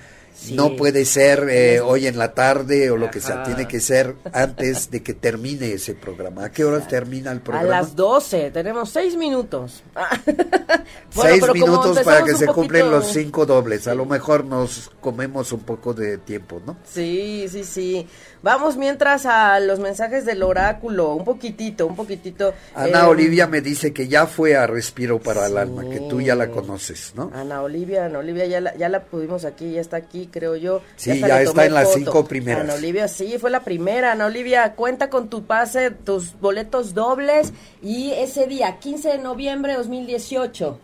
no 0.52 0.76
puede 0.76 1.06
ser 1.06 1.48
eh, 1.50 1.80
hoy 1.82 2.08
en 2.08 2.18
la 2.18 2.34
tarde 2.34 2.92
o 2.92 2.98
lo 2.98 3.12
que 3.12 3.20
sea, 3.20 3.44
tiene 3.44 3.68
que 3.68 3.80
ser 3.80 4.16
antes 4.34 4.90
de 4.92 5.04
que 5.04 5.14
termine 5.14 5.74
ese 5.74 5.96
programa. 5.96 6.46
¿A 6.46 6.52
qué 6.52 6.64
hora 6.66 6.86
termina 6.88 7.32
el 7.32 7.42
programa? 7.42 7.78
A 7.78 7.82
las 7.82 7.96
12, 7.96 8.52
tenemos 8.52 8.90
seis 8.90 9.16
minutos. 9.16 9.84
seis 11.10 11.44
minutos 11.54 12.00
para 12.00 12.24
que 12.24 12.36
se 12.36 12.48
cumplen 12.48 12.90
los 12.90 13.08
cinco 13.08 13.46
dobles. 13.46 13.88
A 13.88 13.96
lo 13.96 14.06
mejor 14.06 14.46
nos 14.46 14.92
comemos 15.02 15.52
un 15.52 15.62
poco 15.62 15.94
de 15.94 16.18
tiempo, 16.18 16.62
¿no? 16.66 16.78
Sí, 16.86 17.48
sí, 17.50 17.64
sí. 17.64 18.08
Vamos 18.42 18.78
mientras 18.78 19.26
a 19.26 19.60
los 19.60 19.80
mensajes 19.80 20.26
del 20.26 20.44
oráculo, 20.44 21.14
un 21.14 21.26
poquitito, 21.26 21.86
un 21.86 21.96
poquitito. 21.96 22.54
Ana 22.74 23.02
eh, 23.02 23.08
Olivia 23.08 23.48
me 23.48 23.60
dice 23.62 23.92
que 23.92 24.08
ya 24.08 24.28
fue 24.28 24.56
a 24.56 24.66
Respiro 24.66 25.20
para 25.20 25.48
el 25.48 25.58
Alma, 25.58 25.84
que 25.90 26.00
tú 26.10 26.22
ya 26.22 26.36
la 26.36 26.50
conoces, 26.50 27.14
¿no? 27.16 27.32
Ana 27.34 27.62
Olivia, 27.62 28.06
Ana 28.06 28.20
Olivia 28.20 28.46
ya 28.46 28.62
la, 28.62 28.76
ya 28.78 28.88
la 28.88 29.04
pudimos 29.04 29.44
aquí, 29.44 29.74
ya 29.74 29.82
está 29.82 29.98
aquí, 29.98 30.28
creo 30.30 30.56
yo. 30.56 30.82
Sí, 30.96 31.20
ya, 31.20 31.42
está 31.42 31.66
en 31.66 31.74
las 31.74 31.94
cinco 31.94 32.26
primeras. 32.26 32.64
Ana 32.64 32.76
Olivia, 32.76 33.08
sí, 33.08 33.38
fue 33.40 33.50
la 33.50 33.64
primera. 33.64 34.12
Ana 34.12 34.26
Olivia, 34.26 34.74
cuenta 34.76 35.10
con 35.10 35.30
tu 35.30 35.44
pase, 35.44 35.92
tus 35.92 36.40
boletos 36.40 36.94
dobles 36.94 37.54
y 37.82 38.12
ese 38.12 38.48
día, 38.48 38.80
15 38.80 39.10
de 39.10 39.18
noviembre 39.20 39.74
de 39.74 39.78
2018, 39.80 40.80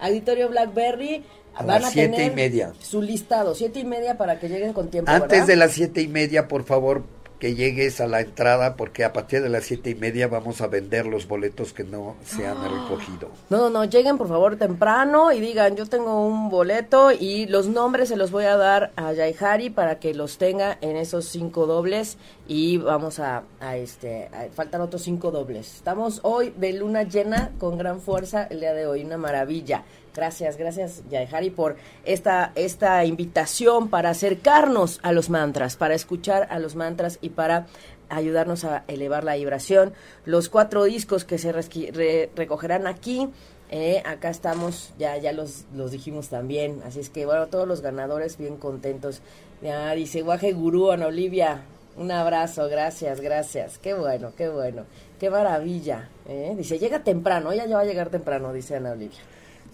Auditorio 0.00 0.48
Blackberry, 0.48 1.24
a 1.54 1.62
las 1.64 1.92
siete 1.92 2.24
y 2.24 2.30
media. 2.30 2.72
Su 2.80 3.02
listado, 3.02 3.54
siete 3.54 3.80
y 3.80 3.84
media 3.84 4.16
para 4.16 4.38
que 4.38 4.48
lleguen 4.48 4.72
con 4.72 4.90
tiempo. 4.90 5.10
Antes 5.10 5.46
de 5.46 5.56
las 5.56 5.72
siete 5.72 6.02
y 6.02 6.08
media, 6.08 6.48
por 6.48 6.64
favor, 6.64 7.04
que 7.44 7.54
llegues 7.54 8.00
a 8.00 8.06
la 8.06 8.22
entrada, 8.22 8.74
porque 8.74 9.04
a 9.04 9.12
partir 9.12 9.42
de 9.42 9.50
las 9.50 9.64
siete 9.64 9.90
y 9.90 9.94
media 9.94 10.28
vamos 10.28 10.62
a 10.62 10.66
vender 10.66 11.04
los 11.04 11.28
boletos 11.28 11.74
que 11.74 11.84
no 11.84 12.16
se 12.24 12.46
han 12.46 12.56
ah. 12.56 12.68
recogido. 12.68 13.28
No, 13.50 13.58
no, 13.58 13.68
no, 13.68 13.84
lleguen 13.84 14.16
por 14.16 14.28
favor 14.28 14.56
temprano 14.56 15.30
y 15.30 15.40
digan, 15.40 15.76
yo 15.76 15.84
tengo 15.84 16.26
un 16.26 16.48
boleto 16.48 17.12
y 17.12 17.44
los 17.44 17.66
nombres 17.66 18.08
se 18.08 18.16
los 18.16 18.30
voy 18.30 18.44
a 18.44 18.56
dar 18.56 18.92
a 18.96 19.12
Yaihari 19.12 19.68
para 19.68 19.98
que 19.98 20.14
los 20.14 20.38
tenga 20.38 20.78
en 20.80 20.96
esos 20.96 21.26
cinco 21.26 21.66
dobles 21.66 22.16
y 22.48 22.78
vamos 22.78 23.18
a, 23.18 23.42
a 23.60 23.76
este, 23.76 24.30
faltan 24.54 24.80
otros 24.80 25.02
cinco 25.02 25.30
dobles. 25.30 25.76
Estamos 25.76 26.20
hoy 26.22 26.50
de 26.56 26.72
luna 26.72 27.02
llena 27.02 27.52
con 27.58 27.76
gran 27.76 28.00
fuerza 28.00 28.44
el 28.44 28.60
día 28.60 28.72
de 28.72 28.86
hoy, 28.86 29.04
una 29.04 29.18
maravilla. 29.18 29.84
Gracias, 30.14 30.56
gracias 30.56 31.02
Yaehari 31.10 31.50
por 31.50 31.76
esta, 32.04 32.52
esta 32.54 33.04
invitación 33.04 33.88
para 33.88 34.10
acercarnos 34.10 35.00
a 35.02 35.10
los 35.12 35.28
mantras, 35.28 35.76
para 35.76 35.94
escuchar 35.94 36.46
a 36.50 36.60
los 36.60 36.76
mantras 36.76 37.18
y 37.20 37.30
para 37.30 37.66
ayudarnos 38.08 38.64
a 38.64 38.84
elevar 38.86 39.24
la 39.24 39.34
vibración. 39.34 39.92
Los 40.24 40.48
cuatro 40.48 40.84
discos 40.84 41.24
que 41.24 41.38
se 41.38 41.52
recogerán 41.52 42.86
aquí, 42.86 43.28
eh, 43.70 44.02
acá 44.06 44.30
estamos, 44.30 44.92
ya, 44.98 45.16
ya 45.16 45.32
los, 45.32 45.64
los 45.74 45.90
dijimos 45.90 46.28
también, 46.28 46.80
así 46.86 47.00
es 47.00 47.10
que 47.10 47.26
bueno, 47.26 47.48
todos 47.48 47.66
los 47.66 47.80
ganadores 47.80 48.38
bien 48.38 48.56
contentos. 48.56 49.20
Ya 49.62 49.92
dice 49.94 50.22
Guaje 50.22 50.52
Gurú, 50.52 50.92
Ana 50.92 51.06
Olivia, 51.06 51.62
un 51.96 52.12
abrazo, 52.12 52.68
gracias, 52.68 53.20
gracias, 53.20 53.78
qué 53.78 53.94
bueno, 53.94 54.32
qué 54.36 54.48
bueno, 54.48 54.84
qué 55.18 55.30
maravilla. 55.30 56.08
Eh. 56.28 56.54
Dice, 56.56 56.78
llega 56.78 57.02
temprano, 57.02 57.50
ella 57.50 57.66
ya 57.66 57.76
va 57.76 57.82
a 57.82 57.86
llegar 57.86 58.10
temprano, 58.10 58.52
dice 58.52 58.76
Ana 58.76 58.92
Olivia. 58.92 59.18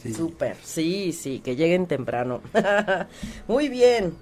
Sí. 0.03 0.15
Súper, 0.15 0.57
sí, 0.63 1.13
sí, 1.13 1.41
que 1.41 1.57
lleguen 1.57 1.87
temprano. 1.87 2.41
muy 3.49 3.69
bien, 3.69 4.15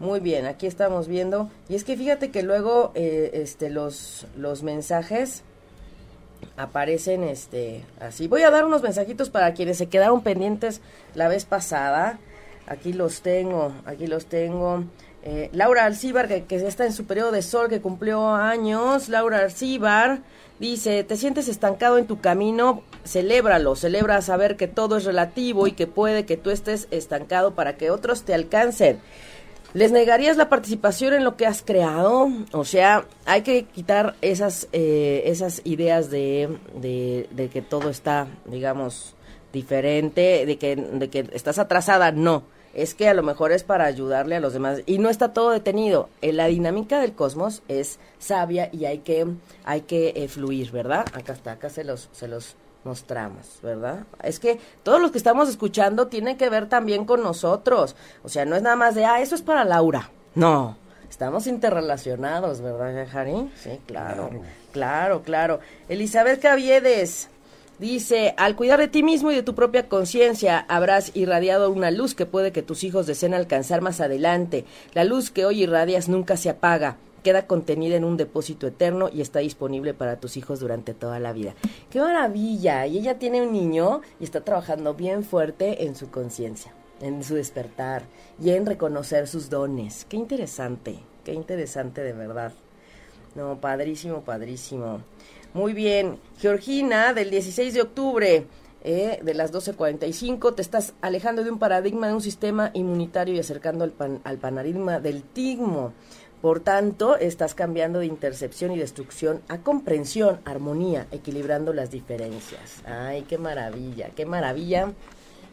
muy 0.00 0.20
bien, 0.20 0.46
aquí 0.46 0.66
estamos 0.66 1.06
viendo. 1.06 1.50
Y 1.68 1.74
es 1.74 1.84
que 1.84 1.96
fíjate 1.96 2.30
que 2.30 2.42
luego 2.42 2.92
eh, 2.94 3.30
este, 3.34 3.68
los, 3.68 4.26
los 4.36 4.62
mensajes 4.62 5.42
aparecen 6.56 7.24
este 7.24 7.84
así. 8.00 8.26
Voy 8.26 8.42
a 8.42 8.50
dar 8.50 8.64
unos 8.64 8.82
mensajitos 8.82 9.28
para 9.28 9.52
quienes 9.52 9.76
se 9.76 9.88
quedaron 9.88 10.22
pendientes 10.22 10.80
la 11.14 11.28
vez 11.28 11.44
pasada. 11.44 12.18
Aquí 12.66 12.92
los 12.92 13.20
tengo, 13.20 13.72
aquí 13.86 14.06
los 14.06 14.26
tengo. 14.26 14.84
Eh, 15.24 15.50
Laura 15.52 15.84
Alcíbar, 15.84 16.28
que, 16.28 16.44
que, 16.44 16.56
está 16.56 16.86
en 16.86 16.92
su 16.92 17.04
periodo 17.04 17.32
de 17.32 17.42
sol, 17.42 17.68
que 17.68 17.80
cumplió 17.80 18.30
años. 18.30 19.08
Laura 19.08 19.40
Alcíbar 19.40 20.20
dice, 20.60 21.04
¿te 21.04 21.16
sientes 21.16 21.48
estancado 21.48 21.98
en 21.98 22.06
tu 22.06 22.20
camino? 22.20 22.82
Celébralo, 23.04 23.76
celebra 23.76 24.20
saber 24.22 24.56
que 24.56 24.68
todo 24.68 24.96
es 24.96 25.04
relativo 25.04 25.66
y 25.66 25.72
que 25.72 25.86
puede 25.86 26.26
que 26.26 26.36
tú 26.36 26.50
estés 26.50 26.88
estancado 26.90 27.54
para 27.54 27.76
que 27.76 27.90
otros 27.90 28.22
te 28.22 28.34
alcancen. 28.34 29.00
¿Les 29.74 29.92
negarías 29.92 30.36
la 30.36 30.48
participación 30.48 31.12
en 31.12 31.24
lo 31.24 31.36
que 31.36 31.46
has 31.46 31.62
creado? 31.62 32.28
O 32.52 32.64
sea, 32.64 33.06
hay 33.26 33.42
que 33.42 33.64
quitar 33.64 34.16
esas, 34.22 34.66
eh, 34.72 35.22
esas 35.26 35.60
ideas 35.64 36.10
de, 36.10 36.58
de, 36.74 37.48
que 37.50 37.60
todo 37.60 37.90
está, 37.90 38.28
digamos, 38.46 39.14
diferente, 39.52 40.46
de 40.46 40.56
que, 40.56 40.74
de 40.74 41.10
que 41.10 41.28
estás 41.32 41.58
atrasada. 41.58 42.12
No 42.12 42.44
es 42.78 42.94
que 42.94 43.08
a 43.08 43.14
lo 43.14 43.24
mejor 43.24 43.50
es 43.50 43.64
para 43.64 43.86
ayudarle 43.86 44.36
a 44.36 44.40
los 44.40 44.52
demás 44.52 44.82
y 44.86 44.98
no 44.98 45.10
está 45.10 45.32
todo 45.32 45.50
detenido. 45.50 46.08
Eh, 46.22 46.32
la 46.32 46.46
dinámica 46.46 47.00
del 47.00 47.12
cosmos 47.12 47.62
es 47.66 47.98
sabia 48.20 48.70
y 48.72 48.84
hay 48.84 48.98
que 48.98 49.26
hay 49.64 49.80
que 49.82 50.12
eh, 50.14 50.28
fluir, 50.28 50.70
¿verdad? 50.70 51.04
Acá 51.12 51.32
está, 51.32 51.52
acá 51.52 51.70
se 51.70 51.82
los 51.82 52.08
se 52.12 52.28
los 52.28 52.54
mostramos, 52.84 53.58
¿verdad? 53.62 54.04
Es 54.22 54.38
que 54.38 54.60
todos 54.84 55.00
los 55.00 55.10
que 55.10 55.18
estamos 55.18 55.48
escuchando 55.48 56.06
tienen 56.06 56.36
que 56.36 56.48
ver 56.48 56.68
también 56.68 57.04
con 57.04 57.20
nosotros. 57.22 57.96
O 58.22 58.28
sea, 58.28 58.44
no 58.44 58.54
es 58.54 58.62
nada 58.62 58.76
más 58.76 58.94
de, 58.94 59.04
ah, 59.04 59.20
eso 59.20 59.34
es 59.34 59.42
para 59.42 59.64
Laura. 59.64 60.10
No, 60.36 60.76
estamos 61.10 61.48
interrelacionados, 61.48 62.60
¿verdad, 62.60 63.06
Jari? 63.10 63.50
Sí, 63.56 63.80
claro, 63.86 64.28
claro, 64.28 64.42
claro. 64.72 65.22
claro. 65.22 65.60
Elizabeth 65.88 66.40
Caviedes, 66.40 67.28
Dice, 67.78 68.34
al 68.36 68.56
cuidar 68.56 68.80
de 68.80 68.88
ti 68.88 69.04
mismo 69.04 69.30
y 69.30 69.36
de 69.36 69.44
tu 69.44 69.54
propia 69.54 69.88
conciencia, 69.88 70.58
habrás 70.68 71.12
irradiado 71.14 71.70
una 71.70 71.92
luz 71.92 72.16
que 72.16 72.26
puede 72.26 72.50
que 72.50 72.62
tus 72.62 72.82
hijos 72.82 73.06
deseen 73.06 73.34
alcanzar 73.34 73.82
más 73.82 74.00
adelante. 74.00 74.64
La 74.94 75.04
luz 75.04 75.30
que 75.30 75.46
hoy 75.46 75.62
irradias 75.62 76.08
nunca 76.08 76.36
se 76.36 76.50
apaga, 76.50 76.96
queda 77.22 77.46
contenida 77.46 77.94
en 77.94 78.02
un 78.02 78.16
depósito 78.16 78.66
eterno 78.66 79.10
y 79.12 79.20
está 79.20 79.38
disponible 79.38 79.94
para 79.94 80.18
tus 80.18 80.36
hijos 80.36 80.58
durante 80.58 80.92
toda 80.92 81.20
la 81.20 81.32
vida. 81.32 81.54
¡Qué 81.88 82.00
maravilla! 82.00 82.84
Y 82.88 82.98
ella 82.98 83.20
tiene 83.20 83.42
un 83.42 83.52
niño 83.52 84.00
y 84.18 84.24
está 84.24 84.40
trabajando 84.40 84.94
bien 84.94 85.22
fuerte 85.22 85.84
en 85.84 85.94
su 85.94 86.10
conciencia, 86.10 86.72
en 87.00 87.22
su 87.22 87.36
despertar 87.36 88.02
y 88.42 88.50
en 88.50 88.66
reconocer 88.66 89.28
sus 89.28 89.50
dones. 89.50 90.04
¡Qué 90.08 90.16
interesante! 90.16 90.98
¡Qué 91.22 91.32
interesante 91.32 92.02
de 92.02 92.12
verdad! 92.12 92.52
No, 93.38 93.60
padrísimo, 93.60 94.22
padrísimo. 94.22 95.00
Muy 95.54 95.72
bien. 95.72 96.18
Georgina, 96.40 97.14
del 97.14 97.30
16 97.30 97.72
de 97.72 97.82
octubre. 97.82 98.46
Eh, 98.82 99.20
de 99.22 99.34
las 99.34 99.52
12.45, 99.52 100.54
te 100.54 100.62
estás 100.62 100.94
alejando 101.00 101.44
de 101.44 101.50
un 101.50 101.58
paradigma 101.58 102.08
de 102.08 102.14
un 102.14 102.20
sistema 102.20 102.70
inmunitario 102.74 103.34
y 103.34 103.38
acercando 103.38 103.84
al, 103.84 103.90
pan, 103.90 104.20
al 104.24 104.38
paradigma 104.38 104.98
del 104.98 105.22
tigmo. 105.22 105.92
Por 106.40 106.60
tanto, 106.60 107.16
estás 107.16 107.54
cambiando 107.54 108.00
de 108.00 108.06
intercepción 108.06 108.72
y 108.72 108.78
destrucción 108.78 109.42
a 109.48 109.58
comprensión, 109.58 110.40
armonía, 110.44 111.06
equilibrando 111.12 111.72
las 111.72 111.90
diferencias. 111.90 112.82
Ay, 112.86 113.22
qué 113.22 113.38
maravilla, 113.38 114.10
qué 114.16 114.26
maravilla. 114.26 114.92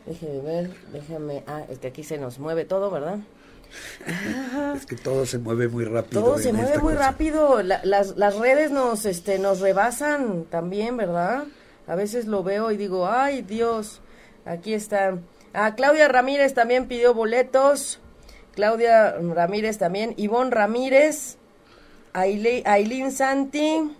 Déjeme 0.05 0.41
ver, 0.41 0.71
déjame. 0.91 1.43
Ah, 1.45 1.63
es 1.69 1.79
que 1.79 1.87
aquí 1.87 2.03
se 2.03 2.17
nos 2.17 2.39
mueve 2.39 2.65
todo, 2.65 2.89
¿verdad? 2.89 3.19
Es 4.75 4.85
que 4.85 4.95
todo 4.95 5.25
se 5.25 5.37
mueve 5.37 5.67
muy 5.67 5.85
rápido. 5.85 6.21
Todo 6.21 6.37
se 6.37 6.53
mueve 6.53 6.77
muy 6.79 6.93
rápido. 6.93 7.61
las, 7.61 8.15
las 8.17 8.35
redes 8.37 8.71
nos, 8.71 9.05
este, 9.05 9.39
nos 9.39 9.59
rebasan 9.59 10.45
también, 10.45 10.97
¿verdad? 10.97 11.45
A 11.87 11.95
veces 11.95 12.25
lo 12.25 12.43
veo 12.43 12.71
y 12.71 12.77
digo, 12.77 13.07
ay 13.07 13.41
Dios, 13.41 14.01
aquí 14.45 14.73
está. 14.73 15.17
Ah, 15.53 15.75
Claudia 15.75 16.07
Ramírez 16.07 16.53
también 16.53 16.87
pidió 16.87 17.13
boletos. 17.13 17.99
Claudia 18.55 19.15
Ramírez 19.17 19.77
también. 19.77 20.13
Ivonne 20.17 20.51
Ramírez. 20.51 21.37
Aileen 22.13 23.11
Santi. 23.11 23.91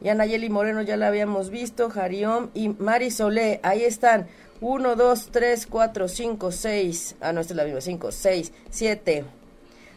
Y 0.00 0.08
Anayeli 0.08 0.50
Moreno 0.50 0.82
ya 0.82 0.96
la 0.96 1.08
habíamos 1.08 1.50
visto. 1.50 1.90
Jarión 1.90 2.50
y 2.54 2.68
Mari 2.68 3.10
Solé. 3.10 3.60
Ahí 3.62 3.82
están. 3.82 4.28
1, 4.60 4.96
2, 4.96 5.28
3, 5.30 5.66
4, 5.66 6.08
5, 6.08 6.52
6. 6.52 7.16
Ah, 7.20 7.32
no, 7.32 7.40
esta 7.40 7.52
es 7.52 7.56
la 7.56 7.64
misma. 7.64 7.80
5, 7.80 8.12
6, 8.12 8.52
7. 8.70 9.24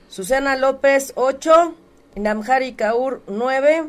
Susana 0.09 0.55
López, 0.55 1.13
8. 1.15 1.75
Namjari 2.15 2.73
Kaur, 2.73 3.21
9. 3.27 3.85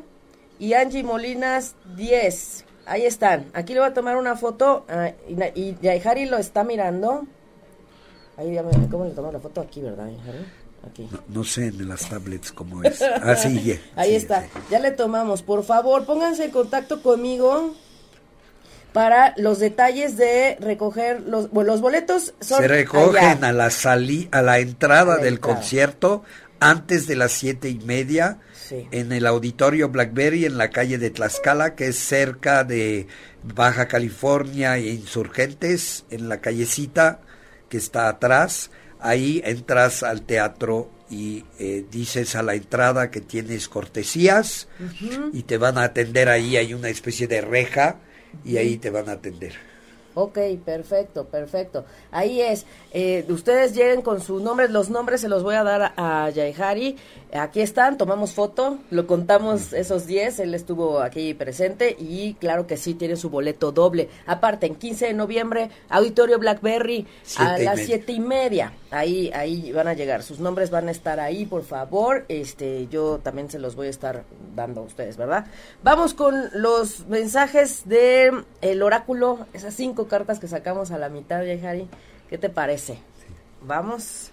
Y 0.58 0.74
Angie 0.74 1.02
Molinas, 1.02 1.74
10. 1.96 2.64
Ahí 2.86 3.04
están. 3.04 3.50
Aquí 3.54 3.74
le 3.74 3.80
voy 3.80 3.90
a 3.90 3.94
tomar 3.94 4.16
una 4.16 4.36
foto. 4.36 4.84
Ah, 4.88 5.12
y, 5.28 5.76
y 5.76 6.26
lo 6.26 6.38
está 6.38 6.64
mirando. 6.64 7.26
Ahí 8.36 8.58
¿Cómo 8.90 9.04
le 9.04 9.10
tomo 9.10 9.30
la 9.30 9.40
foto? 9.40 9.60
Aquí, 9.60 9.80
¿verdad, 9.80 10.08
Aquí. 10.84 11.08
No, 11.28 11.44
sé 11.44 11.66
en 11.66 11.88
las 11.88 12.08
tablets 12.08 12.50
cómo 12.50 12.82
es. 12.82 13.02
Ah, 13.02 13.36
sí, 13.36 13.78
Ahí 13.96 14.16
está. 14.16 14.46
Ya 14.68 14.80
le 14.80 14.90
tomamos. 14.90 15.42
Por 15.42 15.62
favor, 15.62 16.06
pónganse 16.06 16.46
en 16.46 16.50
contacto 16.50 17.02
conmigo 17.02 17.74
para 18.92 19.34
los 19.36 19.58
detalles 19.58 20.16
de 20.16 20.56
recoger 20.60 21.20
los, 21.22 21.48
los 21.52 21.80
boletos 21.80 22.34
son 22.40 22.60
se 22.60 22.68
recogen 22.68 23.44
a 23.44 23.52
la 23.52 23.70
salí 23.70 24.28
a 24.32 24.42
la 24.42 24.58
entrada 24.58 25.16
del 25.16 25.40
concierto 25.40 26.22
antes 26.60 27.06
de 27.06 27.16
las 27.16 27.32
siete 27.32 27.68
y 27.68 27.78
media 27.78 28.38
en 28.90 29.12
el 29.12 29.26
auditorio 29.26 29.88
Blackberry 29.88 30.46
en 30.46 30.56
la 30.56 30.70
calle 30.70 30.98
de 30.98 31.10
Tlaxcala 31.10 31.74
que 31.74 31.88
es 31.88 31.98
cerca 31.98 32.64
de 32.64 33.06
Baja 33.42 33.88
California 33.88 34.78
e 34.78 34.90
Insurgentes 34.90 36.04
en 36.10 36.28
la 36.28 36.40
callecita 36.40 37.20
que 37.68 37.78
está 37.78 38.08
atrás. 38.08 38.70
Ahí 39.00 39.42
entras 39.44 40.02
al 40.02 40.22
teatro 40.22 40.90
y 41.10 41.44
eh, 41.58 41.84
dices 41.90 42.36
a 42.36 42.42
la 42.42 42.54
entrada 42.54 43.10
que 43.10 43.20
tienes 43.20 43.68
cortesías 43.68 44.68
y 45.32 45.42
te 45.42 45.58
van 45.58 45.76
a 45.76 45.84
atender. 45.84 46.28
Ahí 46.28 46.56
hay 46.56 46.72
una 46.72 46.88
especie 46.88 47.26
de 47.26 47.40
reja 47.40 47.96
y 48.44 48.56
ahí 48.56 48.78
te 48.78 48.90
van 48.90 49.08
a 49.08 49.12
atender. 49.12 49.54
Ok, 50.14 50.38
perfecto, 50.64 51.24
perfecto. 51.24 51.84
Ahí 52.10 52.40
es. 52.40 52.66
Eh, 52.92 53.24
ustedes 53.28 53.74
lleguen 53.74 54.02
con 54.02 54.20
sus 54.20 54.42
nombres. 54.42 54.70
Los 54.70 54.90
nombres 54.90 55.22
se 55.22 55.28
los 55.28 55.42
voy 55.42 55.54
a 55.54 55.62
dar 55.62 55.92
a, 55.96 56.26
a 56.26 56.30
Aquí 57.34 57.60
están, 57.62 57.96
tomamos 57.96 58.32
foto, 58.32 58.78
lo 58.90 59.06
contamos 59.06 59.72
esos 59.72 60.06
10. 60.06 60.40
Él 60.40 60.54
estuvo 60.54 61.00
aquí 61.00 61.32
presente 61.32 61.96
y 61.98 62.34
claro 62.34 62.66
que 62.66 62.76
sí, 62.76 62.92
tiene 62.94 63.16
su 63.16 63.30
boleto 63.30 63.72
doble. 63.72 64.10
Aparte, 64.26 64.66
en 64.66 64.74
15 64.74 65.06
de 65.06 65.12
noviembre, 65.14 65.70
Auditorio 65.88 66.38
Blackberry 66.38 67.06
a 67.38 67.56
las 67.58 67.80
siete 67.80 68.12
y 68.12 68.20
media. 68.20 68.72
Ahí, 68.90 69.30
ahí 69.34 69.72
van 69.72 69.88
a 69.88 69.94
llegar. 69.94 70.22
Sus 70.22 70.40
nombres 70.40 70.70
van 70.70 70.88
a 70.88 70.90
estar 70.90 71.20
ahí, 71.20 71.46
por 71.46 71.64
favor. 71.64 72.26
Este, 72.28 72.86
yo 72.88 73.18
también 73.22 73.50
se 73.50 73.58
los 73.58 73.76
voy 73.76 73.86
a 73.86 73.90
estar 73.90 74.24
dando 74.54 74.82
a 74.82 74.84
ustedes, 74.84 75.16
¿verdad? 75.16 75.46
Vamos 75.82 76.12
con 76.12 76.50
los 76.52 77.06
mensajes 77.08 77.88
de 77.88 78.44
el 78.60 78.82
oráculo, 78.82 79.46
esas 79.54 79.72
cinco 79.72 80.01
cartas 80.08 80.38
que 80.38 80.48
sacamos 80.48 80.90
a 80.90 80.98
la 80.98 81.08
mitad, 81.08 81.40
Harry. 81.40 81.88
¿Qué 82.28 82.38
te 82.38 82.48
parece? 82.48 82.98
Vamos. 83.62 84.30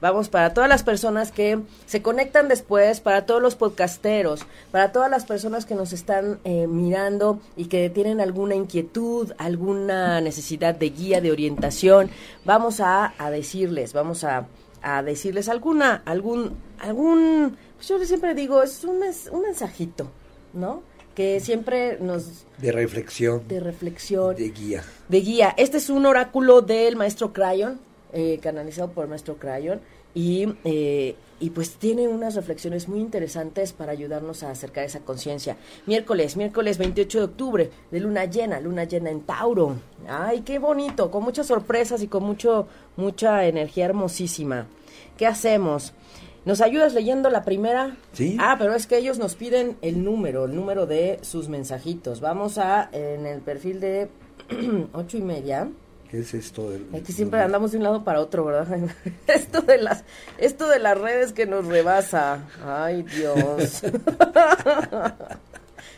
Vamos 0.00 0.28
para 0.28 0.52
todas 0.52 0.68
las 0.68 0.82
personas 0.82 1.32
que 1.32 1.60
se 1.86 2.02
conectan 2.02 2.48
después, 2.48 3.00
para 3.00 3.24
todos 3.24 3.40
los 3.40 3.54
podcasteros, 3.54 4.44
para 4.70 4.92
todas 4.92 5.10
las 5.10 5.24
personas 5.24 5.64
que 5.64 5.74
nos 5.74 5.92
están 5.94 6.40
eh, 6.44 6.66
mirando 6.66 7.40
y 7.56 7.66
que 7.66 7.88
tienen 7.88 8.20
alguna 8.20 8.54
inquietud, 8.54 9.32
alguna 9.38 10.20
necesidad 10.20 10.74
de 10.74 10.90
guía, 10.90 11.20
de 11.22 11.32
orientación. 11.32 12.10
Vamos 12.44 12.80
a, 12.80 13.14
decirles, 13.30 13.94
vamos 13.94 14.24
a, 14.24 14.46
decirles 15.04 15.48
alguna, 15.48 16.02
algún, 16.04 16.54
algún, 16.80 17.56
pues 17.76 17.88
yo 17.88 17.98
siempre 18.04 18.34
digo, 18.34 18.62
es 18.62 18.84
un, 18.84 19.00
un 19.32 19.40
mensajito, 19.40 20.10
¿no? 20.52 20.82
Que 21.14 21.40
siempre 21.40 21.98
nos... 22.00 22.44
De 22.58 22.72
reflexión. 22.72 23.46
De 23.48 23.60
reflexión. 23.60 24.34
De 24.36 24.50
guía. 24.50 24.84
De 25.08 25.20
guía. 25.20 25.54
Este 25.56 25.76
es 25.76 25.90
un 25.90 26.06
oráculo 26.06 26.60
del 26.60 26.96
maestro 26.96 27.32
Crayon, 27.32 27.78
eh, 28.12 28.38
canalizado 28.42 28.90
por 28.90 29.04
el 29.04 29.10
maestro 29.10 29.36
Crayon, 29.36 29.80
y, 30.14 30.46
eh, 30.64 31.16
y 31.40 31.50
pues 31.50 31.72
tiene 31.72 32.06
unas 32.06 32.36
reflexiones 32.36 32.88
muy 32.88 33.00
interesantes 33.00 33.72
para 33.72 33.92
ayudarnos 33.92 34.42
a 34.42 34.50
acercar 34.50 34.84
esa 34.84 35.00
conciencia. 35.00 35.56
Miércoles, 35.86 36.36
miércoles 36.36 36.78
28 36.78 37.18
de 37.18 37.24
octubre, 37.24 37.70
de 37.90 38.00
luna 38.00 38.24
llena, 38.24 38.60
luna 38.60 38.84
llena 38.84 39.10
en 39.10 39.22
Tauro. 39.22 39.76
Ay, 40.08 40.42
qué 40.42 40.58
bonito, 40.58 41.10
con 41.10 41.24
muchas 41.24 41.48
sorpresas 41.48 42.02
y 42.02 42.08
con 42.08 42.22
mucho, 42.22 42.68
mucha 42.96 43.44
energía 43.46 43.86
hermosísima. 43.86 44.66
¿Qué 45.16 45.26
hacemos? 45.26 45.92
¿Nos 46.44 46.60
ayudas 46.60 46.92
leyendo 46.92 47.30
la 47.30 47.42
primera? 47.42 47.96
Sí. 48.12 48.36
Ah, 48.38 48.56
pero 48.58 48.74
es 48.74 48.86
que 48.86 48.98
ellos 48.98 49.18
nos 49.18 49.34
piden 49.34 49.76
el 49.80 50.04
número, 50.04 50.44
el 50.44 50.54
número 50.54 50.86
de 50.86 51.18
sus 51.22 51.48
mensajitos. 51.48 52.20
Vamos 52.20 52.58
a, 52.58 52.90
en 52.92 53.24
el 53.26 53.40
perfil 53.40 53.80
de 53.80 54.08
ocho 54.92 55.16
y 55.16 55.22
media. 55.22 55.68
¿Qué 56.10 56.20
es 56.20 56.34
esto? 56.34 56.70
Del, 56.70 56.86
es 56.92 57.02
que 57.02 57.12
siempre 57.12 57.40
andamos 57.40 57.72
de 57.72 57.78
un 57.78 57.84
lado 57.84 58.04
para 58.04 58.20
otro, 58.20 58.44
¿verdad? 58.44 58.78
esto 59.26 59.62
de 59.62 59.78
las, 59.78 60.04
esto 60.38 60.68
de 60.68 60.78
las 60.78 60.98
redes 60.98 61.32
que 61.32 61.46
nos 61.46 61.66
rebasa. 61.66 62.44
Ay, 62.62 63.02
Dios. 63.02 63.82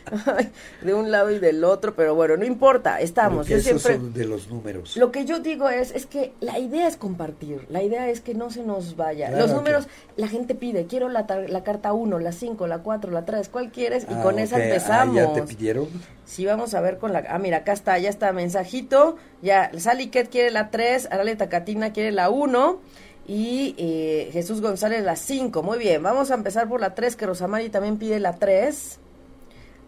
de 0.81 0.93
un 0.93 1.11
lado 1.11 1.31
y 1.31 1.39
del 1.39 1.63
otro, 1.63 1.95
pero 1.95 2.15
bueno, 2.15 2.37
no 2.37 2.45
importa, 2.45 2.99
estamos. 2.99 3.47
Yo 3.47 3.59
siempre 3.59 3.95
son 3.95 4.13
de 4.13 4.25
los 4.25 4.49
números. 4.49 4.97
Lo 4.97 5.11
que 5.11 5.25
yo 5.25 5.39
digo 5.39 5.69
es 5.69 5.91
es 5.91 6.05
que 6.05 6.33
la 6.39 6.59
idea 6.59 6.87
es 6.87 6.97
compartir, 6.97 7.65
la 7.69 7.83
idea 7.83 8.09
es 8.09 8.21
que 8.21 8.33
no 8.33 8.49
se 8.49 8.63
nos 8.63 8.95
vaya. 8.95 9.29
los 9.31 9.51
números 9.51 9.87
la 10.15 10.27
gente 10.27 10.55
pide, 10.55 10.85
quiero 10.85 11.09
la, 11.09 11.25
la 11.47 11.63
carta 11.63 11.93
1, 11.93 12.19
la 12.19 12.31
5, 12.31 12.67
la 12.67 12.79
4, 12.79 13.11
la 13.11 13.25
3, 13.25 13.49
¿cuál 13.49 13.71
quieres? 13.71 14.07
Y 14.09 14.13
ah, 14.13 14.23
con 14.23 14.39
esa 14.39 14.63
empezamos. 14.63 15.17
Ah, 15.17 15.21
¿Ya 15.21 15.33
te 15.33 15.43
pidieron? 15.43 15.87
Sí, 16.25 16.45
vamos 16.45 16.73
a 16.73 16.81
ver 16.81 16.97
con 16.97 17.13
la 17.13 17.17
Ah, 17.29 17.39
mira, 17.39 17.57
acá 17.57 17.73
está, 17.73 17.97
ya 17.97 18.09
está 18.09 18.31
mensajito. 18.31 19.17
Ya 19.41 19.71
Sally 19.77 20.07
Ket 20.07 20.29
quiere 20.29 20.51
la 20.51 20.69
3, 20.69 21.09
Arale 21.11 21.35
Tacatina 21.35 21.93
quiere 21.93 22.11
la 22.11 22.29
1 22.29 22.79
y 23.27 23.75
eh, 23.77 24.29
Jesús 24.31 24.61
González 24.61 25.03
la 25.03 25.15
5. 25.15 25.63
Muy 25.63 25.77
bien, 25.77 26.01
vamos 26.01 26.31
a 26.31 26.35
empezar 26.35 26.67
por 26.67 26.81
la 26.81 26.95
3 26.95 27.15
que 27.15 27.25
Rosamari 27.25 27.69
también 27.69 27.97
pide 27.97 28.19
la 28.19 28.33
3. 28.33 28.99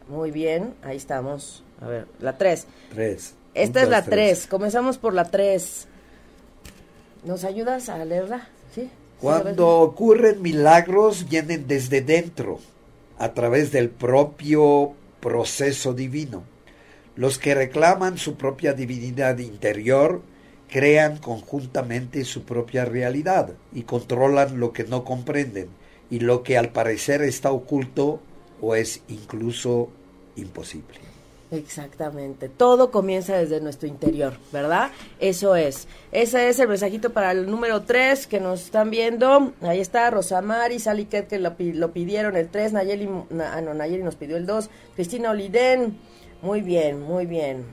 Muy 0.09 0.31
bien, 0.31 0.73
ahí 0.83 0.97
estamos. 0.97 1.63
A 1.79 1.87
ver, 1.87 2.07
la 2.19 2.37
3. 2.37 2.65
3. 2.93 3.33
Esta 3.53 3.83
es 3.83 3.89
la 3.89 4.03
3. 4.03 4.47
Comenzamos 4.47 4.97
por 4.97 5.13
la 5.13 5.25
3. 5.25 5.87
¿Nos 7.25 7.43
ayudas 7.43 7.89
a 7.89 8.03
leerla? 8.03 8.49
Sí. 8.73 8.89
Cuando 9.21 9.67
ocurren 9.79 10.41
milagros, 10.41 11.27
vienen 11.29 11.67
desde 11.67 12.01
dentro, 12.01 12.59
a 13.17 13.33
través 13.33 13.71
del 13.71 13.89
propio 13.89 14.93
proceso 15.19 15.93
divino. 15.93 16.43
Los 17.15 17.37
que 17.37 17.53
reclaman 17.53 18.17
su 18.17 18.35
propia 18.35 18.73
divinidad 18.73 19.37
interior 19.39 20.21
crean 20.69 21.17
conjuntamente 21.17 22.23
su 22.23 22.43
propia 22.43 22.85
realidad 22.85 23.53
y 23.73 23.83
controlan 23.83 24.59
lo 24.59 24.71
que 24.71 24.85
no 24.85 25.03
comprenden 25.03 25.67
y 26.09 26.19
lo 26.19 26.43
que 26.43 26.57
al 26.57 26.69
parecer 26.69 27.21
está 27.21 27.51
oculto 27.51 28.21
o 28.61 28.75
es 28.75 29.01
incluso 29.09 29.89
imposible. 30.39 30.99
Exactamente, 31.51 32.47
todo 32.47 32.91
comienza 32.91 33.35
desde 33.35 33.59
nuestro 33.59 33.87
interior, 33.87 34.33
¿verdad? 34.53 34.91
Eso 35.19 35.55
es. 35.55 35.87
Ese 36.11 36.47
es 36.47 36.59
el 36.59 36.67
mensajito 36.67 37.11
para 37.11 37.31
el 37.31 37.49
número 37.49 37.81
3 37.81 38.27
que 38.27 38.39
nos 38.39 38.65
están 38.65 38.91
viendo. 38.91 39.53
Ahí 39.61 39.79
está 39.79 40.11
Rosamari, 40.11 40.77
Sally 40.77 41.05
Ket, 41.05 41.27
que 41.27 41.39
lo, 41.39 41.55
pidieron 41.91 42.35
el 42.35 42.49
3, 42.49 42.73
Nayeli, 42.73 43.09
ah, 43.41 43.61
no, 43.61 43.73
Nayeli 43.73 44.03
nos 44.03 44.15
pidió 44.15 44.37
el 44.37 44.45
2, 44.45 44.69
Cristina 44.95 45.31
Oliden, 45.31 45.97
muy 46.43 46.61
bien, 46.61 47.01
muy 47.01 47.25
bien, 47.25 47.65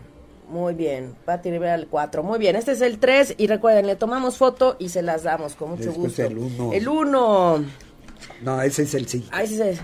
muy 0.48 0.72
bien. 0.72 1.14
Pati 1.26 1.50
Rivera 1.50 1.74
el 1.74 1.86
4, 1.86 2.22
muy 2.22 2.38
bien. 2.38 2.56
Este 2.56 2.72
es 2.72 2.80
el 2.80 2.98
3 2.98 3.34
y 3.36 3.46
recuerden, 3.46 3.86
le 3.86 3.96
tomamos 3.96 4.38
foto 4.38 4.76
y 4.78 4.88
se 4.88 5.02
las 5.02 5.24
damos 5.24 5.54
con 5.54 5.72
mucho 5.72 5.92
gusto. 5.92 6.22
el 6.22 6.38
1. 6.38 6.72
El 6.72 6.88
1. 6.88 7.64
No, 8.40 8.62
ese 8.62 8.84
es 8.84 8.94
el 8.94 9.06
5. 9.06 9.28
Ah, 9.32 9.42
ese 9.42 9.72
es 9.72 9.80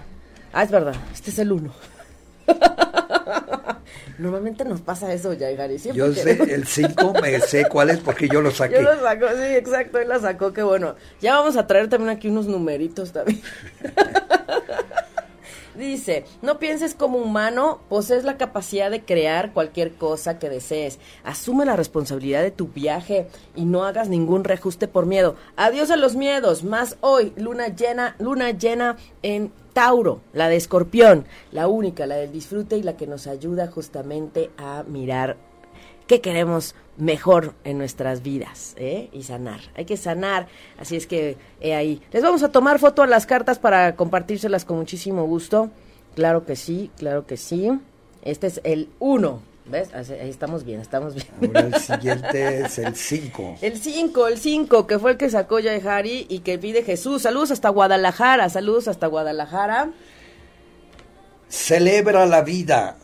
Ah, 0.54 0.62
es 0.62 0.70
verdad, 0.70 0.94
este 1.12 1.30
es 1.30 1.38
el 1.38 1.52
1. 1.52 1.72
Normalmente 4.18 4.64
nos 4.64 4.80
pasa 4.80 5.12
eso, 5.12 5.32
ya, 5.32 5.50
Gary. 5.50 5.78
Yo 5.78 6.12
sé, 6.12 6.32
el 6.54 6.66
5 6.66 7.14
me 7.20 7.40
sé 7.40 7.66
cuál 7.68 7.90
es 7.90 7.98
porque 7.98 8.28
yo 8.28 8.40
lo 8.40 8.50
saqué. 8.54 8.74
Yo 8.76 8.82
lo 8.82 9.00
saco, 9.00 9.26
sí, 9.28 9.54
exacto, 9.56 9.98
él 9.98 10.08
la 10.08 10.20
sacó, 10.20 10.52
qué 10.52 10.62
bueno. 10.62 10.94
Ya 11.20 11.36
vamos 11.36 11.56
a 11.56 11.66
traer 11.66 11.88
también 11.88 12.10
aquí 12.10 12.28
unos 12.28 12.46
numeritos 12.46 13.12
también. 13.12 13.40
Dice, 15.74 16.26
no 16.42 16.58
pienses 16.58 16.94
como 16.94 17.16
humano, 17.16 17.80
posees 17.88 18.24
la 18.24 18.36
capacidad 18.36 18.90
de 18.90 19.02
crear 19.02 19.54
cualquier 19.54 19.94
cosa 19.94 20.38
que 20.38 20.50
desees. 20.50 20.98
Asume 21.24 21.64
la 21.64 21.76
responsabilidad 21.76 22.42
de 22.42 22.50
tu 22.50 22.68
viaje 22.68 23.26
y 23.56 23.64
no 23.64 23.84
hagas 23.84 24.08
ningún 24.10 24.44
reajuste 24.44 24.86
por 24.86 25.06
miedo. 25.06 25.34
Adiós 25.56 25.90
a 25.90 25.96
los 25.96 26.14
miedos, 26.14 26.62
más 26.62 26.98
hoy, 27.00 27.32
luna 27.36 27.68
llena, 27.68 28.16
luna 28.18 28.50
llena 28.50 28.96
en 29.22 29.50
Tauro, 29.72 30.20
la 30.32 30.48
de 30.48 30.56
Escorpión, 30.56 31.24
la 31.50 31.68
única, 31.68 32.06
la 32.06 32.16
del 32.16 32.32
disfrute 32.32 32.76
y 32.76 32.82
la 32.82 32.96
que 32.96 33.06
nos 33.06 33.26
ayuda 33.26 33.68
justamente 33.68 34.50
a 34.56 34.84
mirar 34.86 35.36
qué 36.06 36.20
queremos 36.20 36.74
mejor 36.96 37.54
en 37.64 37.78
nuestras 37.78 38.22
vidas 38.22 38.74
¿eh? 38.76 39.08
y 39.12 39.22
sanar. 39.22 39.60
Hay 39.74 39.84
que 39.84 39.96
sanar, 39.96 40.48
así 40.78 40.96
es 40.96 41.06
que 41.06 41.36
ahí. 41.62 42.02
Les 42.12 42.22
vamos 42.22 42.42
a 42.42 42.50
tomar 42.50 42.78
foto 42.78 43.02
a 43.02 43.06
las 43.06 43.26
cartas 43.26 43.58
para 43.58 43.96
compartírselas 43.96 44.64
con 44.64 44.76
muchísimo 44.76 45.24
gusto. 45.24 45.70
Claro 46.14 46.44
que 46.44 46.56
sí, 46.56 46.90
claro 46.96 47.26
que 47.26 47.36
sí. 47.36 47.70
Este 48.22 48.46
es 48.46 48.60
el 48.64 48.90
1. 48.98 49.51
¿Ves? 49.64 49.90
Ahí 49.94 50.28
estamos 50.28 50.64
bien, 50.64 50.80
estamos 50.80 51.14
bien. 51.14 51.26
Ahora 51.40 51.60
el 51.60 51.74
siguiente 51.76 52.60
es 52.62 52.78
el 52.78 52.96
5. 52.96 53.58
El 53.62 53.78
5, 53.78 54.28
el 54.28 54.38
5, 54.38 54.86
que 54.86 54.98
fue 54.98 55.12
el 55.12 55.16
que 55.16 55.30
sacó 55.30 55.58
Harry 55.86 56.26
y 56.28 56.40
que 56.40 56.58
pide 56.58 56.82
Jesús. 56.82 57.22
Saludos 57.22 57.52
hasta 57.52 57.68
Guadalajara, 57.68 58.48
saludos 58.48 58.88
hasta 58.88 59.06
Guadalajara. 59.06 59.92
Celebra 61.48 62.26
la 62.26 62.42
vida, 62.42 62.96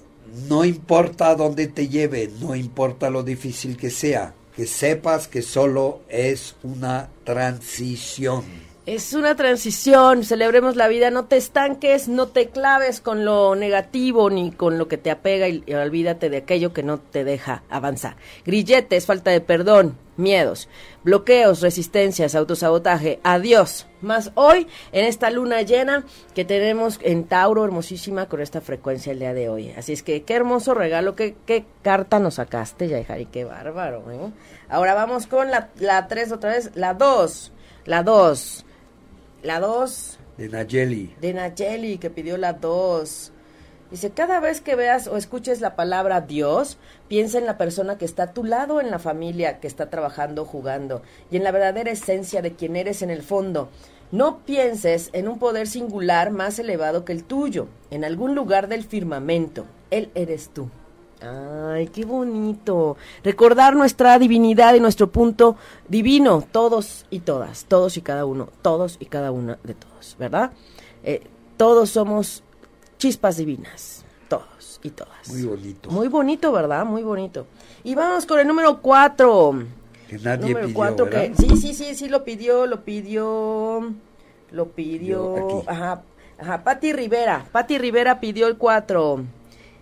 no 0.49 0.65
importa 0.65 1.35
dónde 1.37 1.69
te 1.69 1.89
lleve, 1.89 2.31
no 2.41 2.57
importa 2.57 3.09
lo 3.09 3.23
difícil 3.23 3.77
que 3.77 3.91
sea, 3.91 4.35
que 4.57 4.67
sepas 4.67 5.29
que 5.29 5.43
solo 5.43 6.01
es 6.09 6.57
una 6.63 7.09
transición. 7.25 8.68
Es 8.89 9.13
una 9.13 9.37
transición, 9.37 10.25
celebremos 10.25 10.75
la 10.75 10.89
vida, 10.89 11.11
no 11.11 11.27
te 11.27 11.37
estanques, 11.37 12.09
no 12.09 12.29
te 12.29 12.49
claves 12.49 13.03
con 13.03 13.27
lo 13.27 13.55
negativo 13.55 14.31
ni 14.31 14.51
con 14.51 14.79
lo 14.79 14.89
que 14.89 14.97
te 14.97 15.11
apega 15.11 15.47
y, 15.47 15.63
olvídate 15.75 16.31
de 16.31 16.39
aquello 16.39 16.73
que 16.73 16.83
no 16.83 16.99
te 16.99 17.23
deja 17.23 17.65
avanzar. 17.69 18.17
Grilletes, 18.47 19.05
falta 19.05 19.31
de 19.31 19.43
perdón, 19.43 19.99
miedos, 20.17 20.71
bloqueos, 21.05 21.61
resistencias, 21.61 22.35
autosabotaje, 22.35 23.21
adiós. 23.25 23.87
Más 24.01 24.33
hoy 24.37 24.67
en 24.93 25.05
esta 25.05 25.31
luna 25.31 25.61
llena 25.61 26.07
que 26.35 26.47
tenemos 26.47 26.99
en 27.03 27.25
Tauro, 27.25 27.67
hermosísima, 27.67 28.25
con 28.25 28.41
esta 28.41 28.63
frecuencia 28.63 29.13
el 29.13 29.19
día 29.19 29.35
de 29.35 29.51
hoy. 29.51 29.71
Así 29.73 29.93
es 29.93 30.03
que 30.03 30.23
qué 30.23 30.33
hermoso 30.33 30.73
regalo, 30.73 31.15
qué, 31.15 31.37
qué 31.45 31.67
carta 31.83 32.21
nos 32.21 32.37
sacaste, 32.37 32.89
Yaihari, 32.89 33.27
qué 33.27 33.45
bárbaro. 33.45 34.11
¿eh? 34.11 34.33
Ahora 34.71 34.95
vamos 34.95 35.27
con 35.27 35.49
la 35.51 36.09
3 36.09 36.33
otra 36.33 36.53
vez, 36.53 36.71
la 36.75 36.95
2, 36.95 37.53
la 37.85 38.03
2. 38.03 38.65
La 39.43 39.61
2. 39.61 40.19
De 40.37 40.49
Nayeli. 40.49 41.15
De 41.21 41.33
Nayeli, 41.33 41.99
que 41.99 42.11
pidió 42.11 42.37
la 42.37 42.55
2. 42.55 43.33
Dice, 43.93 44.11
cada 44.11 44.41
vez 44.41 44.61
que 44.61 44.75
veas 44.75 45.07
o 45.07 45.17
escuches 45.17 45.61
la 45.61 45.77
palabra 45.77 46.21
Dios, 46.23 46.77
piensa 47.07 47.39
en 47.39 47.47
la 47.47 47.57
persona 47.57 47.97
que 47.99 48.05
está 48.05 48.25
a 48.25 48.33
tu 48.35 48.43
lado 48.43 48.81
en 48.81 48.91
la 48.91 48.99
familia, 48.99 49.61
que 49.61 49.69
está 49.69 49.91
trabajando, 49.91 50.45
jugando, 50.45 51.03
y 51.31 51.37
en 51.37 51.45
la 51.45 51.53
verdadera 51.53 51.93
esencia 51.93 52.43
de 52.43 52.55
quien 52.55 52.75
eres 52.75 53.01
en 53.01 53.11
el 53.11 53.23
fondo. 53.23 53.71
No 54.11 54.41
pienses 54.45 55.09
en 55.13 55.29
un 55.29 55.39
poder 55.39 55.69
singular 55.69 56.33
más 56.33 56.59
elevado 56.59 57.05
que 57.05 57.13
el 57.13 57.23
tuyo, 57.23 57.69
en 57.91 58.05
algún 58.05 58.35
lugar 58.35 58.67
del 58.67 58.83
firmamento. 58.83 59.67
Él 59.91 60.11
eres 60.17 60.51
tú. 60.51 60.69
Ay, 61.21 61.89
qué 61.89 62.05
bonito. 62.05 62.97
Recordar 63.25 63.75
nuestra 63.75 64.19
divinidad 64.19 64.75
y 64.75 64.81
nuestro 64.81 65.11
punto 65.11 65.57
divino, 65.89 66.45
todos 66.53 67.07
y 67.11 67.21
todas, 67.21 67.65
todos 67.65 67.97
y 67.97 68.03
cada 68.03 68.25
uno, 68.25 68.49
todos 68.63 68.97
y 69.01 69.07
cada 69.07 69.33
una 69.33 69.59
de 69.65 69.75
todos, 69.75 70.17
¿verdad? 70.19 70.53
Eh, 71.03 71.23
todos 71.57 71.91
somos 71.91 72.45
chispas 72.99 73.37
divinas, 73.37 74.05
todos 74.29 74.81
y 74.83 74.91
todas. 74.91 75.29
Muy 75.29 75.43
bonito. 75.43 75.91
Muy 75.91 76.09
bonito, 76.09 76.53
¿verdad? 76.53 76.85
Muy 76.85 77.03
bonito. 77.03 77.47
Y 77.83 77.95
vamos 77.95 78.25
con 78.25 78.39
el 78.39 78.47
número 78.47 78.81
cuatro. 78.81 79.59
Que 80.09 80.19
nadie 80.19 80.55
número 80.55 80.69
cuatro 80.73 81.11
que 81.11 81.33
sí, 81.37 81.57
sí, 81.57 81.75
sí, 81.75 81.95
sí 81.95 82.09
lo 82.09 82.25
pidió, 82.25 82.67
lo 82.67 82.85
pidió, 82.85 83.93
lo 84.53 84.69
pidió. 84.69 85.65
Ajá, 85.67 86.03
ajá. 86.39 86.63
Pati 86.63 86.93
Rivera, 86.93 87.45
Pati 87.51 87.77
Rivera 87.77 88.21
pidió 88.21 88.47
el 88.47 88.57
cuatro. 88.57 89.25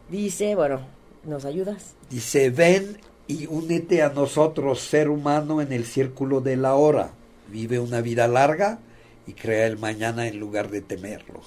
Dice, 0.08 0.54
bueno, 0.54 0.95
¿Nos 1.26 1.44
ayudas? 1.44 1.94
Dice, 2.08 2.50
ven 2.50 2.98
y 3.26 3.46
únete 3.46 4.02
a 4.02 4.10
nosotros, 4.10 4.80
ser 4.80 5.08
humano, 5.08 5.60
en 5.60 5.72
el 5.72 5.84
círculo 5.84 6.40
de 6.40 6.56
la 6.56 6.74
hora. 6.74 7.10
Vive 7.48 7.80
una 7.80 8.00
vida 8.00 8.28
larga 8.28 8.78
y 9.26 9.32
crea 9.32 9.66
el 9.66 9.76
mañana 9.76 10.28
en 10.28 10.38
lugar 10.38 10.70
de 10.70 10.82
temerlo. 10.82 11.40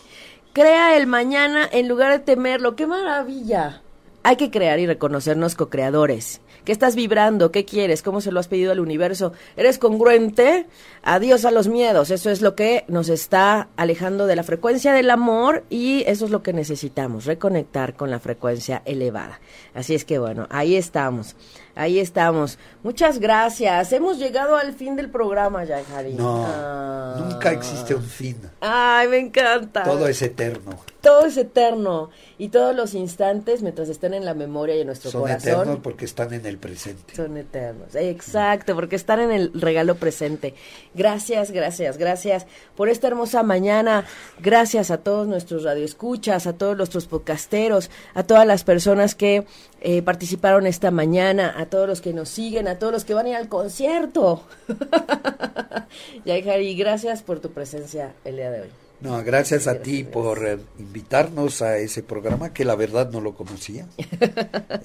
Crea 0.52 0.98
el 0.98 1.08
mañana 1.08 1.68
en 1.72 1.88
lugar 1.88 2.12
de 2.12 2.20
temerlo. 2.20 2.76
¡Qué 2.76 2.88
maravilla! 2.88 3.82
Hay 4.24 4.36
que 4.36 4.52
crear 4.52 4.80
y 4.80 4.86
reconocernos 4.86 5.56
co-creadores. 5.56 6.42
¿Qué 6.70 6.74
estás 6.74 6.96
vibrando? 6.96 7.52
¿Qué 7.52 7.66
quieres? 7.66 8.04
¿Cómo 8.04 8.22
se 8.22 8.32
lo 8.32 8.40
has 8.40 8.48
pedido 8.48 8.72
al 8.72 8.80
universo? 8.80 9.34
¿Eres 9.58 9.80
congruente? 9.80 10.68
Adiós 11.02 11.44
a 11.46 11.50
los 11.50 11.68
miedos. 11.68 12.12
Eso 12.12 12.30
es 12.30 12.44
lo 12.44 12.54
que 12.54 12.86
nos 12.88 13.10
está 13.10 13.70
alejando 13.76 14.28
de 14.28 14.36
la 14.36 14.44
frecuencia 14.44 14.94
del 14.94 15.10
amor 15.10 15.64
y 15.72 16.04
eso 16.06 16.26
es 16.26 16.32
lo 16.32 16.44
que 16.44 16.54
necesitamos, 16.54 17.26
reconectar 17.26 17.96
con 17.96 18.12
la 18.12 18.20
frecuencia 18.20 18.84
elevada. 18.86 19.40
Así 19.74 19.96
es 19.96 20.06
que 20.06 20.20
bueno, 20.20 20.46
ahí 20.52 20.76
estamos. 20.76 21.36
Ahí 21.80 21.98
estamos. 21.98 22.60
Muchas 22.84 23.20
gracias. 23.20 23.94
Hemos 23.94 24.18
llegado 24.18 24.58
al 24.58 24.74
fin 24.74 24.98
del 24.98 25.10
programa, 25.10 25.64
ya, 25.64 25.82
Harry. 25.96 26.14
No, 26.14 26.46
ah. 26.46 27.16
nunca 27.18 27.54
existe 27.54 27.96
un 27.96 28.04
fin. 28.04 28.36
Ay, 28.60 29.08
me 29.08 29.18
encanta. 29.18 29.84
Todo 29.84 30.06
es 30.10 30.22
eterno. 30.22 30.78
Todo 31.00 31.28
es 31.28 31.38
eterno. 31.38 32.10
Y 32.38 32.50
todos 32.50 32.76
los 32.76 32.94
instantes, 32.96 33.62
mientras 33.62 33.88
estén 33.88 34.14
en 34.14 34.26
la 34.26 34.34
memoria 34.34 34.76
y 34.76 34.82
en 34.82 34.88
nuestro 34.88 35.10
corazón. 35.10 35.40
Son 35.40 35.52
eternos 35.54 35.80
porque 35.82 36.04
están 36.04 36.34
en 36.34 36.46
el 36.46 36.58
presente. 36.58 37.16
Son 37.16 37.38
eternos. 37.38 37.96
Exacto, 37.96 38.76
porque 38.76 38.98
están 38.98 39.22
en 39.22 39.32
el 39.32 39.52
regalo 39.54 39.96
presente. 39.96 40.56
Gracias, 40.94 41.52
gracias, 41.52 41.98
gracias 41.98 42.46
por 42.76 42.90
esta 42.90 43.08
hermosa 43.08 43.42
mañana. 43.42 44.04
Gracias 44.40 44.92
a 44.92 44.98
todos 44.98 45.30
nuestros 45.30 45.64
radioescuchas, 45.64 46.46
a 46.46 46.52
todos 46.52 46.76
nuestros 46.76 47.08
podcasteros, 47.08 47.90
a 48.16 48.24
todas 48.24 48.46
las 48.46 48.66
personas 48.66 49.16
que 49.16 49.46
eh, 49.82 50.02
participaron 50.02 50.68
esta 50.68 50.92
mañana, 50.92 51.54
a 51.58 51.68
todos 51.68 51.88
los 51.88 52.02
que 52.02 52.14
nos 52.14 52.30
siguen, 52.30 52.68
a 52.68 52.80
todos 52.80 52.94
los 52.94 53.06
que 53.06 53.14
van 53.14 53.26
a 53.28 53.30
ir 53.30 53.36
al 53.36 53.50
concierto. 53.50 54.44
Yaihari, 56.26 56.76
gracias 56.76 57.24
por 57.24 57.40
tu 57.40 57.52
presencia 57.52 58.14
el 58.26 58.36
día 58.38 58.52
de 58.52 58.62
hoy. 58.62 58.70
No, 59.02 59.24
gracias 59.24 59.68
a 59.68 59.82
ti 59.82 60.04
por 60.04 60.46
eh, 60.46 60.58
invitarnos 60.78 61.62
a 61.62 61.78
ese 61.78 62.04
programa 62.04 62.54
que 62.54 62.66
la 62.66 62.76
verdad 62.76 63.10
no 63.12 63.22
lo 63.22 63.34
conocía. 63.34 63.88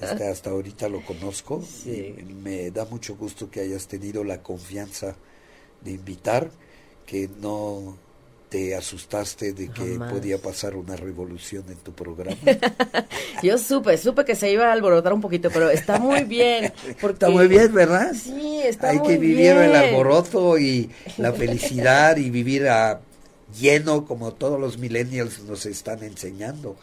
Este, 0.01 0.27
hasta 0.27 0.51
ahorita 0.51 0.87
lo 0.87 1.01
conozco. 1.01 1.61
Y 1.85 2.23
me 2.23 2.71
da 2.71 2.85
mucho 2.85 3.17
gusto 3.17 3.51
que 3.51 3.59
hayas 3.59 3.87
tenido 3.87 4.23
la 4.23 4.41
confianza 4.41 5.15
de 5.81 5.91
invitar, 5.91 6.49
que 7.05 7.29
no 7.41 7.97
te 8.49 8.75
asustaste 8.75 9.53
de 9.53 9.69
que 9.69 9.99
podía 9.99 10.37
pasar 10.37 10.75
una 10.75 10.95
revolución 10.95 11.63
en 11.69 11.77
tu 11.77 11.93
programa? 11.93 12.37
Yo 13.43 13.57
supe, 13.57 13.97
supe 13.97 14.25
que 14.25 14.35
se 14.35 14.51
iba 14.51 14.67
a 14.67 14.71
alborotar 14.71 15.13
un 15.13 15.21
poquito, 15.21 15.49
pero 15.51 15.69
está 15.69 15.99
muy 15.99 16.23
bien. 16.23 16.71
Está 17.15 17.29
muy 17.29 17.47
bien, 17.47 17.73
¿verdad? 17.73 18.13
Sí, 18.13 18.61
está 18.63 18.89
Hay 18.89 19.01
que 19.01 19.17
vivir 19.17 19.51
el 19.51 19.75
alboroto 19.75 20.57
y 20.57 20.89
la 21.17 21.31
felicidad 21.33 22.17
y 22.17 22.29
vivir 22.29 22.67
a 22.67 22.99
lleno 23.57 24.05
como 24.05 24.33
todos 24.33 24.59
los 24.59 24.77
millennials 24.77 25.43
nos 25.43 25.65
están 25.65 26.03
enseñando. 26.03 26.75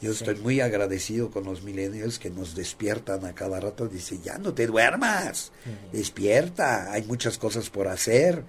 Yo 0.00 0.12
estoy 0.12 0.36
muy 0.36 0.60
agradecido 0.60 1.30
con 1.30 1.44
los 1.44 1.62
millennials 1.62 2.18
que 2.18 2.30
nos 2.30 2.54
despiertan 2.54 3.24
a 3.24 3.34
cada 3.34 3.60
rato. 3.60 3.88
Dice, 3.88 4.18
ya 4.22 4.36
no 4.36 4.52
te 4.52 4.66
duermas, 4.66 5.52
despierta, 5.90 6.92
hay 6.92 7.02
muchas 7.02 7.38
cosas 7.38 7.70
por 7.70 7.88
hacer 7.88 8.44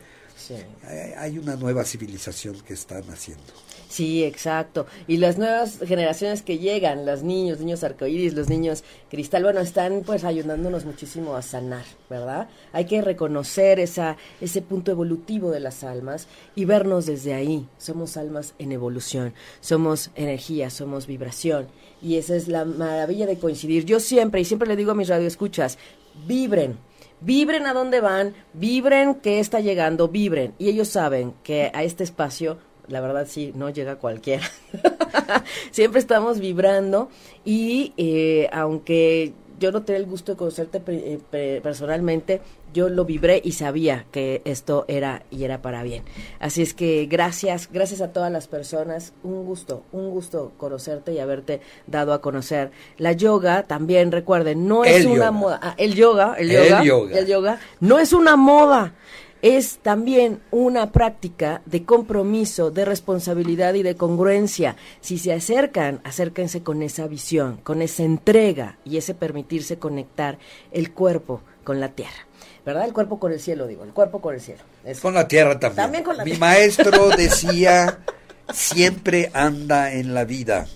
hay 1.17 1.37
una 1.37 1.55
nueva 1.55 1.83
civilización 1.83 2.59
que 2.61 2.73
están 2.73 3.03
haciendo. 3.09 3.53
Sí, 3.89 4.23
exacto. 4.23 4.85
Y 5.07 5.17
las 5.17 5.37
nuevas 5.37 5.79
generaciones 5.79 6.41
que 6.41 6.57
llegan, 6.57 7.05
los 7.05 7.23
niños, 7.23 7.59
niños 7.59 7.83
arcoíris, 7.83 8.33
los 8.33 8.49
niños 8.49 8.83
cristal, 9.09 9.43
bueno, 9.43 9.61
están 9.61 10.03
pues 10.05 10.25
ayudándonos 10.25 10.83
muchísimo 10.83 11.35
a 11.35 11.41
sanar, 11.41 11.85
¿verdad? 12.09 12.49
Hay 12.73 12.85
que 12.85 13.01
reconocer 13.01 13.79
esa, 13.79 14.17
ese 14.41 14.61
punto 14.61 14.91
evolutivo 14.91 15.51
de 15.51 15.61
las 15.61 15.85
almas 15.85 16.27
y 16.53 16.65
vernos 16.65 17.05
desde 17.05 17.33
ahí. 17.33 17.65
Somos 17.77 18.17
almas 18.17 18.55
en 18.59 18.73
evolución, 18.73 19.33
somos 19.61 20.11
energía, 20.15 20.69
somos 20.69 21.07
vibración. 21.07 21.67
Y 22.01 22.17
esa 22.17 22.35
es 22.35 22.49
la 22.49 22.65
maravilla 22.65 23.25
de 23.25 23.39
coincidir. 23.39 23.85
Yo 23.85 24.01
siempre, 24.01 24.41
y 24.41 24.45
siempre 24.45 24.67
le 24.67 24.75
digo 24.75 24.91
a 24.91 24.95
mis 24.95 25.07
radioescuchas, 25.07 25.77
vibren, 26.27 26.77
vibren 27.21 27.65
a 27.65 27.73
dónde 27.73 28.01
van, 28.01 28.33
vibren 28.53 29.15
qué 29.15 29.39
está 29.39 29.59
llegando, 29.59 30.07
vibren. 30.07 30.53
Y 30.57 30.69
ellos 30.69 30.87
saben 30.87 31.33
que 31.43 31.71
a 31.73 31.83
este 31.83 32.03
espacio 32.03 32.57
la 32.87 33.01
verdad 33.01 33.27
sí, 33.29 33.51
no 33.55 33.69
llega 33.69 33.97
cualquiera. 33.97 34.45
Siempre 35.71 35.99
estamos 35.99 36.39
vibrando 36.39 37.09
y 37.43 37.93
eh, 37.97 38.49
aunque 38.51 39.33
yo 39.59 39.71
no 39.71 39.83
tenía 39.83 39.99
el 39.99 40.05
gusto 40.05 40.33
de 40.33 40.37
conocerte 40.37 40.81
eh, 40.87 41.59
personalmente, 41.61 42.41
yo 42.73 42.89
lo 42.89 43.05
vibré 43.05 43.41
y 43.43 43.53
sabía 43.53 44.05
que 44.11 44.41
esto 44.45 44.85
era 44.87 45.23
y 45.31 45.43
era 45.43 45.61
para 45.61 45.83
bien. 45.83 46.03
Así 46.39 46.61
es 46.61 46.73
que 46.73 47.07
gracias, 47.09 47.69
gracias 47.71 48.01
a 48.01 48.13
todas 48.13 48.31
las 48.31 48.47
personas, 48.47 49.13
un 49.23 49.45
gusto, 49.45 49.83
un 49.91 50.09
gusto 50.11 50.51
conocerte 50.57 51.13
y 51.13 51.19
haberte 51.19 51.61
dado 51.87 52.13
a 52.13 52.21
conocer. 52.21 52.71
La 52.97 53.13
yoga 53.13 53.63
también, 53.63 54.11
recuerden, 54.11 54.67
no 54.67 54.83
es 54.85 55.05
una 55.05 55.31
moda. 55.31 55.59
Ah, 55.61 55.75
el 55.77 55.95
yoga, 55.95 56.35
el 56.37 56.51
yoga, 56.51 56.81
el 57.19 57.25
yoga, 57.25 57.59
no 57.79 57.99
es 57.99 58.13
una 58.13 58.35
moda 58.35 58.93
es 59.41 59.77
también 59.79 60.41
una 60.51 60.91
práctica 60.91 61.61
de 61.65 61.83
compromiso, 61.83 62.71
de 62.71 62.85
responsabilidad 62.85 63.73
y 63.75 63.83
de 63.83 63.95
congruencia. 63.95 64.75
Si 65.01 65.17
se 65.17 65.33
acercan, 65.33 66.01
acérquense 66.03 66.63
con 66.63 66.81
esa 66.81 67.07
visión, 67.07 67.57
con 67.63 67.81
esa 67.81 68.03
entrega 68.03 68.77
y 68.83 68.97
ese 68.97 69.13
permitirse 69.13 69.77
conectar 69.77 70.37
el 70.71 70.91
cuerpo 70.91 71.41
con 71.63 71.79
la 71.79 71.89
tierra. 71.89 72.27
¿Verdad? 72.65 72.85
El 72.85 72.93
cuerpo 72.93 73.19
con 73.19 73.31
el 73.31 73.39
cielo, 73.39 73.65
digo, 73.65 73.83
el 73.83 73.91
cuerpo 73.93 74.19
con 74.19 74.35
el 74.35 74.41
cielo. 74.41 74.61
con 75.01 75.13
la 75.13 75.27
tierra 75.27 75.57
también. 75.57 75.75
también 75.75 76.03
con 76.03 76.17
la 76.17 76.25
Mi 76.25 76.33
maestro 76.33 77.09
decía, 77.17 77.99
siempre 78.51 79.31
anda 79.33 79.93
en 79.93 80.13
la 80.13 80.25
vida, 80.25 80.67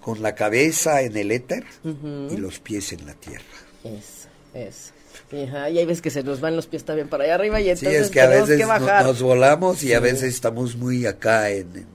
con 0.00 0.22
la 0.22 0.34
cabeza 0.34 1.02
en 1.02 1.16
el 1.16 1.32
éter 1.32 1.64
y 1.84 2.36
los 2.36 2.60
pies 2.60 2.92
en 2.92 3.06
la 3.06 3.14
tierra. 3.14 3.44
Eso, 3.82 4.28
eso. 4.54 4.92
Ajá, 5.32 5.70
y 5.70 5.78
hay 5.78 5.86
veces 5.86 6.02
que 6.02 6.10
se 6.10 6.22
nos 6.22 6.40
van 6.40 6.56
los 6.56 6.66
pies 6.66 6.84
también 6.84 7.08
para 7.08 7.24
allá 7.24 7.36
arriba 7.36 7.60
y 7.60 7.70
entonces 7.70 7.88
sí, 7.88 8.04
es 8.04 8.10
que 8.10 8.20
a 8.20 8.26
veces 8.26 8.66
nos 9.04 9.22
volamos 9.22 9.82
y 9.84 9.92
a 9.92 10.00
veces 10.00 10.34
estamos 10.34 10.76
muy 10.76 11.06
acá 11.06 11.50
en, 11.50 11.86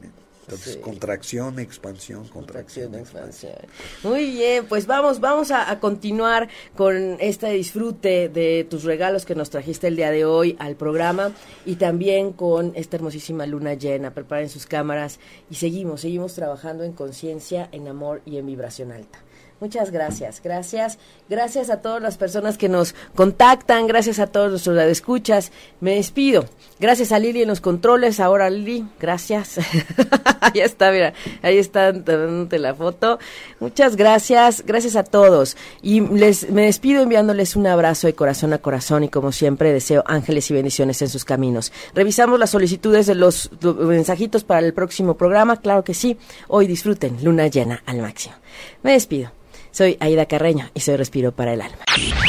entonces, 0.48 0.78
contracción, 0.78 1.58
expansión, 1.58 2.28
contracción, 2.28 2.94
expansión. 2.94 3.56
Muy 4.04 4.30
bien, 4.30 4.66
pues 4.68 4.86
vamos, 4.86 5.20
vamos 5.20 5.50
a, 5.50 5.80
continuar 5.80 6.50
con 6.76 7.18
este 7.20 7.50
disfrute 7.50 8.30
de 8.30 8.66
tus 8.70 8.84
regalos 8.84 9.26
que 9.26 9.34
nos 9.34 9.50
trajiste 9.50 9.88
el 9.88 9.96
día 9.96 10.12
de 10.12 10.24
hoy 10.24 10.56
al 10.60 10.76
programa 10.76 11.32
y 11.66 11.78
también 11.78 12.32
con 12.32 12.74
esta 12.76 12.98
hermosísima 12.98 13.48
luna 13.48 13.74
llena. 13.74 14.14
Preparen 14.14 14.50
sus 14.50 14.68
cámaras 14.68 15.20
y 15.50 15.56
seguimos, 15.56 16.02
seguimos 16.02 16.36
trabajando 16.36 16.84
en 16.84 16.94
conciencia, 16.94 17.68
en 17.72 17.88
amor 17.88 18.22
y 18.26 18.38
en 18.38 18.46
vibración 18.46 18.92
alta. 18.92 19.25
Muchas 19.62 19.90
gracias, 19.90 20.42
gracias, 20.44 21.00
gracias 21.30 21.70
a 21.70 21.78
todas 21.78 22.02
las 22.02 22.18
personas 22.18 22.58
que 22.58 22.68
nos 22.68 22.94
contactan, 23.16 23.88
gracias 23.88 24.20
a 24.20 24.28
todos 24.28 24.50
nuestros 24.50 24.78
escuchas. 24.78 25.54
Me 25.80 25.96
despido. 25.96 26.46
Gracias 26.78 27.14
a 27.14 27.20
Lili 27.20 27.42
en 27.44 27.48
los 27.48 27.62
controles. 27.62 28.20
Ahora 28.20 28.50
Lili, 28.50 28.86
gracias. 29.00 29.58
ahí 30.42 30.60
está, 30.60 30.92
mira, 30.92 31.14
ahí 31.42 31.58
está 31.58 31.94
dándote 31.94 32.60
la 32.60 32.76
foto. 32.76 33.18
Muchas 33.62 33.96
gracias, 33.96 34.66
gracias 34.66 34.98
a 34.98 35.04
todos. 35.04 35.56
Y 35.82 36.02
les 36.02 36.50
me 36.50 36.66
despido 36.66 37.02
enviándoles 37.02 37.56
un 37.56 37.66
abrazo 37.68 38.08
de 38.08 38.14
corazón 38.14 38.52
a 38.52 38.58
corazón 38.58 39.06
y 39.06 39.10
como 39.10 39.32
siempre 39.32 39.72
deseo 39.72 40.04
ángeles 40.06 40.52
y 40.52 40.54
bendiciones 40.54 41.02
en 41.02 41.08
sus 41.08 41.24
caminos. 41.24 41.72
Revisamos 41.94 42.38
las 42.40 42.50
solicitudes 42.50 43.06
de 43.06 43.16
los 43.16 43.50
mensajitos 43.62 44.44
para 44.44 44.66
el 44.66 44.74
próximo 44.74 45.16
programa, 45.16 45.62
claro 45.62 45.86
que 45.86 45.94
sí. 45.94 46.18
Hoy 46.50 46.68
disfruten 46.68 47.24
luna 47.24 47.48
llena 47.48 47.82
al 47.86 48.02
máximo. 48.02 48.36
Me 48.84 48.92
despido. 48.92 49.32
Soy 49.76 49.98
Aida 50.00 50.26
Carreño 50.26 50.70
y 50.74 50.80
soy 50.80 50.96
Respiro 50.96 51.34
para 51.34 51.52
el 51.52 51.62
Alma. 51.62 51.80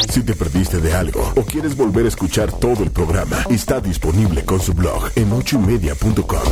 Si 0.09 0.21
te 0.21 0.33
perdiste 0.33 0.79
de 0.79 0.93
algo 0.93 1.31
o 1.37 1.43
quieres 1.43 1.77
volver 1.77 2.03
a 2.03 2.09
escuchar 2.09 2.51
todo 2.51 2.83
el 2.83 2.91
programa, 2.91 3.37
está 3.49 3.79
disponible 3.79 4.43
con 4.43 4.59
su 4.59 4.73
blog 4.73 5.11
en 5.15 5.31
ochoymedia.com. 5.31 6.43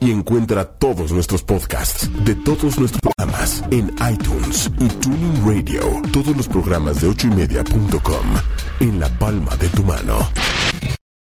Y 0.00 0.10
encuentra 0.10 0.64
todos 0.64 1.12
nuestros 1.12 1.42
podcasts 1.42 2.08
de 2.24 2.34
todos 2.36 2.78
nuestros 2.78 3.02
programas 3.02 3.62
en 3.70 3.94
iTunes 4.10 4.70
y 4.80 4.88
Tuning 4.88 5.44
Radio. 5.46 6.00
Todos 6.10 6.34
los 6.34 6.48
programas 6.48 7.02
de 7.02 7.08
ochoymedia.com 7.08 8.26
en 8.80 9.00
la 9.00 9.10
palma 9.18 9.54
de 9.56 9.68
tu 9.68 9.82
mano. 9.82 10.26